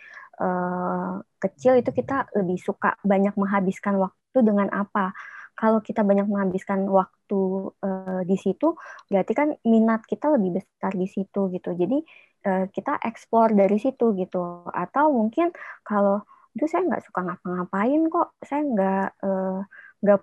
uh, 0.47 1.19
kecil 1.43 1.83
itu 1.83 1.91
kita 1.91 2.31
lebih 2.39 2.59
suka 2.63 2.95
banyak 3.03 3.35
menghabiskan 3.35 3.99
waktu 3.99 4.47
dengan 4.47 4.71
apa 4.71 5.11
kalau 5.59 5.83
kita 5.83 6.07
banyak 6.07 6.31
menghabiskan 6.31 6.87
waktu 6.87 7.75
uh, 7.83 8.23
di 8.23 8.37
situ, 8.39 8.79
berarti 9.11 9.33
kan 9.35 9.49
minat 9.67 10.07
kita 10.07 10.31
lebih 10.31 10.63
besar 10.63 10.95
di 10.95 11.11
situ 11.11 11.51
gitu. 11.51 11.75
Jadi 11.75 11.99
uh, 12.47 12.65
kita 12.71 13.03
explore 13.03 13.51
dari 13.59 13.75
situ 13.83 14.15
gitu. 14.15 14.63
Atau 14.71 15.11
mungkin 15.11 15.51
kalau 15.83 16.23
itu 16.55 16.71
saya 16.71 16.87
nggak 16.87 17.03
suka 17.11 17.21
ngapa-ngapain 17.27 18.03
kok, 18.07 18.29
saya 18.39 18.63
nggak 18.63 19.07
uh, 19.27 19.61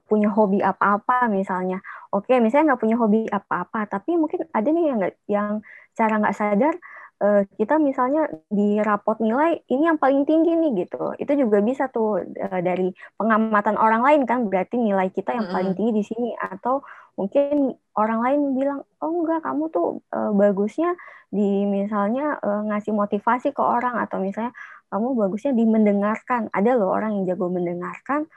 punya 0.08 0.32
hobi 0.32 0.64
apa-apa 0.64 1.28
misalnya. 1.28 1.84
Oke, 2.16 2.40
misalnya 2.40 2.74
nggak 2.74 2.82
punya 2.88 2.96
hobi 2.96 3.28
apa-apa, 3.28 3.92
tapi 3.92 4.16
mungkin 4.16 4.48
ada 4.56 4.68
nih 4.72 4.84
yang 4.88 4.98
nggak 5.04 5.16
yang 5.28 5.52
cara 5.96 6.14
nggak 6.16 6.36
sadar 6.36 6.76
uh, 7.22 7.44
kita 7.56 7.80
misalnya 7.80 8.28
di 8.52 8.80
rapot 8.82 9.20
nilai 9.24 9.62
ini 9.72 9.88
yang 9.88 10.00
paling 10.00 10.28
tinggi 10.28 10.56
nih 10.56 10.86
gitu. 10.86 11.16
Itu 11.16 11.34
juga 11.38 11.64
bisa 11.64 11.88
tuh 11.92 12.24
uh, 12.24 12.62
dari 12.62 12.92
pengamatan 13.16 13.80
orang 13.80 14.02
lain 14.04 14.22
kan 14.28 14.48
berarti 14.48 14.80
nilai 14.80 15.12
kita 15.12 15.36
yang 15.36 15.48
paling 15.52 15.74
tinggi 15.78 15.94
di 15.96 16.04
sini. 16.04 16.30
Atau 16.36 16.84
mungkin 17.16 17.76
orang 17.96 18.20
lain 18.24 18.40
bilang 18.58 18.80
oh 19.00 19.12
enggak 19.24 19.44
kamu 19.46 19.72
tuh 19.72 20.04
uh, 20.12 20.32
bagusnya 20.36 20.96
di 21.32 21.68
misalnya 21.68 22.40
uh, 22.40 22.62
ngasih 22.68 22.92
motivasi 22.92 23.56
ke 23.56 23.62
orang. 23.64 24.00
Atau 24.02 24.20
misalnya 24.20 24.52
kamu 24.92 25.16
bagusnya 25.16 25.52
di 25.56 25.64
mendengarkan. 25.64 26.52
Ada 26.52 26.76
loh 26.76 26.92
orang 26.92 27.20
yang 27.22 27.36
jago 27.36 27.48
mendengarkan 27.52 28.28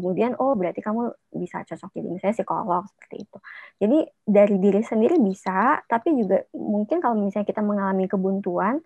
kemudian 0.00 0.32
oh 0.40 0.56
berarti 0.56 0.80
kamu 0.80 1.12
bisa 1.36 1.60
cocok 1.62 1.92
jadi 1.92 2.08
misalnya 2.08 2.36
psikolog 2.40 2.82
seperti 2.88 3.16
itu. 3.28 3.38
Jadi 3.76 3.98
dari 4.24 4.56
diri 4.56 4.80
sendiri 4.80 5.16
bisa 5.20 5.84
tapi 5.84 6.16
juga 6.16 6.40
mungkin 6.56 7.04
kalau 7.04 7.20
misalnya 7.20 7.44
kita 7.44 7.60
mengalami 7.60 8.08
kebuntuan 8.08 8.80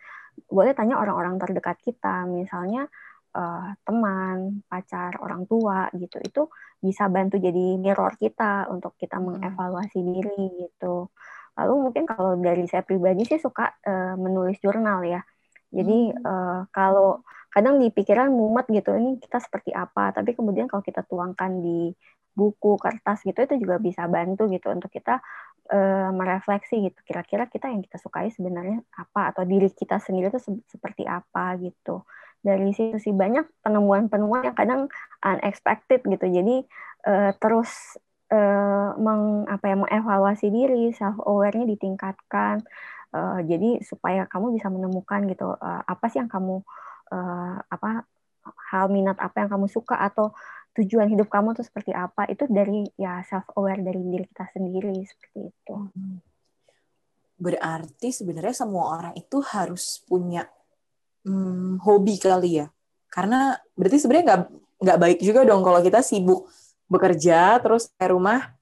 boleh 0.51 0.75
tanya 0.75 0.99
orang-orang 0.99 1.39
terdekat 1.39 1.79
kita. 1.79 2.27
Misalnya 2.27 2.91
uh, 3.39 3.71
teman 3.87 4.67
pacar 4.67 5.19
orang 5.23 5.47
tua 5.47 5.91
gitu. 5.95 6.19
Itu 6.19 6.43
bisa 6.83 7.07
bantu 7.07 7.39
jadi 7.39 7.79
mirror 7.79 8.19
kita 8.19 8.67
untuk 8.71 8.99
kita 8.99 9.19
hmm. 9.19 9.39
mengevaluasi 9.39 9.99
diri 10.03 10.67
gitu. 10.67 11.15
Lalu 11.55 11.75
mungkin 11.91 12.05
kalau 12.11 12.35
dari 12.35 12.67
saya 12.67 12.83
pribadi 12.83 13.23
sih 13.23 13.39
suka 13.39 13.71
uh, 13.87 14.19
menulis 14.19 14.59
jurnal 14.59 15.07
ya. 15.07 15.23
Jadi 15.75 16.15
uh, 16.15 16.67
kalau 16.71 17.23
kadang 17.55 17.79
di 17.79 17.89
pikiran 17.95 18.35
mumet 18.35 18.67
gitu 18.67 18.91
ini 18.99 19.23
kita 19.23 19.39
seperti 19.39 19.71
apa? 19.71 20.11
Tapi 20.11 20.35
kemudian 20.35 20.67
kalau 20.67 20.83
kita 20.83 21.07
tuangkan 21.07 21.63
di 21.63 21.95
buku 22.35 22.75
kertas 22.83 23.23
gitu 23.23 23.39
itu 23.47 23.55
juga 23.63 23.79
bisa 23.79 24.11
bantu 24.11 24.51
gitu 24.51 24.67
untuk 24.75 24.91
kita 24.91 25.23
uh, 25.71 26.11
merefleksi 26.11 26.83
gitu 26.91 26.99
kira-kira 27.07 27.47
kita 27.47 27.71
yang 27.71 27.79
kita 27.79 27.95
sukai 28.03 28.35
sebenarnya 28.35 28.83
apa 28.99 29.31
atau 29.31 29.47
diri 29.47 29.71
kita 29.71 30.03
sendiri 30.03 30.35
itu 30.35 30.43
se 30.43 30.51
seperti 30.67 31.07
apa 31.07 31.55
gitu. 31.63 32.03
Dari 32.45 32.75
situ 32.77 32.99
sih 33.01 33.15
banyak 33.15 33.47
penemuan-penemuan 33.65 34.51
yang 34.53 34.59
kadang 34.59 34.91
unexpected 35.23 36.05
gitu. 36.05 36.27
Jadi 36.27 36.67
uh, 37.07 37.33
terus 37.39 37.71
uh, 38.35 38.99
meng 38.99 39.47
apa 39.47 39.65
ya 39.71 39.77
mengevaluasi 39.79 40.51
diri 40.51 40.91
self 40.93 41.17
awarenya 41.23 41.71
ditingkatkan 41.79 42.67
uh, 43.15 43.41
jadi 43.47 43.81
supaya 43.87 44.27
kamu 44.27 44.59
bisa 44.59 44.69
menemukan 44.69 45.25
gitu 45.31 45.55
uh, 45.55 45.83
apa 45.87 46.05
sih 46.11 46.19
yang 46.21 46.29
kamu 46.29 46.61
uh, 47.15 47.57
apa 47.71 48.03
hal 48.75 48.91
minat 48.91 49.17
apa 49.23 49.47
yang 49.47 49.51
kamu 49.55 49.71
suka 49.71 49.95
atau 49.95 50.35
tujuan 50.75 51.07
hidup 51.07 51.31
kamu 51.31 51.55
tuh 51.55 51.63
seperti 51.63 51.95
apa 51.95 52.27
itu 52.27 52.51
dari 52.51 52.83
ya 52.99 53.23
self 53.23 53.47
aware 53.55 53.79
dari 53.79 54.03
diri 54.03 54.27
kita 54.27 54.51
sendiri 54.51 54.95
seperti 55.07 55.39
itu. 55.55 55.77
Hmm. 55.95 56.19
Berarti 57.39 58.11
sebenarnya 58.11 58.55
semua 58.55 58.99
orang 58.99 59.15
itu 59.15 59.39
harus 59.55 60.03
punya 60.03 60.51
hmm, 61.23 61.79
hobi 61.87 62.19
kali 62.19 62.67
ya. 62.67 62.67
Karena 63.07 63.55
berarti 63.79 64.03
sebenarnya 64.03 64.25
nggak 64.27 64.43
nggak 64.85 64.99
baik 64.99 65.19
juga 65.23 65.41
dong 65.47 65.63
kalau 65.63 65.79
kita 65.79 66.03
sibuk 66.03 66.51
bekerja 66.91 67.63
terus 67.63 67.89
ke 67.95 68.07
rumah 68.11 68.53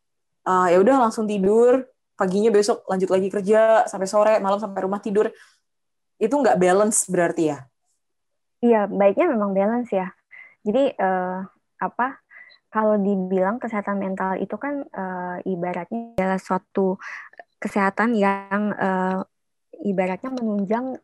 uh, 0.46 0.68
ya 0.70 0.78
udah 0.78 1.08
langsung 1.08 1.26
tidur 1.26 1.88
paginya 2.14 2.52
besok 2.54 2.86
lanjut 2.86 3.10
lagi 3.10 3.28
kerja 3.32 3.88
sampai 3.90 4.06
sore 4.06 4.34
malam 4.38 4.60
sampai 4.62 4.86
rumah 4.86 5.02
tidur 5.02 5.26
itu 6.22 6.30
nggak 6.30 6.54
balance 6.54 7.10
berarti 7.10 7.50
ya 7.50 7.66
Iya, 8.62 8.86
baiknya 8.86 9.26
memang 9.26 9.50
balance 9.58 9.90
ya. 9.90 10.14
Jadi 10.62 10.94
uh, 10.94 11.42
apa? 11.82 12.22
Kalau 12.72 12.96
dibilang 12.96 13.60
kesehatan 13.60 14.00
mental 14.00 14.40
itu 14.40 14.56
kan 14.56 14.86
uh, 14.86 15.36
ibaratnya 15.44 16.16
adalah 16.16 16.40
suatu 16.40 16.96
kesehatan 17.60 18.16
yang 18.16 18.72
uh, 18.72 19.20
ibaratnya 19.84 20.32
menunjang 20.32 20.96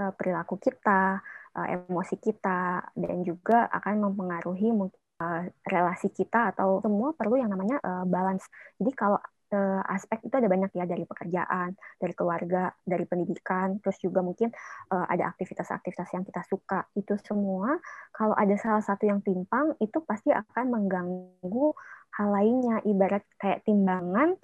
uh, 0.00 0.12
perilaku 0.16 0.58
kita, 0.58 1.22
uh, 1.54 1.66
emosi 1.70 2.18
kita, 2.18 2.82
dan 2.98 3.16
juga 3.22 3.70
akan 3.70 4.10
mempengaruhi 4.10 4.74
uh, 4.74 5.42
relasi 5.68 6.10
kita 6.10 6.50
atau 6.56 6.82
semua 6.82 7.14
perlu 7.14 7.38
yang 7.38 7.52
namanya 7.52 7.78
uh, 7.84 8.04
balance. 8.08 8.48
Jadi 8.80 8.90
kalau 8.96 9.22
uh, 9.52 9.82
aspek 9.86 10.24
itu 10.26 10.34
ada 10.34 10.48
banyak 10.50 10.72
ya 10.74 10.84
dari 10.88 11.04
pekerjaan, 11.06 11.76
dari 12.00 12.12
keluarga, 12.16 12.72
dari 12.82 13.04
pendidikan, 13.06 13.78
terus 13.78 14.00
juga 14.02 14.24
mungkin 14.24 14.50
uh, 14.90 15.06
ada 15.06 15.30
aktivitas-aktivitas 15.32 16.08
yang 16.16 16.24
kita 16.26 16.42
suka. 16.48 16.88
Itu 16.96 17.14
semua 17.22 17.76
kalau 18.16 18.34
ada 18.34 18.56
salah 18.58 18.82
satu 18.82 19.06
yang 19.06 19.20
timpang 19.22 19.76
itu 19.78 20.00
pasti 20.02 20.34
akan 20.34 20.64
mengganggu 20.72 21.68
hal 22.18 22.28
lainnya. 22.32 22.80
Ibarat 22.82 23.24
kayak 23.38 23.62
timbangan 23.68 24.34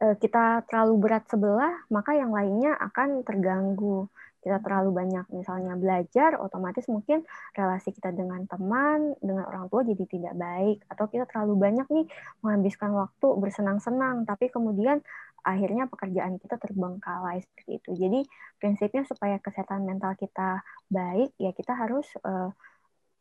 uh, 0.00 0.16
kita 0.18 0.64
terlalu 0.70 0.94
berat 1.02 1.24
sebelah, 1.28 1.74
maka 1.92 2.16
yang 2.16 2.32
lainnya 2.32 2.74
akan 2.78 3.22
terganggu 3.26 4.08
kita 4.44 4.60
terlalu 4.60 4.92
banyak 4.92 5.24
misalnya 5.32 5.72
belajar, 5.80 6.36
otomatis 6.36 6.84
mungkin 6.92 7.24
relasi 7.56 7.96
kita 7.96 8.12
dengan 8.12 8.44
teman, 8.44 9.16
dengan 9.24 9.48
orang 9.48 9.72
tua 9.72 9.80
jadi 9.88 10.04
tidak 10.04 10.34
baik. 10.36 10.84
Atau 10.92 11.08
kita 11.08 11.24
terlalu 11.24 11.56
banyak 11.56 11.86
nih 11.88 12.06
menghabiskan 12.44 12.92
waktu 12.92 13.26
bersenang-senang, 13.40 14.28
tapi 14.28 14.52
kemudian 14.52 15.00
akhirnya 15.44 15.88
pekerjaan 15.88 16.36
kita 16.40 16.60
terbengkalai 16.60 17.40
seperti 17.40 17.80
itu. 17.80 17.90
Jadi 17.96 18.20
prinsipnya 18.60 19.08
supaya 19.08 19.40
kesehatan 19.40 19.88
mental 19.88 20.12
kita 20.20 20.60
baik, 20.92 21.32
ya 21.40 21.56
kita 21.56 21.72
harus 21.72 22.04
uh, 22.24 22.52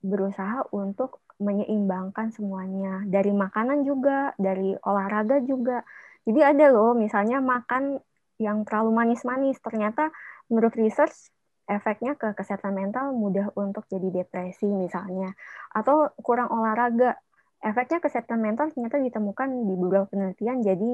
berusaha 0.03 0.67
untuk 0.75 1.23
menyeimbangkan 1.39 2.31
semuanya. 2.35 3.03
Dari 3.07 3.31
makanan 3.31 3.87
juga, 3.87 4.35
dari 4.35 4.75
olahraga 4.83 5.39
juga. 5.43 5.87
Jadi 6.23 6.39
ada 6.39 6.71
loh 6.71 6.95
misalnya 6.95 7.43
makan 7.43 7.99
yang 8.39 8.63
terlalu 8.67 8.91
manis-manis, 8.95 9.59
ternyata 9.59 10.11
menurut 10.51 10.73
research 10.75 11.33
efeknya 11.67 12.19
ke 12.19 12.35
kesehatan 12.35 12.75
mental 12.75 13.15
mudah 13.15 13.55
untuk 13.55 13.87
jadi 13.87 14.23
depresi 14.23 14.67
misalnya 14.67 15.31
atau 15.71 16.11
kurang 16.19 16.51
olahraga. 16.51 17.15
Efeknya 17.63 18.03
kesehatan 18.03 18.43
mental 18.43 18.75
ternyata 18.75 18.99
ditemukan 18.99 19.47
di 19.47 19.73
beberapa 19.79 20.03
penelitian 20.11 20.59
jadi 20.59 20.91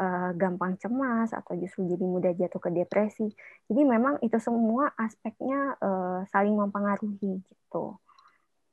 uh, 0.00 0.30
gampang 0.32 0.80
cemas 0.80 1.28
atau 1.36 1.52
justru 1.60 1.84
jadi 1.84 2.00
mudah 2.08 2.32
jatuh 2.32 2.56
ke 2.56 2.72
depresi. 2.72 3.28
Jadi 3.68 3.82
memang 3.84 4.16
itu 4.24 4.40
semua 4.40 4.96
aspeknya 4.96 5.76
uh, 5.76 6.24
saling 6.32 6.56
mempengaruhi 6.56 7.44
gitu. 7.44 8.00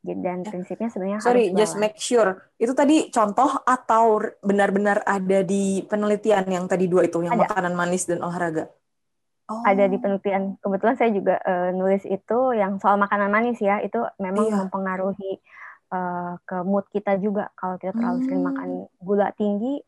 Dan 0.04 0.48
prinsipnya 0.48 0.88
sebenarnya 0.88 1.20
sorry 1.20 1.52
harus 1.52 1.60
just 1.60 1.76
make 1.76 2.00
sure. 2.00 2.48
Itu 2.56 2.72
tadi 2.72 3.12
contoh 3.12 3.60
atau 3.68 4.24
benar-benar 4.40 5.04
ada 5.04 5.44
di 5.44 5.84
penelitian 5.84 6.48
yang 6.48 6.64
tadi 6.72 6.88
dua 6.88 7.04
itu 7.04 7.20
yang 7.28 7.36
ada. 7.36 7.44
makanan 7.44 7.76
manis 7.76 8.08
dan 8.08 8.24
olahraga 8.24 8.72
Oh. 9.52 9.60
Ada 9.68 9.92
di 9.92 10.00
penelitian. 10.00 10.56
Kebetulan 10.64 10.96
saya 10.96 11.12
juga 11.12 11.36
uh, 11.44 11.76
nulis 11.76 12.08
itu 12.08 12.40
yang 12.56 12.80
soal 12.80 12.96
makanan 12.96 13.28
manis 13.28 13.60
ya. 13.60 13.84
Itu 13.84 14.08
memang 14.20 14.48
iya. 14.48 14.56
mempengaruhi 14.56 15.44
uh, 15.92 16.40
ke 16.48 16.64
mood 16.64 16.88
kita 16.94 17.20
juga. 17.20 17.52
Kalau 17.60 17.76
kita 17.76 17.92
terlalu 17.92 18.18
hmm. 18.24 18.26
sering 18.28 18.42
makan 18.44 18.70
gula 19.04 19.30
tinggi, 19.36 19.84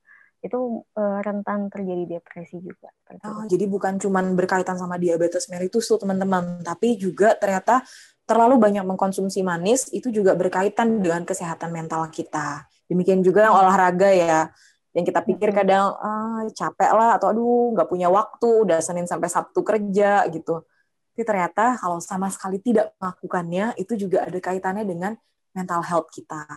itu 0.46 0.86
uh, 0.94 1.20
rentan 1.26 1.74
terjadi 1.74 2.20
depresi 2.20 2.62
juga. 2.62 2.94
Oh, 3.26 3.50
jadi 3.50 3.66
bukan 3.66 3.98
cuma 3.98 4.22
berkaitan 4.22 4.78
sama 4.78 5.02
diabetes 5.02 5.50
mellitus 5.50 5.90
tuh 5.90 5.98
teman-teman, 5.98 6.62
tapi 6.62 7.02
juga 7.02 7.34
ternyata 7.34 7.82
terlalu 8.30 8.62
banyak 8.62 8.86
mengkonsumsi 8.86 9.42
manis 9.42 9.90
itu 9.90 10.14
juga 10.14 10.38
berkaitan 10.38 11.02
dengan 11.02 11.26
kesehatan 11.26 11.74
mental 11.74 12.06
kita. 12.14 12.70
Demikian 12.86 13.26
juga 13.26 13.50
yang 13.50 13.58
olahraga 13.58 14.10
ya, 14.14 14.54
yang 14.96 15.04
kita 15.04 15.20
pikir 15.28 15.52
kadang 15.52 15.92
ah, 16.00 16.48
capek 16.56 16.92
lah 16.96 17.20
atau 17.20 17.36
aduh 17.36 17.76
nggak 17.76 17.92
punya 17.92 18.08
waktu, 18.08 18.64
udah 18.64 18.80
Senin 18.80 19.04
sampai 19.04 19.28
Sabtu 19.28 19.60
kerja 19.60 20.24
gitu. 20.32 20.64
Tapi 21.12 21.24
ternyata 21.28 21.76
kalau 21.76 22.00
sama 22.00 22.32
sekali 22.32 22.64
tidak 22.64 22.96
melakukannya 23.00 23.76
itu 23.76 24.00
juga 24.00 24.24
ada 24.24 24.40
kaitannya 24.40 24.88
dengan 24.88 25.12
mental 25.52 25.84
health 25.84 26.12
kita. 26.12 26.48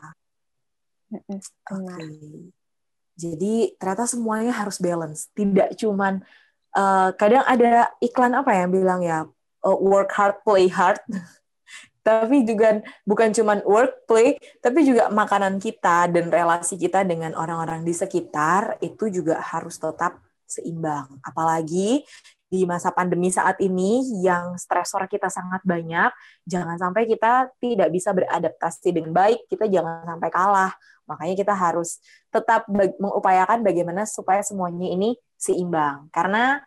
Oke. 1.11 1.43
Okay. 1.67 2.15
Jadi 3.19 3.75
ternyata 3.75 4.07
semuanya 4.07 4.55
harus 4.55 4.79
balance, 4.79 5.27
tidak 5.35 5.75
cuman 5.75 6.23
uh, 6.79 7.11
kadang 7.19 7.43
ada 7.43 7.91
iklan 7.99 8.31
apa 8.39 8.55
ya 8.55 8.59
yang 8.63 8.73
bilang 8.75 9.01
ya 9.03 9.19
uh, 9.67 9.79
work 9.83 10.15
hard 10.15 10.39
play 10.47 10.71
hard, 10.71 11.03
tapi 12.09 12.41
juga 12.49 12.81
bukan 13.05 13.29
cuman 13.37 13.61
work 13.69 14.09
play, 14.09 14.41
tapi 14.65 14.89
juga 14.89 15.13
makanan 15.13 15.61
kita 15.61 16.09
dan 16.09 16.33
relasi 16.33 16.81
kita 16.81 17.05
dengan 17.05 17.37
orang-orang 17.37 17.85
di 17.85 17.93
sekitar 17.93 18.81
itu 18.81 19.13
juga 19.13 19.37
harus 19.45 19.77
tetap 19.77 20.17
seimbang. 20.49 21.21
Apalagi 21.21 22.01
di 22.49 22.65
masa 22.65 22.89
pandemi 22.97 23.29
saat 23.29 23.61
ini 23.61 24.25
yang 24.25 24.57
stresor 24.57 25.05
kita 25.05 25.29
sangat 25.29 25.61
banyak, 25.69 26.09
jangan 26.49 26.81
sampai 26.81 27.05
kita 27.05 27.53
tidak 27.61 27.93
bisa 27.93 28.17
beradaptasi 28.17 28.89
dengan 28.89 29.13
baik, 29.13 29.45
kita 29.53 29.69
jangan 29.69 30.09
sampai 30.09 30.31
kalah. 30.33 30.73
Makanya 31.05 31.37
kita 31.37 31.53
harus 31.53 32.01
tetap 32.33 32.65
mengupayakan 32.73 33.61
bagaimana 33.61 34.09
supaya 34.09 34.41
semuanya 34.41 34.89
ini 34.89 35.13
seimbang. 35.37 36.09
Karena 36.09 36.65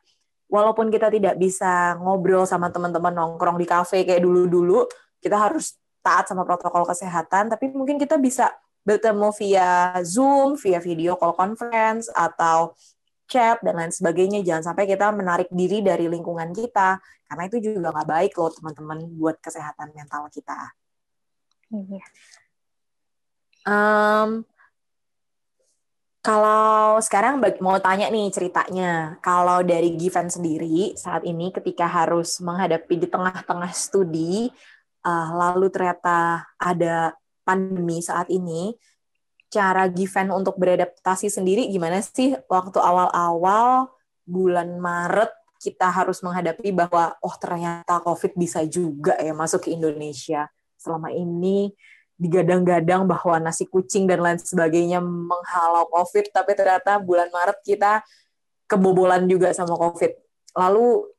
walaupun 0.53 0.93
kita 0.93 1.09
tidak 1.09 1.33
bisa 1.41 1.97
ngobrol 1.97 2.45
sama 2.45 2.69
teman-teman 2.69 3.17
nongkrong 3.17 3.57
di 3.57 3.65
kafe 3.65 4.05
kayak 4.05 4.21
dulu-dulu, 4.21 4.85
kita 5.21 5.37
harus 5.37 5.77
taat 6.01 6.25
sama 6.27 6.43
protokol 6.43 6.83
kesehatan, 6.89 7.53
tapi 7.53 7.69
mungkin 7.69 8.01
kita 8.01 8.17
bisa 8.17 8.49
bertemu 8.81 9.29
via 9.37 10.01
Zoom, 10.01 10.57
via 10.57 10.81
video 10.81 11.13
call 11.13 11.37
conference, 11.37 12.09
atau 12.09 12.73
chat 13.29 13.61
dan 13.61 13.77
lain 13.77 13.93
sebagainya. 13.93 14.41
Jangan 14.41 14.73
sampai 14.73 14.89
kita 14.89 15.13
menarik 15.13 15.47
diri 15.53 15.85
dari 15.85 16.09
lingkungan 16.09 16.49
kita, 16.51 16.97
karena 17.29 17.43
itu 17.47 17.57
juga 17.61 17.93
nggak 17.93 18.09
baik 18.09 18.33
loh 18.35 18.51
teman-teman 18.51 18.97
buat 19.15 19.37
kesehatan 19.37 19.93
mental 19.93 20.25
kita. 20.33 20.73
Iya. 21.71 22.03
Um, 23.61 24.43
kalau 26.21 27.01
sekarang 27.01 27.41
mau 27.61 27.77
tanya 27.81 28.09
nih 28.09 28.29
ceritanya, 28.29 29.21
kalau 29.25 29.65
dari 29.65 29.97
Given 29.97 30.29
sendiri 30.29 30.93
saat 30.93 31.25
ini 31.25 31.49
ketika 31.49 31.89
harus 31.89 32.37
menghadapi 32.41 32.93
di 32.99 33.07
tengah-tengah 33.09 33.73
studi, 33.73 34.53
uh, 35.05 35.27
lalu 35.35 35.67
ternyata 35.73 36.45
ada 36.57 37.15
pandemi 37.45 37.99
saat 38.01 38.29
ini, 38.29 38.77
cara 39.51 39.85
Given 39.91 40.31
untuk 40.31 40.55
beradaptasi 40.55 41.27
sendiri 41.27 41.67
gimana 41.67 41.99
sih 41.99 42.33
waktu 42.47 42.79
awal-awal 42.79 43.91
bulan 44.23 44.79
Maret 44.79 45.31
kita 45.61 45.91
harus 45.93 46.23
menghadapi 46.25 46.73
bahwa 46.73 47.13
oh 47.21 47.35
ternyata 47.37 48.01
COVID 48.01 48.33
bisa 48.33 48.65
juga 48.65 49.13
ya 49.19 49.35
masuk 49.35 49.67
ke 49.67 49.75
Indonesia. 49.75 50.49
Selama 50.79 51.13
ini 51.13 51.69
digadang-gadang 52.17 53.05
bahwa 53.05 53.37
nasi 53.37 53.69
kucing 53.69 54.09
dan 54.09 54.25
lain 54.25 54.41
sebagainya 54.41 55.01
menghalau 55.01 55.85
COVID, 55.93 56.33
tapi 56.33 56.57
ternyata 56.57 56.97
bulan 56.97 57.29
Maret 57.29 57.61
kita 57.61 58.01
kebobolan 58.65 59.27
juga 59.29 59.53
sama 59.53 59.77
COVID. 59.77 60.11
Lalu 60.57 61.11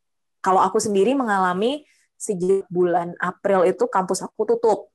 kalau 0.42 0.58
aku 0.58 0.82
sendiri 0.82 1.14
mengalami 1.14 1.86
sejak 2.22 2.70
bulan 2.70 3.18
April 3.18 3.66
itu 3.66 3.90
kampus 3.90 4.22
aku 4.22 4.46
tutup. 4.46 4.94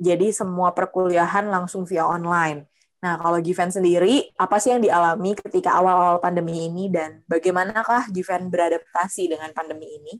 Jadi 0.00 0.32
semua 0.32 0.72
perkuliahan 0.72 1.52
langsung 1.52 1.84
via 1.84 2.08
online. 2.08 2.64
Nah, 3.02 3.18
kalau 3.18 3.42
Given 3.42 3.68
sendiri, 3.68 4.30
apa 4.38 4.62
sih 4.62 4.72
yang 4.72 4.80
dialami 4.80 5.34
ketika 5.34 5.74
awal-awal 5.74 6.22
pandemi 6.22 6.70
ini 6.70 6.86
dan 6.88 7.20
bagaimanakah 7.26 8.08
Given 8.14 8.46
beradaptasi 8.48 9.26
dengan 9.26 9.50
pandemi 9.52 9.90
ini? 9.90 10.14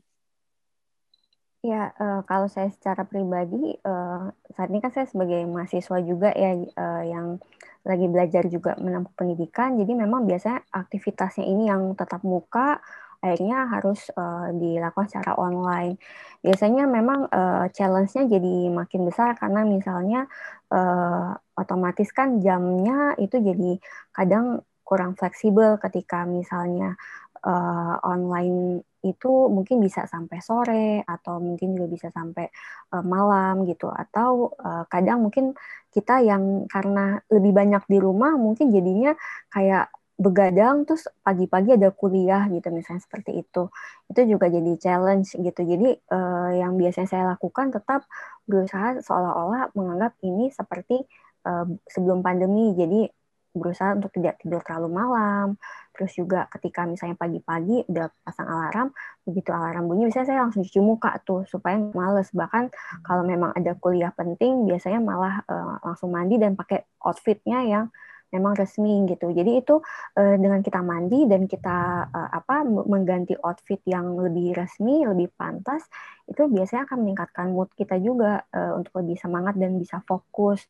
Ya, 1.63 1.95
uh, 1.95 2.27
kalau 2.27 2.51
saya 2.51 2.67
secara 2.75 3.07
pribadi, 3.07 3.79
uh, 3.87 4.35
saat 4.51 4.67
ini 4.67 4.83
kan 4.83 4.91
saya 4.91 5.07
sebagai 5.07 5.47
mahasiswa 5.47 5.97
juga 6.03 6.35
ya 6.35 6.59
uh, 6.59 7.03
yang 7.07 7.39
lagi 7.87 8.03
belajar 8.11 8.43
juga 8.51 8.75
menempuh 8.75 9.15
pendidikan, 9.15 9.79
jadi 9.79 9.95
memang 9.95 10.27
biasanya 10.27 10.59
aktivitasnya 10.75 11.47
ini 11.47 11.71
yang 11.71 11.95
tetap 11.95 12.19
muka, 12.27 12.83
akhirnya 13.23 13.71
harus 13.71 14.11
uh, 14.19 14.51
dilakukan 14.51 15.07
secara 15.07 15.39
online. 15.39 15.95
Biasanya 16.43 16.83
memang 16.91 17.31
uh, 17.31 17.71
challenge-nya 17.71 18.27
jadi 18.27 18.67
makin 18.67 19.07
besar 19.07 19.39
karena 19.39 19.63
misalnya 19.63 20.27
uh, 20.67 21.31
otomatis 21.55 22.11
kan 22.11 22.43
jamnya 22.43 23.15
itu 23.15 23.39
jadi 23.39 23.79
kadang 24.11 24.67
kurang 24.83 25.15
fleksibel 25.15 25.79
ketika 25.79 26.27
misalnya 26.27 26.99
uh, 27.47 27.95
online 28.03 28.83
itu 29.03 29.51
mungkin 29.51 29.83
bisa 29.83 30.07
sampai 30.07 30.39
sore 30.39 31.03
atau 31.03 31.39
mungkin 31.43 31.75
juga 31.75 31.87
bisa 31.91 32.07
sampai 32.11 32.47
uh, 32.95 33.03
malam 33.03 33.67
gitu 33.67 33.91
atau 33.91 34.51
uh, 34.55 34.83
kadang 34.87 35.27
mungkin 35.27 35.51
kita 35.91 36.23
yang 36.23 36.65
karena 36.71 37.19
lebih 37.27 37.51
banyak 37.51 37.83
di 37.87 37.97
rumah 37.99 38.35
mungkin 38.39 38.71
jadinya 38.71 39.11
kayak 39.51 39.91
begadang 40.13 40.85
terus 40.85 41.09
pagi-pagi 41.25 41.73
ada 41.73 41.89
kuliah 41.89 42.45
gitu 42.53 42.69
misalnya 42.69 43.01
seperti 43.01 43.41
itu. 43.41 43.69
Itu 44.09 44.21
juga 44.29 44.45
jadi 44.47 44.71
challenge 44.77 45.33
gitu. 45.35 45.61
Jadi 45.65 45.89
uh, 46.13 46.51
yang 46.53 46.77
biasanya 46.77 47.09
saya 47.09 47.23
lakukan 47.33 47.73
tetap 47.73 48.05
berusaha 48.45 49.01
seolah-olah 49.01 49.73
menganggap 49.73 50.13
ini 50.21 50.53
seperti 50.53 51.01
uh, 51.49 51.65
sebelum 51.89 52.21
pandemi. 52.21 52.77
Jadi 52.77 53.09
berusaha 53.53 53.93
untuk 53.93 54.09
tidak 54.13 54.41
tidur 54.41 54.61
terlalu 54.65 54.89
malam. 54.93 55.47
Terus 55.93 56.17
juga 56.17 56.49
ketika 56.49 56.89
misalnya 56.89 57.13
pagi-pagi 57.13 57.85
udah 57.85 58.09
pasang 58.25 58.49
alarm 58.49 58.89
begitu 59.29 59.53
alarm 59.53 59.85
bunyi 59.85 60.09
biasanya 60.09 60.25
saya 60.25 60.39
langsung 60.41 60.65
cuci 60.65 60.81
muka 60.81 61.21
tuh 61.21 61.45
supaya 61.45 61.77
males. 61.77 62.33
Bahkan 62.33 62.73
kalau 63.05 63.21
memang 63.25 63.53
ada 63.53 63.77
kuliah 63.77 64.09
penting 64.13 64.65
biasanya 64.65 65.01
malah 65.01 65.45
uh, 65.45 65.77
langsung 65.85 66.13
mandi 66.13 66.41
dan 66.41 66.57
pakai 66.57 66.85
outfitnya 67.01 67.61
yang 67.65 67.85
memang 68.33 68.57
resmi 68.57 69.05
gitu. 69.05 69.29
Jadi 69.29 69.61
itu 69.61 69.77
uh, 70.17 70.35
dengan 70.41 70.65
kita 70.65 70.81
mandi 70.81 71.29
dan 71.29 71.45
kita 71.45 72.09
uh, 72.09 72.29
apa 72.33 72.65
mengganti 72.65 73.37
outfit 73.37 73.79
yang 73.85 74.17
lebih 74.17 74.57
resmi, 74.57 75.05
lebih 75.05 75.29
pantas, 75.37 75.85
itu 76.25 76.49
biasanya 76.49 76.89
akan 76.89 76.97
meningkatkan 77.05 77.47
mood 77.53 77.69
kita 77.77 78.01
juga 78.01 78.41
uh, 78.49 78.73
untuk 78.81 79.05
lebih 79.05 79.21
semangat 79.21 79.53
dan 79.61 79.77
bisa 79.77 80.01
fokus. 80.09 80.65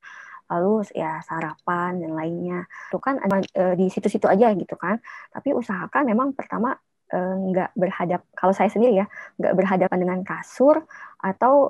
Lalu 0.51 0.83
ya 0.91 1.23
sarapan 1.23 2.03
dan 2.03 2.11
lainnya. 2.13 2.67
Itu 2.91 2.99
kan 2.99 3.23
uh, 3.23 3.73
di 3.79 3.87
situ-situ 3.87 4.27
aja 4.27 4.51
gitu 4.51 4.75
kan. 4.75 4.99
Tapi 5.31 5.55
usahakan 5.55 6.03
memang 6.03 6.35
pertama 6.35 6.75
nggak 7.13 7.77
berhadap 7.77 8.25
kalau 8.33 8.57
saya 8.57 8.73
sendiri 8.73 8.97
ya 8.97 9.05
nggak 9.37 9.53
berhadapan 9.53 10.01
dengan 10.01 10.19
kasur 10.25 10.81
atau 11.21 11.69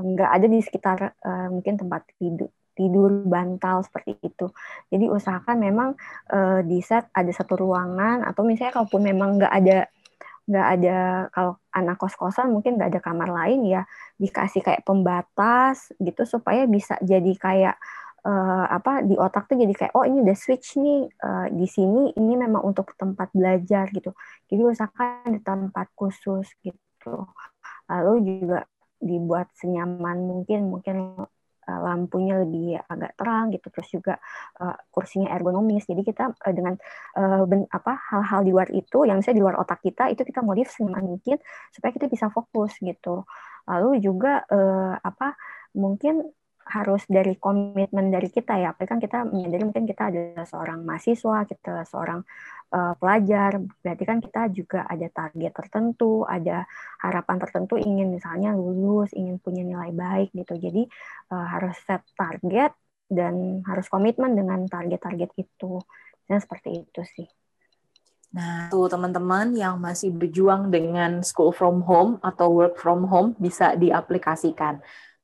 nggak 0.00 0.30
ada 0.32 0.46
di 0.48 0.64
sekitar 0.64 1.12
mungkin 1.52 1.76
tempat 1.76 2.08
tidur 2.16 2.48
tidur 2.72 3.24
bantal 3.28 3.84
seperti 3.84 4.16
itu. 4.24 4.48
Jadi 4.88 5.08
usahakan 5.08 5.56
memang 5.60 5.88
uh, 6.32 6.60
di 6.64 6.80
set 6.80 7.08
ada 7.12 7.30
satu 7.30 7.60
ruangan 7.60 8.24
atau 8.24 8.42
misalnya 8.44 8.76
kalaupun 8.76 9.02
memang 9.04 9.40
nggak 9.40 9.52
ada 9.52 9.78
nggak 10.42 10.66
ada 10.78 10.96
kalau 11.30 11.54
anak 11.70 11.96
kos 12.02 12.18
kosan 12.18 12.50
mungkin 12.50 12.74
nggak 12.74 12.90
ada 12.90 13.00
kamar 13.00 13.30
lain 13.30 13.62
ya 13.62 13.86
dikasih 14.18 14.58
kayak 14.58 14.82
pembatas 14.82 15.94
gitu 16.02 16.26
supaya 16.26 16.66
bisa 16.66 16.98
jadi 16.98 17.32
kayak 17.38 17.76
uh, 18.26 18.66
apa 18.66 19.06
di 19.06 19.14
otak 19.14 19.46
tuh 19.46 19.58
jadi 19.58 19.70
kayak 19.70 19.92
oh 19.94 20.02
ini 20.02 20.26
udah 20.26 20.34
switch 20.34 20.78
nih 20.82 21.06
uh, 21.22 21.46
di 21.46 21.66
sini 21.70 22.10
ini 22.18 22.34
memang 22.34 22.62
untuk 22.66 22.90
tempat 22.98 23.30
belajar 23.30 23.86
gitu 23.94 24.14
jadi 24.50 24.62
usahakan 24.66 25.38
di 25.38 25.40
tempat 25.42 25.86
khusus 25.94 26.50
gitu 26.62 27.26
lalu 27.86 28.12
juga 28.42 28.66
dibuat 29.02 29.50
senyaman 29.58 30.22
mungkin 30.22 30.70
mungkin 30.70 30.96
lampunya 31.68 32.42
lebih 32.42 32.74
agak 32.90 33.14
terang 33.14 33.54
gitu 33.54 33.66
terus 33.70 33.88
juga 33.90 34.14
uh, 34.58 34.74
kursinya 34.90 35.30
ergonomis. 35.30 35.86
Jadi 35.86 36.02
kita 36.02 36.34
uh, 36.34 36.52
dengan 36.54 36.74
uh, 37.18 37.46
ben, 37.46 37.66
apa 37.70 37.98
hal-hal 38.10 38.40
di 38.42 38.50
luar 38.50 38.68
itu 38.74 39.06
yang 39.06 39.22
saya 39.22 39.38
di 39.38 39.42
luar 39.42 39.58
otak 39.62 39.78
kita 39.82 40.10
itu 40.10 40.26
kita 40.26 40.42
modif 40.42 40.74
senyaman 40.74 41.06
mungkin 41.06 41.38
supaya 41.70 41.90
kita 41.94 42.10
bisa 42.10 42.26
fokus 42.34 42.78
gitu. 42.82 43.22
Lalu 43.70 44.02
juga 44.02 44.42
uh, 44.50 44.98
apa 44.98 45.38
mungkin 45.78 46.26
harus 46.66 47.02
dari 47.10 47.34
komitmen 47.36 48.10
dari 48.12 48.28
kita 48.30 48.58
ya, 48.58 48.72
apalagi 48.74 48.90
kan 48.90 49.00
kita 49.02 49.18
menyadari 49.28 49.62
mungkin 49.66 49.86
kita 49.86 50.12
adalah 50.12 50.46
seorang 50.46 50.80
mahasiswa, 50.86 51.38
kita 51.46 51.84
seorang 51.88 52.20
uh, 52.74 52.94
pelajar, 52.96 53.58
berarti 53.82 54.04
kan 54.06 54.18
kita 54.22 54.42
juga 54.54 54.80
ada 54.86 55.06
target 55.10 55.52
tertentu, 55.52 56.22
ada 56.28 56.64
harapan 57.02 57.36
tertentu 57.42 57.74
ingin 57.78 58.12
misalnya 58.12 58.54
lulus, 58.54 59.10
ingin 59.16 59.42
punya 59.42 59.66
nilai 59.66 59.90
baik 59.90 60.30
gitu. 60.36 60.54
Jadi 60.58 60.86
uh, 61.34 61.46
harus 61.46 61.74
set 61.82 62.06
target 62.14 62.72
dan 63.12 63.60
harus 63.68 63.86
komitmen 63.92 64.32
dengan 64.32 64.64
target-target 64.64 65.36
itu 65.36 65.82
Nah, 66.32 66.40
seperti 66.40 66.80
itu 66.80 67.02
sih. 67.04 67.28
Nah, 68.32 68.72
tuh 68.72 68.88
teman-teman 68.88 69.52
yang 69.52 69.76
masih 69.76 70.08
berjuang 70.08 70.72
dengan 70.72 71.20
school 71.20 71.52
from 71.52 71.84
home 71.84 72.16
atau 72.24 72.48
work 72.48 72.80
from 72.80 73.04
home 73.04 73.36
bisa 73.36 73.76
diaplikasikan. 73.76 74.80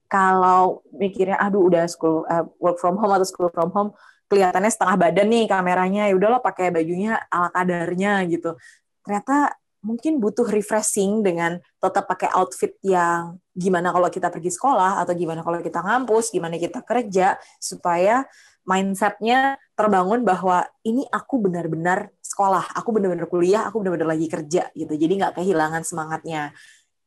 Kalau 0.08 0.82
mikirnya, 0.96 1.36
aduh 1.36 1.68
udah 1.68 1.84
school 1.84 2.24
uh, 2.26 2.48
work 2.58 2.80
from 2.80 2.96
home 2.96 3.12
atau 3.12 3.28
school 3.28 3.52
from 3.52 3.68
home, 3.70 3.90
kelihatannya 4.32 4.72
setengah 4.72 4.96
badan 4.96 5.28
nih 5.28 5.44
kameranya, 5.44 6.08
ya 6.08 6.14
udahlah 6.16 6.40
pakai 6.40 6.72
bajunya 6.72 7.20
ala 7.28 7.52
kadarnya 7.52 8.24
gitu. 8.28 8.56
Ternyata 9.04 9.52
mungkin 9.84 10.18
butuh 10.18 10.48
refreshing 10.48 11.22
dengan 11.22 11.62
tetap 11.78 12.10
pakai 12.10 12.28
outfit 12.34 12.74
yang 12.82 13.38
gimana 13.54 13.94
kalau 13.94 14.10
kita 14.10 14.26
pergi 14.28 14.50
sekolah 14.50 15.00
atau 15.04 15.14
gimana 15.14 15.40
kalau 15.44 15.62
kita 15.62 15.80
ngampus, 15.80 16.34
gimana 16.34 16.58
kita 16.58 16.82
kerja 16.82 17.38
supaya 17.62 18.26
mindsetnya 18.68 19.56
terbangun 19.72 20.28
bahwa 20.28 20.68
ini 20.84 21.08
aku 21.08 21.40
benar-benar 21.40 22.12
sekolah, 22.20 22.76
aku 22.76 22.92
benar-benar 22.92 23.24
kuliah, 23.24 23.64
aku 23.64 23.80
benar-benar 23.80 24.12
lagi 24.12 24.28
kerja 24.28 24.68
gitu. 24.76 24.92
Jadi 24.92 25.12
nggak 25.24 25.40
kehilangan 25.40 25.82
semangatnya. 25.88 26.52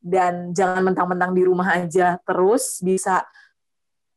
Dan 0.02 0.50
jangan 0.58 0.82
mentang-mentang 0.82 1.32
di 1.38 1.46
rumah 1.46 1.78
aja 1.78 2.18
terus 2.26 2.82
bisa 2.82 3.22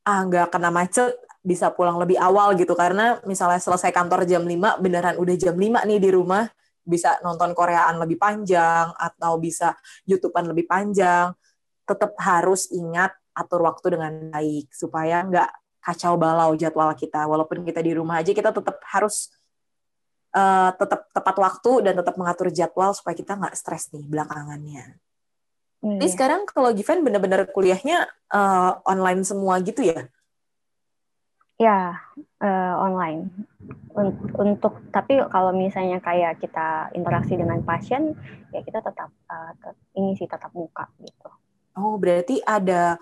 ah 0.04 0.20
nggak 0.24 0.48
kena 0.52 0.72
macet, 0.72 1.12
bisa 1.44 1.68
pulang 1.72 2.00
lebih 2.00 2.16
awal 2.16 2.56
gitu 2.56 2.72
karena 2.72 3.20
misalnya 3.28 3.60
selesai 3.60 3.92
kantor 3.92 4.24
jam 4.24 4.44
5 4.44 4.80
beneran 4.80 5.20
udah 5.20 5.36
jam 5.36 5.52
5 5.52 5.84
nih 5.84 6.00
di 6.00 6.10
rumah 6.12 6.48
bisa 6.84 7.20
nonton 7.20 7.52
Koreaan 7.52 8.00
lebih 8.00 8.16
panjang 8.16 8.92
atau 8.96 9.36
bisa 9.40 9.76
YouTubean 10.08 10.48
lebih 10.52 10.68
panjang 10.68 11.32
tetap 11.84 12.16
harus 12.20 12.72
ingat 12.72 13.12
atur 13.36 13.60
waktu 13.64 13.96
dengan 13.96 14.12
baik 14.32 14.72
supaya 14.72 15.20
nggak 15.24 15.50
kacau 15.84 16.16
balau 16.16 16.56
jadwal 16.56 16.88
kita. 16.96 17.28
Walaupun 17.28 17.60
kita 17.60 17.84
di 17.84 17.92
rumah 17.92 18.24
aja, 18.24 18.32
kita 18.32 18.56
tetap 18.56 18.80
harus 18.88 19.28
uh, 20.32 20.72
tetap 20.72 21.12
tepat 21.12 21.36
waktu 21.36 21.70
dan 21.84 21.94
tetap 22.00 22.16
mengatur 22.16 22.48
jadwal 22.48 22.96
supaya 22.96 23.12
kita 23.12 23.36
nggak 23.36 23.52
stres 23.52 23.92
nih 23.92 24.08
belakangannya. 24.08 24.96
Hmm. 25.84 26.00
Jadi 26.00 26.16
sekarang 26.16 26.48
kalau 26.48 26.72
Given 26.72 27.04
benar-benar 27.04 27.44
kuliahnya 27.52 28.08
uh, 28.32 28.80
online 28.88 29.20
semua 29.20 29.60
gitu 29.60 29.84
ya? 29.84 30.08
Ya, 31.60 32.00
uh, 32.40 32.74
online. 32.80 33.28
Untuk 34.40 34.80
tapi 34.88 35.20
kalau 35.28 35.52
misalnya 35.52 36.00
kayak 36.00 36.40
kita 36.40 36.88
interaksi 36.96 37.36
dengan 37.36 37.60
pasien, 37.60 38.16
ya 38.48 38.64
kita 38.64 38.80
tetap 38.80 39.12
uh, 39.28 39.52
ini 39.92 40.16
sih 40.16 40.24
tetap 40.24 40.56
muka 40.56 40.88
gitu. 41.04 41.28
Oh, 41.76 42.00
berarti 42.00 42.40
ada 42.48 42.96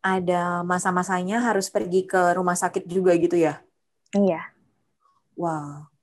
ada 0.00 0.64
masa-masanya 0.64 1.44
harus 1.44 1.68
pergi 1.68 2.08
ke 2.08 2.32
rumah 2.32 2.56
sakit 2.56 2.88
juga 2.88 3.12
gitu 3.20 3.36
ya? 3.36 3.60
Iya. 4.16 4.48
Wow. 5.36 5.93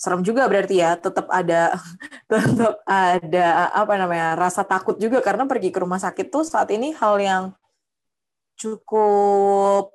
Serem 0.00 0.24
juga 0.24 0.48
berarti 0.48 0.80
ya, 0.80 0.96
tetap 0.96 1.28
ada 1.28 1.76
tetap 2.32 2.80
ada 2.88 3.46
apa 3.76 4.00
namanya? 4.00 4.32
rasa 4.32 4.64
takut 4.64 4.96
juga 4.96 5.20
karena 5.20 5.44
pergi 5.44 5.68
ke 5.68 5.78
rumah 5.84 6.00
sakit 6.00 6.32
tuh 6.32 6.40
saat 6.40 6.72
ini 6.72 6.96
hal 6.96 7.20
yang 7.20 7.44
cukup 8.56 9.92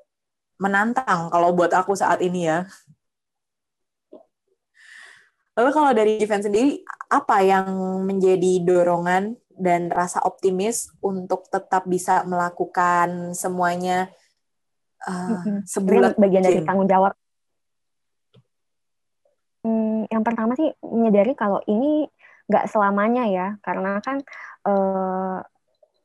menantang 0.62 1.34
kalau 1.34 1.58
buat 1.58 1.74
aku 1.74 1.98
saat 1.98 2.22
ini 2.22 2.46
ya. 2.46 2.70
Lalu 5.56 5.70
kalau 5.72 5.92
dari 5.96 6.20
event 6.20 6.44
sendiri, 6.44 6.84
apa 7.10 7.40
yang 7.42 7.66
menjadi 8.04 8.62
dorongan 8.62 9.40
dan 9.56 9.88
rasa 9.88 10.20
optimis 10.22 10.92
untuk 11.00 11.48
tetap 11.48 11.88
bisa 11.88 12.28
melakukan 12.28 13.32
semuanya 13.32 14.12
uh, 15.08 15.64
sebulan 15.64 16.20
bagian 16.20 16.44
dari 16.44 16.60
tanggung 16.62 16.92
jawab. 16.92 17.16
Hmm, 19.66 20.06
yang 20.14 20.22
pertama 20.22 20.54
sih 20.54 20.70
menyadari 20.86 21.34
kalau 21.34 21.58
ini 21.66 22.06
nggak 22.46 22.70
selamanya 22.70 23.26
ya, 23.26 23.48
karena 23.66 23.98
kan 24.06 24.22
uh, 24.70 25.42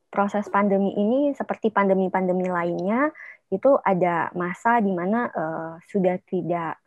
proses 0.09 0.49
pandemi 0.49 0.97
ini 0.97 1.37
seperti 1.37 1.69
pandemi-pandemi 1.69 2.49
lainnya 2.49 3.13
itu 3.53 3.77
ada 3.85 4.33
masa 4.33 4.81
di 4.81 4.89
mana 4.89 5.29
uh, 5.29 5.73
sudah 5.85 6.17
tidak 6.25 6.81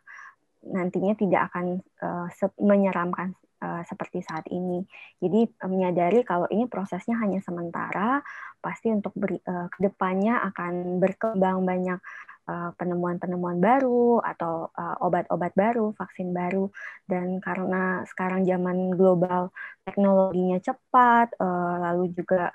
nantinya 0.67 1.15
tidak 1.15 1.47
akan 1.53 1.79
uh, 2.03 2.27
menyeramkan 2.59 3.37
uh, 3.63 3.81
seperti 3.87 4.19
saat 4.25 4.43
ini. 4.51 4.83
Jadi 5.23 5.47
uh, 5.63 5.69
menyadari 5.71 6.27
kalau 6.27 6.49
ini 6.51 6.67
prosesnya 6.67 7.15
hanya 7.23 7.39
sementara, 7.39 8.19
pasti 8.59 8.91
untuk 8.91 9.15
beri, 9.15 9.39
uh, 9.47 9.71
ke 9.71 9.79
depannya 9.79 10.43
akan 10.51 10.99
berkembang 10.99 11.63
banyak 11.63 12.01
penemuan-penemuan 12.47 13.57
baru 13.57 14.21
atau 14.21 14.69
obat-obat 15.01 15.57
baru, 15.57 15.97
vaksin 15.97 16.29
baru, 16.29 16.69
dan 17.09 17.41
karena 17.41 18.05
sekarang 18.05 18.45
zaman 18.45 18.93
global 18.93 19.49
teknologinya 19.81 20.61
cepat, 20.61 21.33
lalu 21.81 22.13
juga 22.13 22.53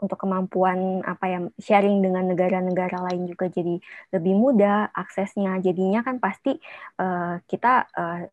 untuk 0.00 0.16
kemampuan 0.16 1.04
apa 1.04 1.24
ya 1.28 1.38
sharing 1.60 2.00
dengan 2.00 2.32
negara-negara 2.32 3.04
lain 3.12 3.28
juga 3.28 3.52
jadi 3.52 3.76
lebih 4.16 4.34
mudah 4.34 4.88
aksesnya 4.96 5.60
jadinya 5.60 6.00
kan 6.00 6.16
pasti 6.16 6.56
uh, 6.98 7.36
kita 7.44 7.84
uh, 7.92 8.24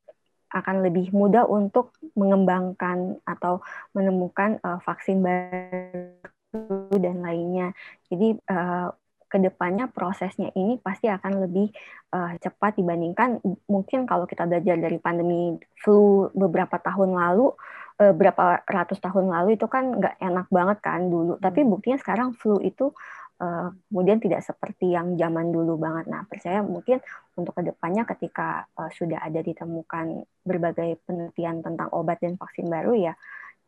akan 0.47 0.75
lebih 0.79 1.11
mudah 1.11 1.43
untuk 1.43 1.91
mengembangkan 2.15 3.19
atau 3.27 3.59
menemukan 3.91 4.63
uh, 4.63 4.79
vaksin 4.79 5.19
baru 5.19 6.95
dan 6.95 7.19
lainnya. 7.19 7.75
Jadi 8.07 8.39
uh, 8.47 8.87
ke 9.27 9.37
depannya 9.43 9.91
prosesnya 9.91 10.49
ini 10.55 10.79
pasti 10.79 11.11
akan 11.11 11.43
lebih 11.47 11.67
uh, 12.15 12.39
cepat 12.39 12.79
dibandingkan 12.79 13.43
mungkin 13.67 14.07
kalau 14.07 14.23
kita 14.23 14.47
belajar 14.47 14.79
dari 14.79 14.97
pandemi 14.97 15.59
flu 15.75 16.31
beberapa 16.31 16.79
tahun 16.79 17.11
lalu 17.11 17.51
uh, 17.99 18.13
berapa 18.15 18.63
ratus 18.63 19.03
tahun 19.03 19.27
lalu 19.27 19.59
itu 19.59 19.67
kan 19.67 19.99
nggak 19.99 20.15
enak 20.23 20.47
banget 20.47 20.77
kan 20.79 21.11
dulu 21.11 21.35
tapi 21.43 21.67
hmm. 21.67 21.69
buktinya 21.75 21.97
sekarang 21.99 22.31
flu 22.39 22.63
itu 22.63 22.95
uh, 23.41 23.69
kemudian 23.89 24.17
tidak 24.21 24.41
seperti 24.45 24.93
yang 24.93 25.13
zaman 25.17 25.53
dulu 25.53 25.77
banget. 25.77 26.09
Nah, 26.09 26.25
percaya 26.25 26.61
mungkin 26.65 27.01
untuk 27.37 27.53
ke 27.53 27.69
depannya 27.69 28.03
ketika 28.05 28.65
uh, 28.77 28.89
sudah 28.89 29.21
ada 29.21 29.39
ditemukan 29.41 30.25
berbagai 30.41 31.01
penelitian 31.05 31.61
tentang 31.61 31.89
obat 31.93 32.17
dan 32.21 32.35
vaksin 32.37 32.65
baru 32.65 32.97
ya 32.97 33.13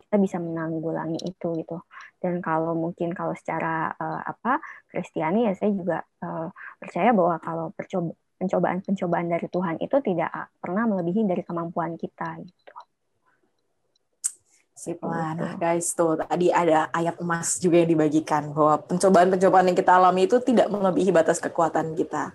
kita 0.10 0.18
bisa 0.18 0.42
menanggulangi 0.42 1.22
itu 1.22 1.54
gitu. 1.62 1.86
Dan 2.18 2.42
kalau 2.42 2.74
mungkin 2.74 3.14
kalau 3.14 3.38
secara 3.38 3.94
uh, 3.94 4.26
apa 4.26 4.58
Kristiani 4.90 5.46
ya 5.46 5.54
saya 5.54 5.70
juga 5.70 6.02
uh, 6.26 6.50
percaya 6.82 7.14
bahwa 7.14 7.38
kalau 7.38 7.70
pencobaan-pencobaan 8.42 9.30
dari 9.30 9.46
Tuhan 9.54 9.78
itu 9.78 10.02
tidak 10.02 10.50
pernah 10.58 10.90
melebihi 10.90 11.30
dari 11.30 11.46
kemampuan 11.46 11.94
kita 11.94 12.42
gitu. 12.42 12.74
Sip 14.74 14.98
lah. 15.06 15.38
Nah 15.38 15.54
guys, 15.62 15.94
tuh 15.94 16.18
tadi 16.18 16.50
ada 16.50 16.90
ayat 16.90 17.22
emas 17.22 17.62
juga 17.62 17.86
yang 17.86 17.94
dibagikan 17.94 18.50
bahwa 18.50 18.82
pencobaan-pencobaan 18.90 19.70
yang 19.70 19.78
kita 19.78 19.94
alami 19.94 20.26
itu 20.26 20.42
tidak 20.42 20.74
melebihi 20.74 21.14
batas 21.14 21.38
kekuatan 21.38 21.94
kita. 21.94 22.34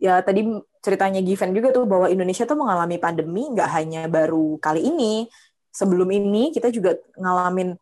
Ya 0.00 0.24
tadi 0.24 0.46
ceritanya 0.80 1.20
Given 1.20 1.52
juga 1.52 1.68
tuh 1.74 1.84
bahwa 1.84 2.08
Indonesia 2.08 2.48
tuh 2.48 2.56
mengalami 2.56 2.96
pandemi 2.96 3.44
nggak 3.52 3.70
hanya 3.76 4.08
baru 4.08 4.56
kali 4.56 4.88
ini. 4.88 5.28
Sebelum 5.72 6.08
ini 6.12 6.52
kita 6.52 6.68
juga 6.68 6.94
ngalamin 7.16 7.74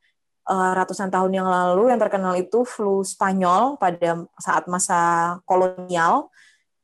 uh, 0.47 0.72
ratusan 0.78 1.11
tahun 1.11 1.34
yang 1.34 1.49
lalu 1.51 1.91
yang 1.91 2.01
terkenal 2.01 2.38
itu 2.38 2.62
flu 2.62 3.03
Spanyol 3.03 3.76
pada 3.76 4.24
saat 4.38 4.70
masa 4.70 5.36
kolonial 5.45 6.30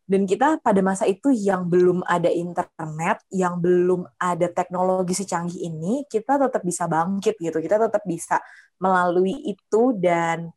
dan 0.06 0.22
kita 0.22 0.62
pada 0.62 0.78
masa 0.86 1.02
itu 1.10 1.34
yang 1.34 1.66
belum 1.66 2.06
ada 2.06 2.30
internet, 2.30 3.26
yang 3.34 3.58
belum 3.58 4.06
ada 4.22 4.46
teknologi 4.54 5.18
secanggih 5.18 5.66
ini, 5.66 6.06
kita 6.06 6.38
tetap 6.38 6.62
bisa 6.62 6.86
bangkit 6.86 7.34
gitu. 7.42 7.58
Kita 7.58 7.74
tetap 7.74 8.06
bisa 8.06 8.38
melalui 8.78 9.34
itu 9.50 9.98
dan 9.98 10.54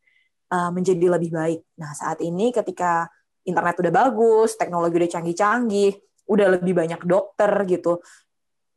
uh, 0.54 0.70
menjadi 0.70 1.18
lebih 1.18 1.34
baik. 1.34 1.66
Nah, 1.82 1.90
saat 1.98 2.22
ini 2.22 2.54
ketika 2.54 3.10
internet 3.42 3.74
udah 3.82 3.90
bagus, 3.90 4.54
teknologi 4.54 5.02
udah 5.02 5.10
canggih-canggih, 5.18 5.92
udah 6.30 6.46
lebih 6.54 6.74
banyak 6.78 7.02
dokter 7.02 7.50
gitu. 7.66 7.98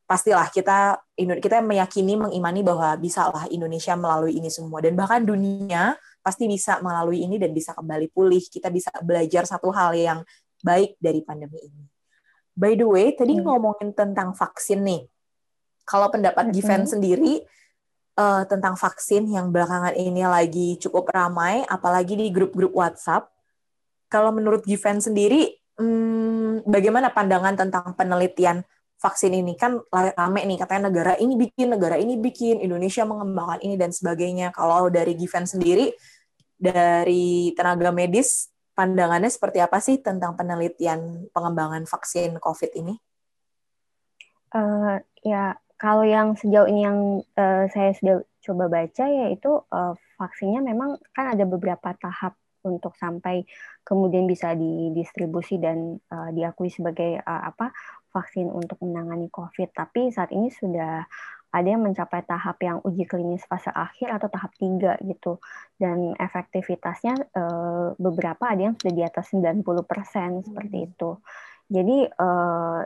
Pastilah 0.03 0.51
kita 0.51 0.99
kita 1.15 1.63
meyakini 1.63 2.19
mengimani 2.19 2.59
bahwa 2.59 2.93
bisalah 2.99 3.47
Indonesia 3.47 3.95
melalui 3.95 4.35
ini 4.35 4.51
semua 4.51 4.83
dan 4.83 4.99
bahkan 4.99 5.23
dunia 5.23 5.95
pasti 6.19 6.47
bisa 6.47 6.83
melalui 6.83 7.23
ini 7.23 7.39
dan 7.39 7.55
bisa 7.55 7.71
kembali 7.71 8.11
pulih. 8.11 8.43
Kita 8.43 8.67
bisa 8.67 8.91
belajar 8.99 9.47
satu 9.47 9.71
hal 9.71 9.95
yang 9.95 10.19
baik 10.63 10.99
dari 10.99 11.23
pandemi 11.23 11.59
ini. 11.63 11.83
By 12.53 12.77
the 12.77 12.85
way, 12.85 13.11
tadi 13.17 13.37
hmm. 13.37 13.43
ngomongin 13.43 13.89
tentang 13.97 14.31
vaksin 14.37 14.85
nih. 14.85 15.03
Kalau 15.83 16.07
pendapat 16.13 16.49
hmm. 16.49 16.53
Given 16.53 16.83
sendiri 16.85 17.33
uh, 18.15 18.43
tentang 18.45 18.77
vaksin 18.77 19.27
yang 19.27 19.49
belakangan 19.49 19.97
ini 19.97 20.23
lagi 20.23 20.79
cukup 20.79 21.09
ramai, 21.11 21.65
apalagi 21.65 22.15
di 22.15 22.29
grup-grup 22.29 22.71
WhatsApp. 22.71 23.27
Kalau 24.07 24.29
menurut 24.29 24.61
Given 24.63 25.01
sendiri, 25.01 25.57
hmm, 25.81 26.69
bagaimana 26.69 27.09
pandangan 27.09 27.57
tentang 27.57 27.97
penelitian 27.97 28.61
vaksin 29.03 29.35
ini? 29.35 29.59
Kan 29.59 29.83
rame 29.91 30.47
nih 30.47 30.55
katanya 30.55 30.87
negara 30.87 31.13
ini 31.19 31.35
bikin, 31.35 31.75
negara 31.75 31.99
ini 31.99 32.15
bikin, 32.15 32.63
Indonesia 32.63 33.03
mengembangkan 33.03 33.59
ini 33.59 33.75
dan 33.75 33.91
sebagainya. 33.91 34.55
Kalau 34.55 34.87
dari 34.87 35.19
Given 35.19 35.43
sendiri, 35.43 35.91
dari 36.55 37.51
tenaga 37.59 37.91
medis 37.91 38.47
pandangannya 38.73 39.27
seperti 39.27 39.59
apa 39.59 39.77
sih 39.83 39.99
tentang 39.99 40.39
penelitian 40.39 41.27
pengembangan 41.35 41.83
vaksin 41.83 42.39
COVID 42.39 42.71
ini? 42.79 42.95
Uh, 44.53 45.03
ya 45.25 45.57
kalau 45.77 46.05
yang 46.07 46.37
sejauh 46.39 46.69
ini 46.69 46.81
yang 46.87 46.99
uh, 47.35 47.65
saya 47.67 47.91
sudah 47.97 48.23
coba 48.45 48.69
baca 48.69 49.05
yaitu 49.09 49.49
uh, 49.49 49.93
vaksinnya 50.15 50.61
memang 50.61 50.95
kan 51.11 51.33
ada 51.33 51.43
beberapa 51.43 51.91
tahap 51.99 52.37
untuk 52.63 52.95
sampai 52.95 53.43
kemudian 53.83 54.23
bisa 54.23 54.55
didistribusi 54.55 55.59
dan 55.59 55.99
uh, 56.07 56.29
diakui 56.31 56.71
sebagai 56.71 57.19
uh, 57.19 57.51
apa 57.51 57.75
vaksin 58.13 58.53
untuk 58.53 58.77
menangani 58.85 59.27
COVID. 59.33 59.73
Tapi 59.73 60.13
saat 60.13 60.29
ini 60.29 60.53
sudah 60.53 61.03
ada 61.53 61.67
yang 61.69 61.85
mencapai 61.85 62.25
tahap 62.25 62.57
yang 62.65 62.81
uji 62.81 63.05
klinis 63.05 63.45
fase 63.45 63.69
akhir 63.69 64.09
atau 64.09 64.25
tahap 64.25 64.49
tiga 64.57 64.97
gitu 65.05 65.37
dan 65.77 66.17
efektivitasnya 66.17 67.13
eh, 67.29 67.87
beberapa 68.01 68.49
ada 68.49 68.73
yang 68.73 68.75
sudah 68.81 68.93
di 68.93 69.03
atas 69.05 69.29
90% 69.37 70.49
seperti 70.49 70.77
hmm. 70.81 70.87
itu 70.89 71.11
jadi 71.69 71.97
eh, 72.09 72.81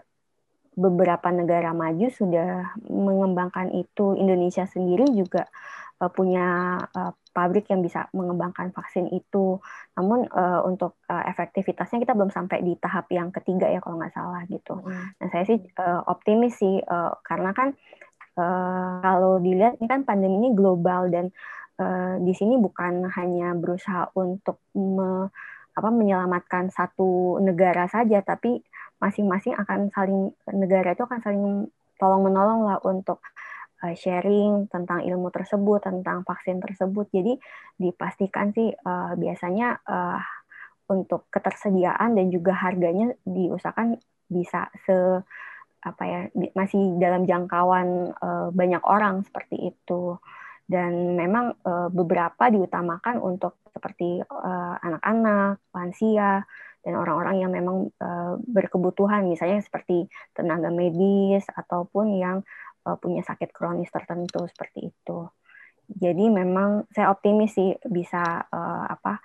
beberapa 0.78 1.28
negara 1.34 1.72
maju 1.74 2.08
sudah 2.12 2.78
mengembangkan 2.86 3.74
itu 3.74 4.14
Indonesia 4.20 4.68
sendiri 4.70 5.10
juga 5.16 5.50
eh, 6.02 6.12
punya 6.12 6.78
eh, 6.94 7.12
pabrik 7.34 7.70
yang 7.70 7.86
bisa 7.86 8.10
mengembangkan 8.14 8.74
vaksin 8.74 9.10
itu 9.14 9.62
namun 9.98 10.26
eh, 10.30 10.62
untuk 10.66 11.02
eh, 11.10 11.24
efektivitasnya 11.30 12.02
kita 12.02 12.14
belum 12.18 12.34
sampai 12.34 12.62
di 12.62 12.78
tahap 12.78 13.10
yang 13.14 13.30
ketiga 13.30 13.70
ya 13.70 13.82
kalau 13.82 14.02
nggak 14.02 14.14
salah 14.14 14.42
gitu 14.50 14.78
hmm. 14.78 15.22
nah 15.22 15.28
saya 15.30 15.44
sih 15.46 15.60
eh, 15.62 16.02
optimis 16.06 16.58
sih 16.58 16.82
eh, 16.82 17.12
karena 17.26 17.54
kan 17.54 17.78
uh, 18.38 19.02
kalau 19.02 19.42
dilihat 19.42 19.82
ini 19.82 19.88
kan 19.90 20.06
pandemi 20.06 20.38
ini 20.40 20.50
global 20.54 21.10
dan 21.10 21.34
uh, 21.82 22.22
di 22.22 22.34
sini 22.38 22.56
bukan 22.62 23.10
hanya 23.18 23.58
berusaha 23.58 24.14
untuk 24.14 24.62
me, 24.78 25.28
apa 25.78 25.90
menyelamatkan 25.94 26.74
satu 26.74 27.42
negara 27.42 27.86
saja, 27.90 28.22
tapi 28.26 28.62
masing-masing 28.98 29.54
akan 29.54 29.94
saling 29.94 30.34
negara 30.50 30.98
itu 30.98 31.06
akan 31.06 31.20
saling 31.22 31.46
tolong 32.02 32.26
menolong 32.26 32.66
lah 32.66 32.78
untuk 32.86 33.22
uh, 33.22 33.47
sharing 33.94 34.66
tentang 34.74 35.06
ilmu 35.06 35.30
tersebut, 35.30 35.86
tentang 35.86 36.26
vaksin 36.26 36.58
tersebut. 36.58 37.06
Jadi 37.14 37.38
dipastikan 37.78 38.50
sih 38.54 38.74
uh, 38.74 39.14
biasanya 39.14 39.78
uh, 39.86 40.20
untuk 40.90 41.28
ketersediaan 41.30 42.16
dan 42.16 42.32
juga 42.32 42.56
harganya 42.56 43.14
diusahakan 43.28 44.00
bisa 44.28 44.72
se 44.88 45.22
apa 45.78 46.04
ya 46.04 46.20
masih 46.58 46.98
dalam 47.00 47.24
jangkauan 47.24 48.12
uh, 48.18 48.50
banyak 48.52 48.82
orang 48.84 49.24
seperti 49.24 49.72
itu 49.72 50.18
dan 50.68 51.16
memang 51.16 51.56
uh, 51.64 51.88
beberapa 51.88 52.52
diutamakan 52.52 53.24
untuk 53.24 53.56
seperti 53.72 54.20
uh, 54.20 54.76
anak-anak, 54.84 55.64
lansia 55.72 56.44
dan 56.84 56.94
orang-orang 56.96 57.40
yang 57.40 57.52
memang 57.56 57.88
uh, 58.04 58.36
berkebutuhan 58.44 59.28
misalnya 59.32 59.64
seperti 59.64 60.12
tenaga 60.36 60.68
medis 60.68 61.48
ataupun 61.56 62.20
yang 62.20 62.38
uh, 62.44 62.67
punya 62.96 63.20
sakit 63.28 63.52
kronis 63.52 63.92
tertentu 63.92 64.48
seperti 64.48 64.88
itu. 64.88 65.28
Jadi 65.88 66.32
memang 66.32 66.88
saya 66.92 67.12
optimis 67.12 67.56
sih 67.56 67.76
bisa 67.88 68.48
uh, 68.48 68.86
apa 68.88 69.20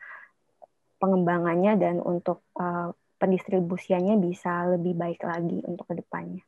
pengembangannya 0.99 1.79
dan 1.79 1.99
untuk 1.99 2.47
uh, 2.59 2.95
pendistribusiannya 3.19 4.19
bisa 4.19 4.67
lebih 4.75 4.99
baik 4.99 5.23
lagi 5.23 5.63
untuk 5.63 5.87
ke 5.87 5.95
depannya. 6.03 6.43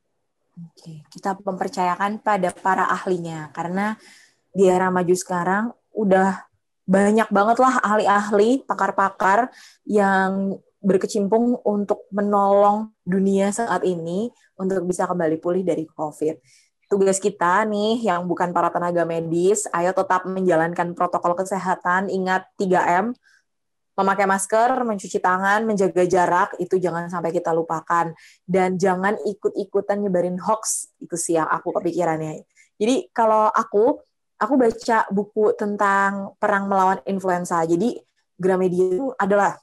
Oke, 0.55 1.03
kita 1.11 1.35
mempercayakan 1.39 2.23
pada 2.23 2.55
para 2.55 2.87
ahlinya 2.87 3.51
karena 3.51 3.99
di 4.55 4.71
era 4.71 4.87
maju 4.87 5.15
sekarang 5.19 5.75
udah 5.91 6.47
banyak 6.87 7.27
banget 7.35 7.59
lah 7.59 7.83
ahli-ahli, 7.83 8.63
pakar-pakar 8.63 9.51
yang 9.83 10.55
berkecimpung 10.85 11.59
untuk 11.65 12.07
menolong 12.13 12.93
dunia 13.03 13.51
saat 13.51 13.83
ini 13.83 14.29
untuk 14.61 14.85
bisa 14.85 15.09
kembali 15.09 15.41
pulih 15.41 15.65
dari 15.65 15.89
COVID. 15.89 16.37
Tugas 16.91 17.19
kita 17.19 17.65
nih 17.65 18.05
yang 18.05 18.29
bukan 18.29 18.53
para 18.53 18.69
tenaga 18.69 19.09
medis, 19.09 19.65
ayo 19.73 19.91
tetap 19.97 20.29
menjalankan 20.29 20.93
protokol 20.93 21.33
kesehatan, 21.35 22.13
ingat 22.13 22.45
3M, 22.61 23.17
memakai 23.95 24.27
masker, 24.27 24.83
mencuci 24.83 25.19
tangan, 25.23 25.63
menjaga 25.63 26.03
jarak 26.05 26.51
itu 26.59 26.77
jangan 26.83 27.07
sampai 27.07 27.31
kita 27.31 27.55
lupakan 27.55 28.11
dan 28.45 28.75
jangan 28.75 29.15
ikut-ikutan 29.23 30.03
nyebarin 30.03 30.39
hoax 30.43 30.91
itu 30.99 31.15
sih 31.15 31.39
yang 31.39 31.47
aku 31.47 31.71
kepikirannya. 31.79 32.43
Jadi 32.75 33.09
kalau 33.15 33.47
aku 33.49 34.03
aku 34.35 34.55
baca 34.59 35.07
buku 35.15 35.55
tentang 35.55 36.35
perang 36.43 36.67
melawan 36.67 36.99
influenza. 37.07 37.63
Jadi 37.63 37.95
Gramedia 38.35 38.99
itu 38.99 39.15
adalah 39.15 39.55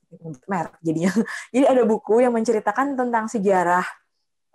merek 0.48 0.80
jadinya. 0.80 1.12
Jadi 1.54 1.66
ada 1.68 1.84
buku 1.84 2.24
yang 2.24 2.32
menceritakan 2.32 2.96
tentang 2.96 3.28
sejarah 3.28 3.84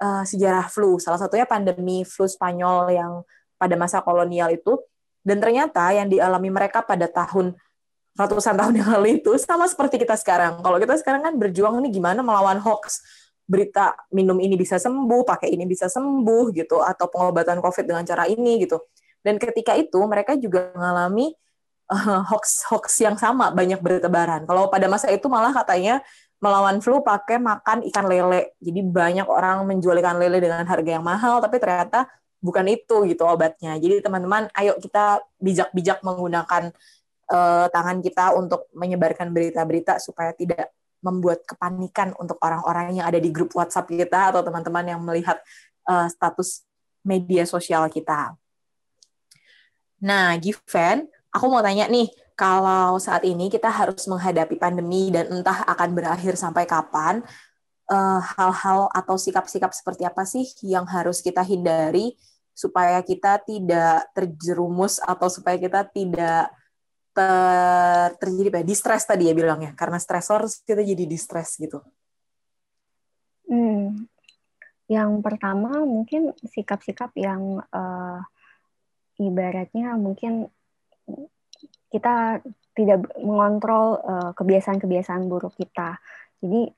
uh, 0.01 0.25
sejarah 0.25 0.69
flu. 0.69 0.97
Salah 1.01 1.21
satunya 1.21 1.45
pandemi 1.49 2.03
flu 2.05 2.29
Spanyol 2.29 2.93
yang 2.93 3.13
pada 3.57 3.75
masa 3.75 4.05
kolonial 4.05 4.53
itu 4.53 4.77
dan 5.25 5.41
ternyata 5.41 5.91
yang 5.97 6.07
dialami 6.07 6.53
mereka 6.53 6.85
pada 6.85 7.09
tahun 7.09 7.57
ratusan 8.17 8.57
tahun 8.57 8.75
yang 8.81 8.89
lalu 8.97 9.21
itu 9.21 9.37
sama 9.37 9.69
seperti 9.69 10.01
kita 10.01 10.17
sekarang. 10.17 10.65
Kalau 10.65 10.81
kita 10.81 10.97
sekarang 10.97 11.21
kan 11.21 11.35
berjuang 11.37 11.77
nih 11.85 12.01
gimana 12.01 12.25
melawan 12.25 12.57
hoax 12.57 13.05
berita 13.47 13.95
minum 14.11 14.37
ini 14.43 14.59
bisa 14.59 14.81
sembuh, 14.81 15.23
pakai 15.23 15.55
ini 15.55 15.69
bisa 15.69 15.87
sembuh 15.87 16.51
gitu, 16.51 16.83
atau 16.83 17.07
pengobatan 17.07 17.63
COVID 17.63 17.85
dengan 17.87 18.03
cara 18.03 18.27
ini 18.27 18.67
gitu. 18.67 18.83
Dan 19.23 19.39
ketika 19.39 19.77
itu 19.79 20.03
mereka 20.03 20.35
juga 20.35 20.75
mengalami 20.75 21.31
uh, 21.91 22.23
hoax-hoax 22.27 23.07
yang 23.07 23.15
sama 23.15 23.55
banyak 23.55 23.79
bertebaran. 23.79 24.43
Kalau 24.49 24.67
pada 24.67 24.91
masa 24.91 25.11
itu 25.15 25.31
malah 25.31 25.55
katanya 25.55 26.03
melawan 26.41 26.78
flu 26.84 27.01
pakai 27.01 27.41
makan 27.41 27.84
ikan 27.89 28.07
lele. 28.07 28.57
Jadi 28.61 28.80
banyak 28.84 29.26
orang 29.26 29.64
menjual 29.64 29.97
ikan 30.01 30.20
lele 30.20 30.39
dengan 30.41 30.64
harga 30.68 30.91
yang 31.01 31.05
mahal, 31.05 31.41
tapi 31.41 31.57
ternyata 31.57 32.07
bukan 32.41 32.66
itu 32.68 33.09
gitu 33.09 33.24
obatnya. 33.24 33.74
Jadi 33.80 34.05
teman-teman, 34.05 34.53
ayo 34.55 34.76
kita 34.76 35.24
bijak-bijak 35.41 36.05
menggunakan 36.05 36.70
uh, 37.32 37.66
tangan 37.72 37.99
kita 38.05 38.37
untuk 38.37 38.68
menyebarkan 38.76 39.32
berita-berita 39.32 39.99
supaya 39.99 40.37
tidak 40.37 40.70
membuat 41.01 41.45
kepanikan 41.47 42.12
untuk 42.18 42.41
orang-orang 42.43 42.99
yang 42.99 43.07
ada 43.07 43.20
di 43.20 43.30
grup 43.30 43.55
WhatsApp 43.55 43.89
kita 43.89 44.34
atau 44.34 44.43
teman-teman 44.43 44.84
yang 44.97 45.01
melihat 45.01 45.39
uh, 45.87 46.11
status 46.11 46.66
media 47.07 47.47
sosial 47.47 47.87
kita. 47.87 48.34
Nah, 50.03 50.37
Given, 50.37 51.09
aku 51.32 51.45
mau 51.49 51.62
tanya 51.62 51.89
nih, 51.89 52.11
kalau 52.37 53.01
saat 53.01 53.24
ini 53.24 53.49
kita 53.49 53.72
harus 53.72 54.05
menghadapi 54.05 54.61
pandemi 54.61 55.09
dan 55.09 55.32
entah 55.32 55.64
akan 55.64 55.97
berakhir 55.97 56.37
sampai 56.37 56.68
kapan, 56.68 57.24
eh, 57.89 58.20
hal-hal 58.37 58.93
uh, 58.93 58.93
atau 58.93 59.16
sikap-sikap 59.16 59.72
seperti 59.72 60.05
apa 60.05 60.22
sih 60.28 60.45
yang 60.61 60.84
harus 60.84 61.24
kita 61.24 61.41
hindari 61.41 62.12
supaya 62.53 63.01
kita 63.01 63.41
tidak 63.41 64.12
terjerumus 64.12 65.01
atau 65.01 65.28
supaya 65.32 65.57
kita 65.57 65.84
tidak 65.89 66.53
ter 67.16 68.09
terjadi 68.20 68.49
apa 68.53 68.59
ya, 68.61 68.66
distress 68.68 69.09
tadi 69.09 69.28
ya 69.28 69.34
bilangnya 69.37 69.72
karena 69.72 69.97
stresor 69.97 70.45
kita 70.68 70.84
jadi 70.84 71.05
distress 71.09 71.57
gitu 71.57 71.80
hmm. 73.49 74.05
yang 74.89 75.20
pertama 75.24 75.80
mungkin 75.84 76.37
sikap-sikap 76.45 77.12
yang 77.16 77.64
uh, 77.72 78.20
ibaratnya 79.16 79.97
mungkin 79.97 80.53
kita 81.97 82.45
tidak 82.77 83.09
mengontrol 83.25 83.97
uh, 84.05 84.31
kebiasaan-kebiasaan 84.37 85.25
buruk 85.33 85.57
kita. 85.57 85.97
Jadi 86.45 86.69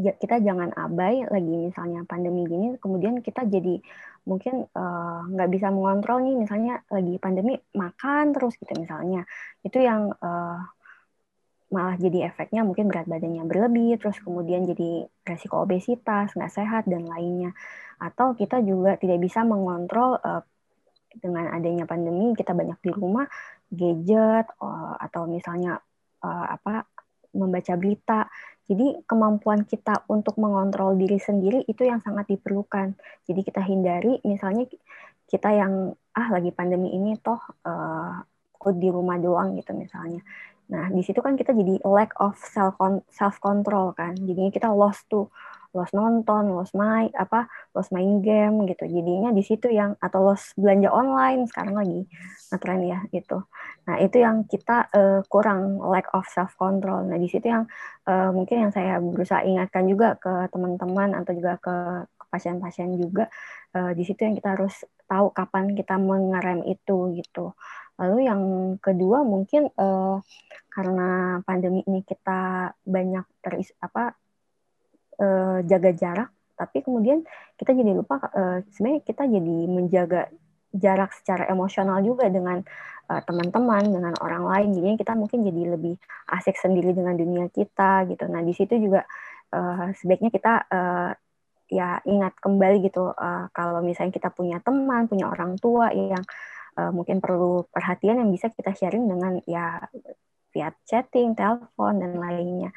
ya, 0.00 0.12
kita 0.16 0.44
jangan 0.44 0.76
abai 0.76 1.24
lagi 1.24 1.72
misalnya 1.72 2.04
pandemi 2.04 2.44
gini 2.44 2.76
kemudian 2.76 3.20
kita 3.24 3.44
jadi 3.48 3.80
mungkin 4.28 4.68
eh, 4.68 5.20
nggak 5.32 5.48
uh, 5.48 5.52
bisa 5.52 5.72
mengontrol 5.72 6.20
nih 6.20 6.36
misalnya 6.36 6.84
lagi 6.92 7.16
pandemi 7.16 7.56
makan 7.72 8.36
terus 8.36 8.52
gitu 8.60 8.76
misalnya. 8.76 9.24
Itu 9.64 9.80
yang 9.80 10.12
uh, 10.12 10.60
malah 11.72 11.96
jadi 11.96 12.28
efeknya 12.28 12.66
mungkin 12.66 12.92
berat 12.92 13.08
badannya 13.08 13.46
berlebih 13.48 13.96
terus 13.96 14.20
kemudian 14.20 14.68
jadi 14.68 15.08
resiko 15.24 15.64
obesitas 15.64 16.36
nggak 16.36 16.52
sehat 16.52 16.84
dan 16.84 17.08
lainnya. 17.08 17.56
Atau 17.96 18.36
kita 18.36 18.60
juga 18.60 19.00
tidak 19.00 19.24
bisa 19.24 19.40
mengontrol 19.40 20.20
uh, 20.20 20.44
dengan 21.16 21.50
adanya 21.50 21.88
pandemi 21.88 22.36
kita 22.38 22.54
banyak 22.54 22.78
di 22.84 22.90
rumah 22.94 23.26
gadget 23.70 24.50
uh, 24.58 24.94
atau 24.98 25.30
misalnya 25.30 25.78
uh, 26.22 26.46
apa 26.50 26.84
membaca 27.30 27.74
berita 27.78 28.26
jadi 28.70 29.02
kemampuan 29.02 29.66
kita 29.66 30.06
untuk 30.06 30.38
mengontrol 30.38 30.94
diri 30.94 31.18
sendiri 31.18 31.66
itu 31.66 31.82
yang 31.82 31.98
sangat 31.98 32.30
diperlukan. 32.30 32.94
Jadi 33.26 33.40
kita 33.42 33.58
hindari 33.66 34.22
misalnya 34.22 34.62
kita 35.26 35.50
yang 35.50 35.90
ah 36.14 36.28
lagi 36.30 36.54
pandemi 36.54 36.94
ini 36.94 37.18
toh 37.18 37.42
uh, 37.66 38.22
di 38.78 38.88
rumah 38.94 39.18
doang 39.18 39.58
gitu 39.58 39.74
misalnya. 39.74 40.22
Nah, 40.70 40.86
di 40.86 41.02
situ 41.02 41.18
kan 41.18 41.34
kita 41.34 41.50
jadi 41.50 41.82
lack 41.82 42.14
of 42.22 42.38
self 42.38 42.78
self 43.10 43.42
control 43.42 43.90
kan. 43.90 44.14
Jadinya 44.14 44.54
kita 44.54 44.70
lost 44.70 45.02
tuh 45.10 45.26
los 45.70 45.90
nonton, 45.94 46.50
los 46.54 46.70
main 46.74 47.10
apa, 47.14 47.46
los 47.74 47.88
main 47.94 48.20
game 48.22 48.66
gitu. 48.66 48.84
Jadinya 48.86 49.30
di 49.30 49.42
situ 49.46 49.70
yang 49.70 49.94
atau 50.02 50.32
los 50.32 50.54
belanja 50.58 50.90
online 50.90 51.46
sekarang 51.50 51.74
lagi 51.78 52.00
ngetren 52.50 52.80
ya 52.86 52.98
gitu. 53.14 53.46
Nah, 53.86 53.96
itu 54.02 54.16
yang 54.22 54.46
kita 54.46 54.90
uh, 54.90 55.20
kurang 55.30 55.78
lack 55.78 56.10
of 56.14 56.26
self 56.30 56.54
control. 56.58 57.06
Nah, 57.06 57.18
di 57.18 57.30
situ 57.30 57.46
yang 57.46 57.66
uh, 58.06 58.30
mungkin 58.34 58.68
yang 58.68 58.72
saya 58.74 58.98
berusaha 58.98 59.46
ingatkan 59.46 59.86
juga 59.86 60.18
ke 60.18 60.50
teman-teman 60.50 61.14
atau 61.18 61.32
juga 61.34 61.58
ke 61.62 61.76
pasien-pasien 62.30 62.94
juga 62.94 63.26
uh, 63.74 63.92
di 63.92 64.06
situ 64.06 64.22
yang 64.22 64.38
kita 64.38 64.54
harus 64.54 64.86
tahu 65.10 65.34
kapan 65.34 65.74
kita 65.74 65.98
mengerem 65.98 66.62
itu 66.70 67.10
gitu 67.18 67.52
lalu 68.00 68.30
yang 68.30 68.42
kedua 68.80 69.26
mungkin 69.26 69.68
uh, 69.76 70.22
karena 70.70 71.42
pandemi 71.44 71.84
ini 71.84 72.00
kita 72.06 72.72
banyak 72.86 73.26
teris 73.44 73.74
apa 73.82 74.14
uh, 75.20 75.58
jaga 75.68 75.90
jarak 75.94 76.30
tapi 76.56 76.84
kemudian 76.84 77.24
kita 77.56 77.72
jadi 77.72 77.92
lupa 77.96 78.20
uh, 78.20 78.60
sebenarnya 78.72 79.00
kita 79.04 79.24
jadi 79.24 79.56
menjaga 79.68 80.28
jarak 80.76 81.10
secara 81.16 81.48
emosional 81.48 82.00
juga 82.04 82.28
dengan 82.28 82.60
uh, 83.08 83.22
teman-teman 83.24 83.84
dengan 83.88 84.14
orang 84.20 84.44
lain 84.44 84.68
jadinya 84.76 84.98
kita 85.00 85.12
mungkin 85.16 85.40
jadi 85.46 85.62
lebih 85.76 85.94
asik 86.36 86.56
sendiri 86.56 86.92
dengan 86.92 87.16
dunia 87.16 87.48
kita 87.48 88.08
gitu 88.10 88.24
nah 88.28 88.44
di 88.44 88.52
situ 88.52 88.76
juga 88.76 89.04
uh, 89.56 89.92
sebaiknya 89.96 90.30
kita 90.32 90.52
uh, 90.68 91.10
ya 91.70 92.02
ingat 92.02 92.34
kembali 92.42 92.82
gitu 92.82 93.14
uh, 93.14 93.46
kalau 93.54 93.78
misalnya 93.80 94.10
kita 94.10 94.28
punya 94.34 94.58
teman 94.60 95.06
punya 95.06 95.30
orang 95.30 95.54
tua 95.56 95.94
yang 95.94 96.22
uh, 96.76 96.90
mungkin 96.90 97.22
perlu 97.22 97.66
perhatian 97.70 98.20
yang 98.20 98.30
bisa 98.30 98.50
kita 98.50 98.74
sharing 98.74 99.06
dengan 99.06 99.38
ya 99.46 99.86
via 100.50 100.74
chatting, 100.86 101.38
telepon 101.38 102.02
dan 102.02 102.18
lainnya. 102.18 102.70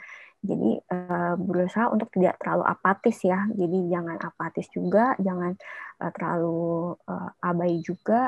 Jadi 0.44 0.76
uh, 0.92 1.40
berusaha 1.40 1.88
untuk 1.88 2.12
tidak 2.12 2.36
terlalu 2.44 2.68
apatis 2.68 3.18
ya. 3.24 3.48
Jadi 3.56 3.88
jangan 3.88 4.20
apatis 4.20 4.68
juga, 4.76 5.16
jangan 5.16 5.56
uh, 6.04 6.12
terlalu 6.12 6.94
uh, 7.08 7.30
abai 7.40 7.80
juga. 7.80 8.28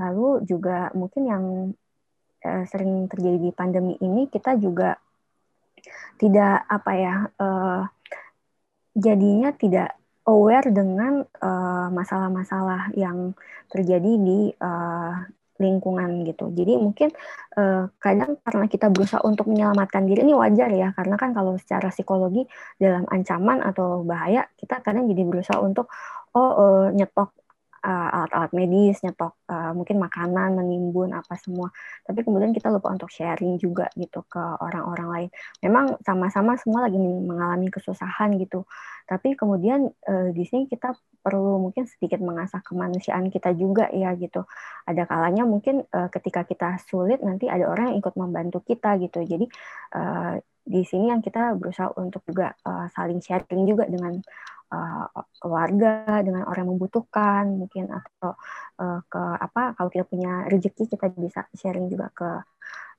Lalu 0.00 0.48
juga 0.48 0.88
mungkin 0.96 1.22
yang 1.28 1.44
uh, 2.48 2.64
sering 2.64 3.04
terjadi 3.04 3.38
di 3.38 3.50
pandemi 3.52 4.00
ini 4.00 4.32
kita 4.32 4.56
juga 4.56 4.96
tidak 6.16 6.64
apa 6.72 6.92
ya 6.96 7.16
uh, 7.36 7.82
jadinya 8.96 9.50
tidak 9.56 9.98
aware 10.22 10.70
dengan 10.70 11.26
masalah-masalah 11.90 12.94
uh, 12.94 12.94
yang 12.94 13.34
terjadi 13.66 14.12
di 14.22 14.54
uh, 14.54 15.26
lingkungan 15.62 16.26
gitu. 16.26 16.50
Jadi 16.50 16.74
mungkin 16.76 17.14
uh, 17.54 17.86
kadang 18.02 18.36
karena 18.42 18.66
kita 18.66 18.90
berusaha 18.90 19.22
untuk 19.22 19.46
menyelamatkan 19.46 20.02
diri 20.02 20.26
ini 20.26 20.34
wajar 20.34 20.68
ya, 20.74 20.90
karena 20.92 21.14
kan 21.14 21.30
kalau 21.30 21.54
secara 21.54 21.94
psikologi 21.94 22.42
dalam 22.82 23.06
ancaman 23.06 23.62
atau 23.62 24.02
bahaya 24.02 24.50
kita 24.58 24.82
kadang 24.82 25.06
jadi 25.06 25.22
berusaha 25.22 25.62
untuk 25.62 25.86
oh 26.34 26.50
uh, 26.58 26.86
nyetok 26.90 27.41
uh, 27.82 28.08
alat-alat 28.14 28.50
medis, 28.54 29.02
nyetok 29.02 29.34
uh, 29.50 29.74
mungkin 29.74 29.98
makanan, 29.98 30.56
menimbun 30.56 31.12
apa 31.12 31.34
semua. 31.38 31.68
Tapi 32.06 32.22
kemudian 32.22 32.54
kita 32.54 32.70
lupa 32.70 32.94
untuk 32.94 33.10
sharing 33.10 33.58
juga 33.58 33.90
gitu 33.98 34.22
ke 34.26 34.38
orang-orang 34.38 35.08
lain. 35.10 35.28
Memang 35.66 35.98
sama-sama 36.06 36.54
semua 36.56 36.86
lagi 36.86 36.98
mengalami 36.98 37.68
kesusahan 37.68 38.38
gitu. 38.38 38.64
Tapi 39.06 39.34
kemudian 39.34 39.90
uh, 40.08 40.30
di 40.30 40.46
sini 40.46 40.70
kita 40.70 40.94
perlu 41.22 41.58
mungkin 41.58 41.86
sedikit 41.86 42.22
mengasah 42.22 42.62
kemanusiaan 42.62 43.28
kita 43.28 43.52
juga 43.54 43.90
ya 43.90 44.14
gitu. 44.14 44.46
Ada 44.86 45.06
kalanya 45.06 45.42
mungkin 45.44 45.82
uh, 45.90 46.08
ketika 46.08 46.46
kita 46.46 46.78
sulit 46.86 47.20
nanti 47.20 47.50
ada 47.50 47.66
orang 47.66 47.94
yang 47.94 47.98
ikut 48.00 48.14
membantu 48.14 48.62
kita 48.62 48.96
gitu. 49.02 49.22
Jadi 49.26 49.46
uh, 49.98 50.38
di 50.62 50.86
sini 50.86 51.10
yang 51.10 51.18
kita 51.18 51.58
berusaha 51.58 51.90
untuk 51.98 52.22
juga 52.22 52.54
uh, 52.62 52.86
saling 52.94 53.18
sharing 53.18 53.66
juga 53.66 53.90
dengan 53.90 54.22
uh, 54.72 55.06
keluarga 55.36 56.24
dengan 56.24 56.48
orang 56.48 56.64
yang 56.64 56.72
membutuhkan 56.74 57.44
mungkin 57.52 57.92
atau 57.92 58.32
uh, 58.80 59.00
ke 59.04 59.22
apa 59.36 59.76
kalau 59.76 59.92
kita 59.92 60.08
punya 60.08 60.48
rezeki 60.48 60.88
kita 60.88 61.12
bisa 61.12 61.44
sharing 61.52 61.92
juga 61.92 62.08
ke 62.16 62.30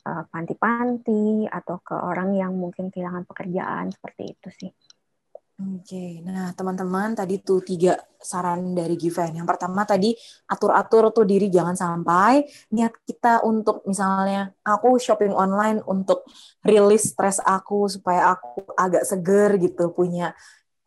uh, 0.05 0.23
panti-panti 0.29 1.49
atau 1.49 1.81
ke 1.81 1.97
orang 1.97 2.37
yang 2.37 2.53
mungkin 2.53 2.93
kehilangan 2.93 3.25
pekerjaan 3.25 3.89
seperti 3.89 4.23
itu 4.37 4.49
sih. 4.53 4.71
Oke, 5.53 6.17
nah 6.25 6.49
teman-teman 6.57 7.13
tadi 7.13 7.37
tuh 7.37 7.61
tiga 7.61 7.93
saran 8.17 8.73
dari 8.73 8.97
Given. 8.97 9.37
Yang 9.37 9.47
pertama 9.53 9.85
tadi 9.85 10.09
atur-atur 10.49 11.13
tuh 11.13 11.29
diri 11.29 11.45
jangan 11.53 11.77
sampai 11.77 12.41
niat 12.73 12.89
kita 13.05 13.45
untuk 13.45 13.85
misalnya 13.85 14.49
aku 14.65 14.97
shopping 14.97 15.29
online 15.29 15.77
untuk 15.85 16.25
rilis 16.65 17.13
stres 17.13 17.37
aku 17.37 17.85
supaya 17.85 18.33
aku 18.33 18.65
agak 18.73 19.05
seger 19.05 19.61
gitu 19.61 19.93
punya 19.93 20.33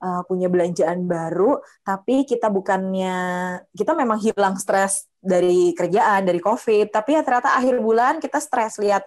uh, 0.07 0.23
punya 0.23 0.47
belanjaan 0.47 1.11
baru, 1.11 1.59
tapi 1.83 2.23
kita 2.23 2.47
bukannya 2.47 3.17
kita 3.75 3.99
memang 3.99 4.23
hilang 4.23 4.55
stres 4.55 5.11
dari 5.19 5.75
kerjaan, 5.75 6.23
dari 6.23 6.39
COVID, 6.39 6.95
tapi 6.95 7.19
ya 7.19 7.27
ternyata 7.27 7.59
akhir 7.59 7.83
bulan 7.83 8.23
kita 8.23 8.39
stres 8.39 8.79
lihat 8.79 9.03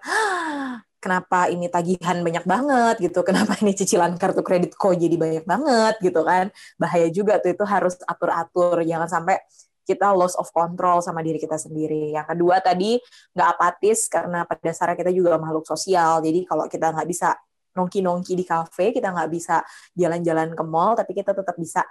kenapa 1.00 1.47
ini 1.47 1.72
tagihan 1.72 2.20
banyak 2.20 2.43
banget 2.43 2.95
gitu, 3.00 3.24
kenapa 3.24 3.56
ini 3.64 3.72
cicilan 3.72 4.20
kartu 4.20 4.43
kredit 4.43 4.76
kok 4.76 5.00
jadi 5.00 5.16
banyak 5.16 5.47
banget 5.47 5.95
gitu 6.04 6.22
kan. 6.28 6.52
Bahaya 6.76 7.08
juga 7.08 7.39
tuh 7.39 7.56
itu 7.56 7.64
harus 7.64 7.95
atur-atur, 8.04 8.84
jangan 8.84 9.08
sampai 9.08 9.39
kita 9.88 10.14
loss 10.14 10.38
of 10.38 10.45
control 10.54 11.02
sama 11.02 11.26
diri 11.26 11.41
kita 11.41 11.58
sendiri. 11.58 12.14
Yang 12.14 12.36
kedua 12.36 12.62
tadi 12.62 13.02
nggak 13.34 13.50
apatis 13.58 14.06
karena 14.06 14.45
pada 14.45 14.62
dasarnya 14.70 14.93
kita 15.00 15.10
juga 15.10 15.41
makhluk 15.41 15.66
sosial. 15.66 16.22
Jadi 16.22 16.45
kalau 16.45 16.70
kita 16.70 16.93
nggak 16.93 17.08
bisa 17.10 17.34
nongki-nongki 17.74 18.34
di 18.34 18.45
kafe, 18.45 18.91
kita 18.95 19.13
nggak 19.13 19.30
bisa 19.30 19.61
jalan-jalan 19.93 20.53
ke 20.53 20.63
mall, 20.65 20.97
tapi 20.97 21.11
kita 21.13 21.32
tetap 21.34 21.55
bisa 21.55 21.86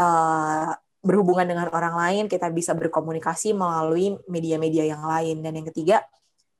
uh, 0.00 0.72
berhubungan 1.00 1.48
dengan 1.48 1.68
orang 1.72 1.96
lain, 1.96 2.24
kita 2.28 2.52
bisa 2.52 2.76
berkomunikasi 2.76 3.56
melalui 3.56 4.16
media-media 4.28 4.84
yang 4.96 5.02
lain. 5.04 5.40
Dan 5.40 5.60
yang 5.60 5.66
ketiga, 5.72 6.04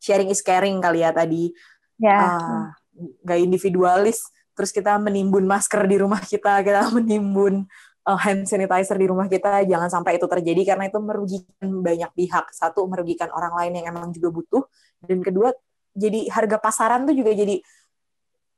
sharing 0.01 0.33
is 0.33 0.41
caring 0.41 0.81
kali 0.81 1.05
ya 1.05 1.13
tadi. 1.13 1.53
Ya. 2.01 2.41
Uh, 2.41 3.37
individualis, 3.37 4.29
terus 4.57 4.73
kita 4.73 4.97
menimbun 5.01 5.45
masker 5.45 5.85
di 5.89 5.97
rumah 6.01 6.21
kita, 6.21 6.61
kita 6.65 6.89
menimbun 6.97 7.69
uh, 8.09 8.19
hand 8.19 8.49
sanitizer 8.49 8.97
di 8.97 9.07
rumah 9.09 9.29
kita, 9.29 9.65
jangan 9.69 9.93
sampai 9.93 10.17
itu 10.17 10.25
terjadi 10.29 10.75
karena 10.75 10.89
itu 10.89 10.99
merugikan 11.01 11.69
banyak 11.85 12.11
pihak. 12.17 12.53
Satu, 12.53 12.89
merugikan 12.89 13.29
orang 13.33 13.53
lain 13.57 13.73
yang 13.81 13.93
emang 13.93 14.13
juga 14.13 14.29
butuh, 14.33 14.63
dan 15.05 15.21
kedua, 15.21 15.53
jadi 15.93 16.31
harga 16.31 16.57
pasaran 16.63 17.05
tuh 17.05 17.17
juga 17.17 17.35
jadi 17.35 17.61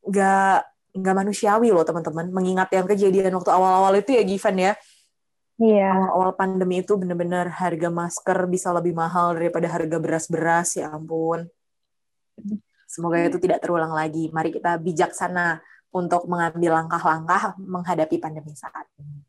nggak 0.02 0.56
nggak 0.92 1.14
manusiawi 1.16 1.72
loh 1.72 1.86
teman-teman 1.86 2.28
mengingat 2.28 2.68
yang 2.74 2.84
kejadian 2.84 3.32
waktu 3.38 3.50
awal-awal 3.50 3.94
itu 3.96 4.12
ya 4.12 4.22
Given 4.26 4.58
ya 4.58 4.74
Iya. 5.62 5.94
Awal-awal 5.94 6.34
pandemi 6.34 6.82
itu 6.82 6.98
benar-benar 6.98 7.46
harga 7.46 7.86
masker 7.86 8.50
bisa 8.50 8.74
lebih 8.74 8.98
mahal 8.98 9.38
daripada 9.38 9.70
harga 9.70 9.96
beras-beras 10.02 10.74
ya 10.74 10.90
ampun. 10.90 11.46
Semoga 12.90 13.22
itu 13.22 13.38
tidak 13.38 13.62
terulang 13.62 13.94
lagi. 13.94 14.26
Mari 14.34 14.50
kita 14.50 14.80
bijaksana 14.82 15.62
untuk 15.94 16.26
mengambil 16.26 16.82
langkah-langkah 16.82 17.54
menghadapi 17.62 18.16
pandemi 18.18 18.56
saat 18.58 18.88
ini. 18.98 19.22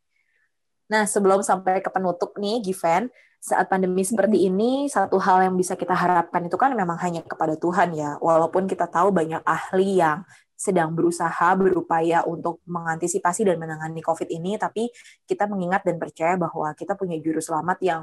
Nah, 0.89 1.05
sebelum 1.05 1.45
sampai 1.45 1.80
ke 1.86 1.91
penutup 1.91 2.36
nih, 2.39 2.65
Given, 2.65 3.13
saat 3.43 3.67
pandemi 3.67 4.03
seperti 4.03 4.47
ini, 4.47 4.88
satu 4.88 5.19
hal 5.19 5.47
yang 5.47 5.55
bisa 5.59 5.76
kita 5.76 5.91
harapkan 5.91 6.47
itu 6.47 6.55
kan 6.55 6.71
memang 6.76 6.95
hanya 7.03 7.24
kepada 7.24 7.59
Tuhan 7.59 7.91
ya. 7.95 8.15
Walaupun 8.19 8.67
kita 8.67 8.88
tahu 8.88 9.11
banyak 9.11 9.43
ahli 9.43 9.99
yang 9.99 10.24
sedang 10.64 10.95
berusaha 10.95 11.51
berupaya 11.59 12.24
untuk 12.24 12.64
mengantisipasi 12.64 13.43
dan 13.43 13.59
menangani 13.59 13.99
COVID 13.99 14.32
ini, 14.32 14.55
tapi 14.55 14.88
kita 15.28 15.43
mengingat 15.51 15.84
dan 15.84 15.99
percaya 15.99 16.39
bahwa 16.39 16.72
kita 16.72 16.95
punya 16.95 17.20
juru 17.20 17.43
selamat 17.43 17.78
yang 17.84 18.01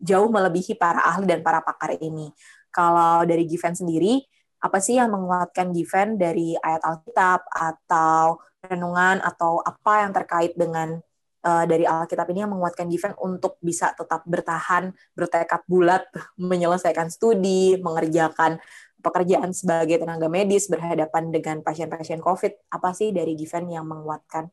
jauh 0.00 0.32
melebihi 0.32 0.80
para 0.80 1.04
ahli 1.04 1.28
dan 1.28 1.44
para 1.44 1.60
pakar 1.60 2.00
ini. 2.00 2.32
Kalau 2.72 3.28
dari 3.28 3.44
Given 3.44 3.76
sendiri, 3.76 4.24
apa 4.64 4.80
sih 4.80 4.96
yang 4.96 5.12
menguatkan 5.12 5.68
Given 5.76 6.16
dari 6.16 6.56
ayat 6.56 6.80
Alkitab 6.80 7.44
atau 7.52 8.40
renungan 8.64 9.20
atau 9.20 9.60
apa 9.60 10.08
yang 10.08 10.12
terkait 10.16 10.56
dengan 10.56 10.98
uh, 11.44 11.64
dari 11.68 11.84
Alkitab 11.86 12.26
ini 12.32 12.42
yang 12.46 12.52
menguatkan 12.54 12.86
Given 12.90 13.14
untuk 13.22 13.60
bisa 13.62 13.94
tetap 13.94 14.26
bertahan, 14.26 14.90
bertekad 15.14 15.62
bulat, 15.68 16.06
menyelesaikan 16.40 17.12
studi, 17.12 17.78
mengerjakan 17.78 18.58
pekerjaan 18.98 19.54
sebagai 19.54 20.02
tenaga 20.02 20.26
medis 20.26 20.66
berhadapan 20.66 21.30
dengan 21.30 21.62
pasien-pasien 21.62 22.18
COVID, 22.18 22.74
apa 22.74 22.90
sih 22.94 23.14
dari 23.14 23.38
Given 23.38 23.70
yang 23.70 23.86
menguatkan? 23.86 24.50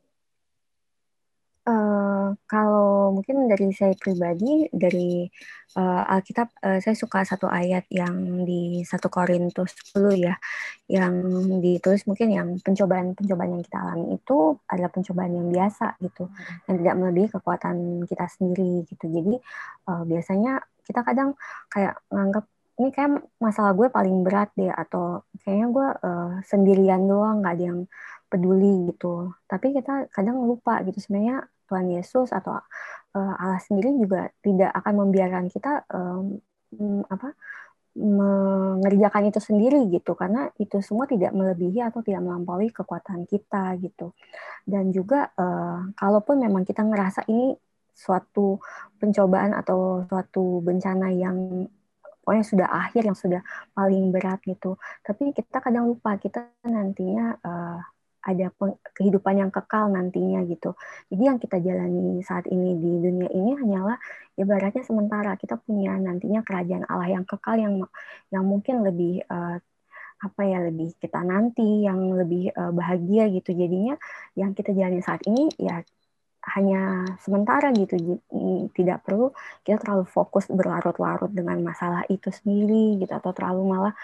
Uh, 2.26 2.34
kalau 2.50 3.14
mungkin 3.14 3.46
dari 3.46 3.70
saya 3.70 3.94
pribadi 3.94 4.66
dari 4.74 5.30
uh, 5.78 6.02
Alkitab 6.10 6.48
uh, 6.62 6.78
saya 6.82 6.96
suka 6.98 7.22
satu 7.22 7.46
ayat 7.46 7.86
yang 7.90 8.42
di 8.42 8.82
satu 8.82 9.06
Korintus 9.06 9.74
10 9.94 10.26
ya 10.26 10.34
yang 10.90 11.14
ditulis 11.62 12.02
mungkin 12.10 12.28
yang 12.34 12.48
pencobaan-pencobaan 12.62 13.58
yang 13.58 13.62
kita 13.62 13.78
alami 13.78 14.18
itu 14.18 14.58
adalah 14.66 14.90
pencobaan 14.90 15.32
yang 15.34 15.48
biasa 15.50 15.98
gitu 16.02 16.26
yang 16.66 16.76
tidak 16.82 16.94
melebihi 16.98 17.28
kekuatan 17.30 17.76
kita 18.10 18.26
sendiri 18.26 18.82
gitu. 18.90 19.04
Jadi 19.06 19.34
uh, 19.90 20.02
biasanya 20.02 20.62
kita 20.86 21.02
kadang 21.02 21.34
kayak 21.70 21.98
menganggap 22.10 22.46
ini 22.76 22.92
kayak 22.92 23.24
masalah 23.40 23.72
gue 23.72 23.88
paling 23.88 24.20
berat 24.20 24.52
deh 24.52 24.68
atau 24.68 25.24
kayaknya 25.40 25.66
gue 25.72 25.88
uh, 26.04 26.32
sendirian 26.44 27.08
doang 27.08 27.40
nggak 27.40 27.54
ada 27.56 27.64
yang 27.72 27.80
peduli 28.28 28.92
gitu. 28.92 29.32
Tapi 29.48 29.72
kita 29.72 30.12
kadang 30.12 30.44
lupa 30.44 30.84
gitu 30.84 31.00
sebenarnya 31.00 31.48
Tuhan 31.66 31.90
Yesus 31.92 32.30
atau 32.30 32.56
uh, 33.14 33.34
Allah 33.36 33.60
sendiri 33.62 33.94
juga 33.98 34.30
tidak 34.40 34.70
akan 34.72 34.94
membiarkan 35.06 35.50
kita 35.50 35.84
um, 35.90 36.38
apa 37.10 37.34
mengerjakan 37.96 39.32
itu 39.32 39.40
sendiri 39.40 39.88
gitu. 39.88 40.12
Karena 40.12 40.52
itu 40.60 40.84
semua 40.84 41.08
tidak 41.08 41.32
melebihi 41.32 41.80
atau 41.80 42.04
tidak 42.04 42.22
melampaui 42.22 42.68
kekuatan 42.68 43.24
kita 43.24 43.72
gitu. 43.80 44.12
Dan 44.68 44.92
juga 44.92 45.32
uh, 45.34 45.90
kalaupun 45.96 46.44
memang 46.44 46.68
kita 46.68 46.84
ngerasa 46.84 47.24
ini 47.32 47.56
suatu 47.96 48.60
pencobaan 49.00 49.56
atau 49.56 50.04
suatu 50.04 50.60
bencana 50.60 51.08
yang 51.16 51.64
pokoknya 52.20 52.44
sudah 52.44 52.68
akhir 52.68 53.08
yang 53.08 53.16
sudah 53.16 53.40
paling 53.72 54.12
berat 54.12 54.44
gitu. 54.44 54.76
Tapi 55.00 55.32
kita 55.32 55.64
kadang 55.64 55.88
lupa 55.88 56.20
kita 56.20 56.52
nantinya 56.68 57.40
uh, 57.40 57.80
ada 58.26 58.50
kehidupan 58.98 59.38
yang 59.38 59.50
kekal 59.54 59.86
nantinya 59.86 60.42
gitu. 60.50 60.74
Jadi 61.06 61.22
yang 61.22 61.38
kita 61.38 61.62
jalani 61.62 62.18
saat 62.26 62.50
ini 62.50 62.74
di 62.74 62.90
dunia 62.98 63.30
ini 63.30 63.54
hanyalah 63.54 63.96
ibaratnya 64.34 64.82
sementara. 64.82 65.38
Kita 65.38 65.54
punya 65.62 65.94
nantinya 65.94 66.42
kerajaan 66.42 66.84
Allah 66.90 67.14
yang 67.14 67.24
kekal 67.24 67.54
yang 67.54 67.78
yang 68.34 68.44
mungkin 68.44 68.82
lebih 68.82 69.22
uh, 69.30 69.62
apa 70.16 70.42
ya 70.48 70.58
lebih 70.66 70.96
kita 70.98 71.22
nanti 71.22 71.86
yang 71.86 72.18
lebih 72.18 72.50
uh, 72.50 72.74
bahagia 72.74 73.30
gitu. 73.30 73.54
Jadinya 73.54 73.94
yang 74.34 74.50
kita 74.58 74.74
jalani 74.74 74.98
saat 74.98 75.22
ini 75.30 75.46
ya 75.62 75.86
hanya 76.46 77.02
sementara 77.18 77.74
gitu 77.74 78.22
tidak 78.70 79.02
perlu 79.02 79.34
kita 79.66 79.82
terlalu 79.82 80.06
fokus 80.06 80.46
berlarut-larut 80.46 81.34
dengan 81.34 81.58
masalah 81.58 82.06
itu 82.06 82.30
sendiri 82.30 83.02
gitu 83.02 83.10
atau 83.10 83.34
terlalu 83.34 83.66
malah 83.66 83.94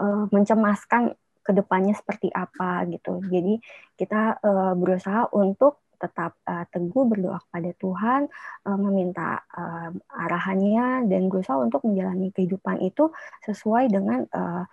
uh, 0.00 0.24
mencemaskan 0.32 1.12
ke 1.40 1.52
depannya 1.56 1.96
seperti 1.96 2.28
apa 2.30 2.84
gitu. 2.88 3.20
Jadi 3.26 3.58
kita 3.96 4.40
uh, 4.40 4.74
berusaha 4.76 5.28
untuk 5.32 5.80
tetap 6.00 6.32
uh, 6.48 6.64
teguh 6.72 7.04
berdoa 7.04 7.36
kepada 7.48 7.70
Tuhan, 7.76 8.20
uh, 8.64 8.78
meminta 8.80 9.44
uh, 9.52 9.92
arahannya 10.08 11.04
dan 11.04 11.28
berusaha 11.28 11.60
untuk 11.60 11.84
menjalani 11.84 12.32
kehidupan 12.32 12.80
itu 12.80 13.12
sesuai 13.44 13.92
dengan 13.92 14.24
uh, 14.32 14.64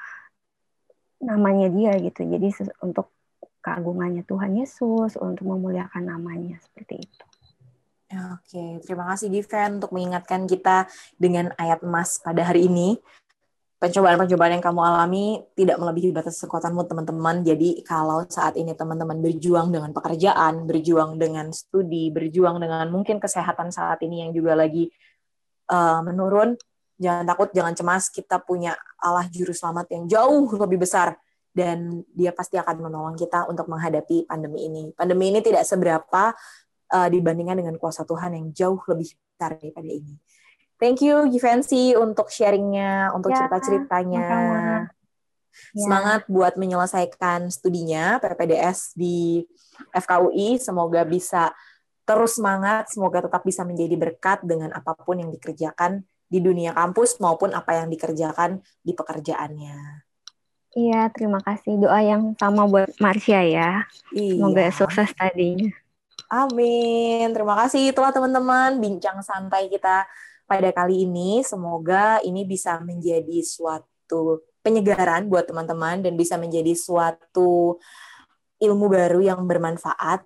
namanya 1.19 1.67
dia 1.67 1.99
gitu. 1.99 2.23
Jadi 2.23 2.71
untuk 2.79 3.11
keagungannya 3.59 4.23
Tuhan 4.23 4.55
Yesus, 4.55 5.19
untuk 5.19 5.43
memuliakan 5.43 6.07
namanya 6.07 6.55
seperti 6.63 7.03
itu. 7.03 7.25
Oke, 8.07 8.79
terima 8.87 9.11
kasih 9.11 9.27
Given 9.27 9.83
untuk 9.83 9.91
mengingatkan 9.91 10.47
kita 10.47 10.87
dengan 11.19 11.51
ayat 11.59 11.83
emas 11.83 12.23
pada 12.23 12.39
hari 12.39 12.71
ini 12.71 12.95
pencobaan-pencobaan 13.77 14.57
yang 14.57 14.63
kamu 14.65 14.81
alami 14.81 15.25
tidak 15.53 15.77
melebihi 15.77 16.09
batas 16.09 16.41
kekuatanmu 16.41 16.81
teman-teman. 16.89 17.45
Jadi 17.45 17.85
kalau 17.85 18.25
saat 18.25 18.57
ini 18.57 18.73
teman-teman 18.73 19.21
berjuang 19.21 19.69
dengan 19.69 19.93
pekerjaan, 19.93 20.65
berjuang 20.65 21.21
dengan 21.21 21.53
studi, 21.53 22.09
berjuang 22.09 22.57
dengan 22.57 22.89
mungkin 22.89 23.21
kesehatan 23.21 23.69
saat 23.69 24.01
ini 24.01 24.25
yang 24.25 24.31
juga 24.33 24.57
lagi 24.57 24.89
uh, 25.69 26.01
menurun, 26.01 26.57
jangan 26.97 27.23
takut, 27.29 27.53
jangan 27.53 27.77
cemas. 27.77 28.09
Kita 28.09 28.41
punya 28.41 28.73
Allah 28.97 29.29
juru 29.29 29.53
selamat 29.53 29.93
yang 29.93 30.03
jauh 30.09 30.49
lebih 30.57 30.81
besar 30.81 31.13
dan 31.53 32.01
dia 32.13 32.33
pasti 32.33 32.57
akan 32.57 32.89
menolong 32.89 33.13
kita 33.13 33.45
untuk 33.45 33.69
menghadapi 33.69 34.25
pandemi 34.25 34.65
ini. 34.65 34.83
Pandemi 34.97 35.29
ini 35.29 35.39
tidak 35.45 35.69
seberapa 35.69 36.33
uh, 36.93 37.07
dibandingkan 37.13 37.61
dengan 37.61 37.75
kuasa 37.77 38.05
Tuhan 38.09 38.33
yang 38.33 38.49
jauh 38.57 38.81
lebih 38.89 39.13
besar 39.13 39.53
daripada 39.57 39.89
ini. 39.89 40.17
Thank 40.77 41.01
you 41.01 41.25
Givenchy 41.33 41.97
untuk 41.97 42.29
sharingnya, 42.29 43.09
untuk 43.17 43.33
ya, 43.33 43.45
cerita-ceritanya. 43.45 44.21
Ya. 44.21 44.79
Semangat 45.73 46.29
buat 46.29 46.53
menyelesaikan 46.53 47.49
studinya 47.49 48.21
PPDS 48.21 48.93
di 48.93 49.41
FKUI. 49.89 50.61
Semoga 50.61 51.01
bisa 51.01 51.49
terus 52.05 52.37
semangat, 52.37 52.93
semoga 52.93 53.25
tetap 53.25 53.41
bisa 53.41 53.65
menjadi 53.65 53.97
berkat 53.97 54.45
dengan 54.45 54.69
apa 54.71 54.93
pun 54.93 55.17
yang 55.17 55.33
dikerjakan 55.33 56.05
di 56.29 56.39
dunia 56.39 56.77
kampus 56.77 57.17
maupun 57.17 57.57
apa 57.57 57.81
yang 57.83 57.89
dikerjakan 57.89 58.61
di 58.85 58.93
pekerjaannya. 58.93 60.07
Iya, 60.77 61.09
terima 61.09 61.41
kasih. 61.41 61.81
Doa 61.81 62.05
yang 62.05 62.37
sama 62.37 62.69
buat 62.69 62.93
Marsha 63.01 63.41
ya. 63.41 63.81
Iya. 64.13 64.33
Semoga 64.37 64.69
sukses 64.69 65.09
tadinya. 65.17 65.73
Amin. 66.29 67.33
Terima 67.33 67.55
kasih. 67.65 67.95
Itulah 67.95 68.13
teman-teman 68.13 68.77
bincang 68.77 69.23
santai 69.25 69.71
kita 69.73 70.05
pada 70.47 70.71
kali 70.71 71.03
ini. 71.03 71.43
Semoga 71.43 72.23
ini 72.23 72.47
bisa 72.47 72.79
menjadi 72.79 73.43
suatu 73.43 74.47
penyegaran 74.63 75.27
buat 75.27 75.45
teman-teman 75.45 76.01
dan 76.01 76.15
bisa 76.15 76.39
menjadi 76.39 76.73
suatu 76.73 77.77
ilmu 78.57 78.85
baru 78.89 79.21
yang 79.21 79.45
bermanfaat. 79.45 80.23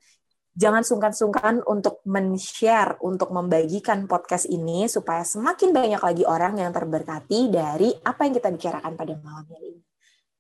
Jangan 0.51 0.83
sungkan-sungkan 0.83 1.63
untuk 1.63 2.03
men-share, 2.03 2.99
untuk 2.99 3.31
membagikan 3.31 4.03
podcast 4.05 4.45
ini 4.51 4.85
supaya 4.91 5.23
semakin 5.23 5.71
banyak 5.71 6.01
lagi 6.03 6.23
orang 6.27 6.59
yang 6.59 6.75
terberkati 6.75 7.47
dari 7.47 7.95
apa 8.03 8.27
yang 8.27 8.33
kita 8.35 8.51
bicarakan 8.51 8.93
pada 8.99 9.15
malam 9.23 9.47
hari 9.47 9.79
ini. 9.79 9.81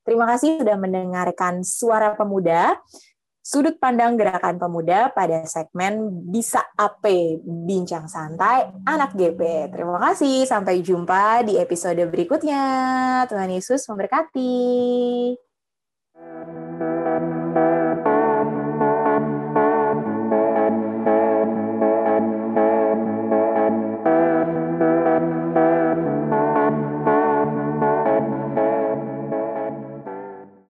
Terima 0.01 0.25
kasih 0.27 0.59
sudah 0.59 0.77
mendengarkan 0.81 1.63
Suara 1.63 2.17
Pemuda 2.17 2.75
sudut 3.41 3.75
pandang 3.81 4.15
gerakan 4.15 4.61
pemuda 4.61 5.09
pada 5.11 5.43
segmen 5.49 6.09
Bisa 6.29 6.61
AP 6.77 7.37
Bincang 7.43 8.05
Santai 8.05 8.69
Anak 8.85 9.17
GP. 9.17 9.73
Terima 9.73 9.97
kasih, 9.97 10.45
sampai 10.45 10.85
jumpa 10.85 11.41
di 11.43 11.57
episode 11.57 12.05
berikutnya. 12.07 12.63
Tuhan 13.25 13.49
Yesus 13.49 13.83
memberkati. 13.89 14.61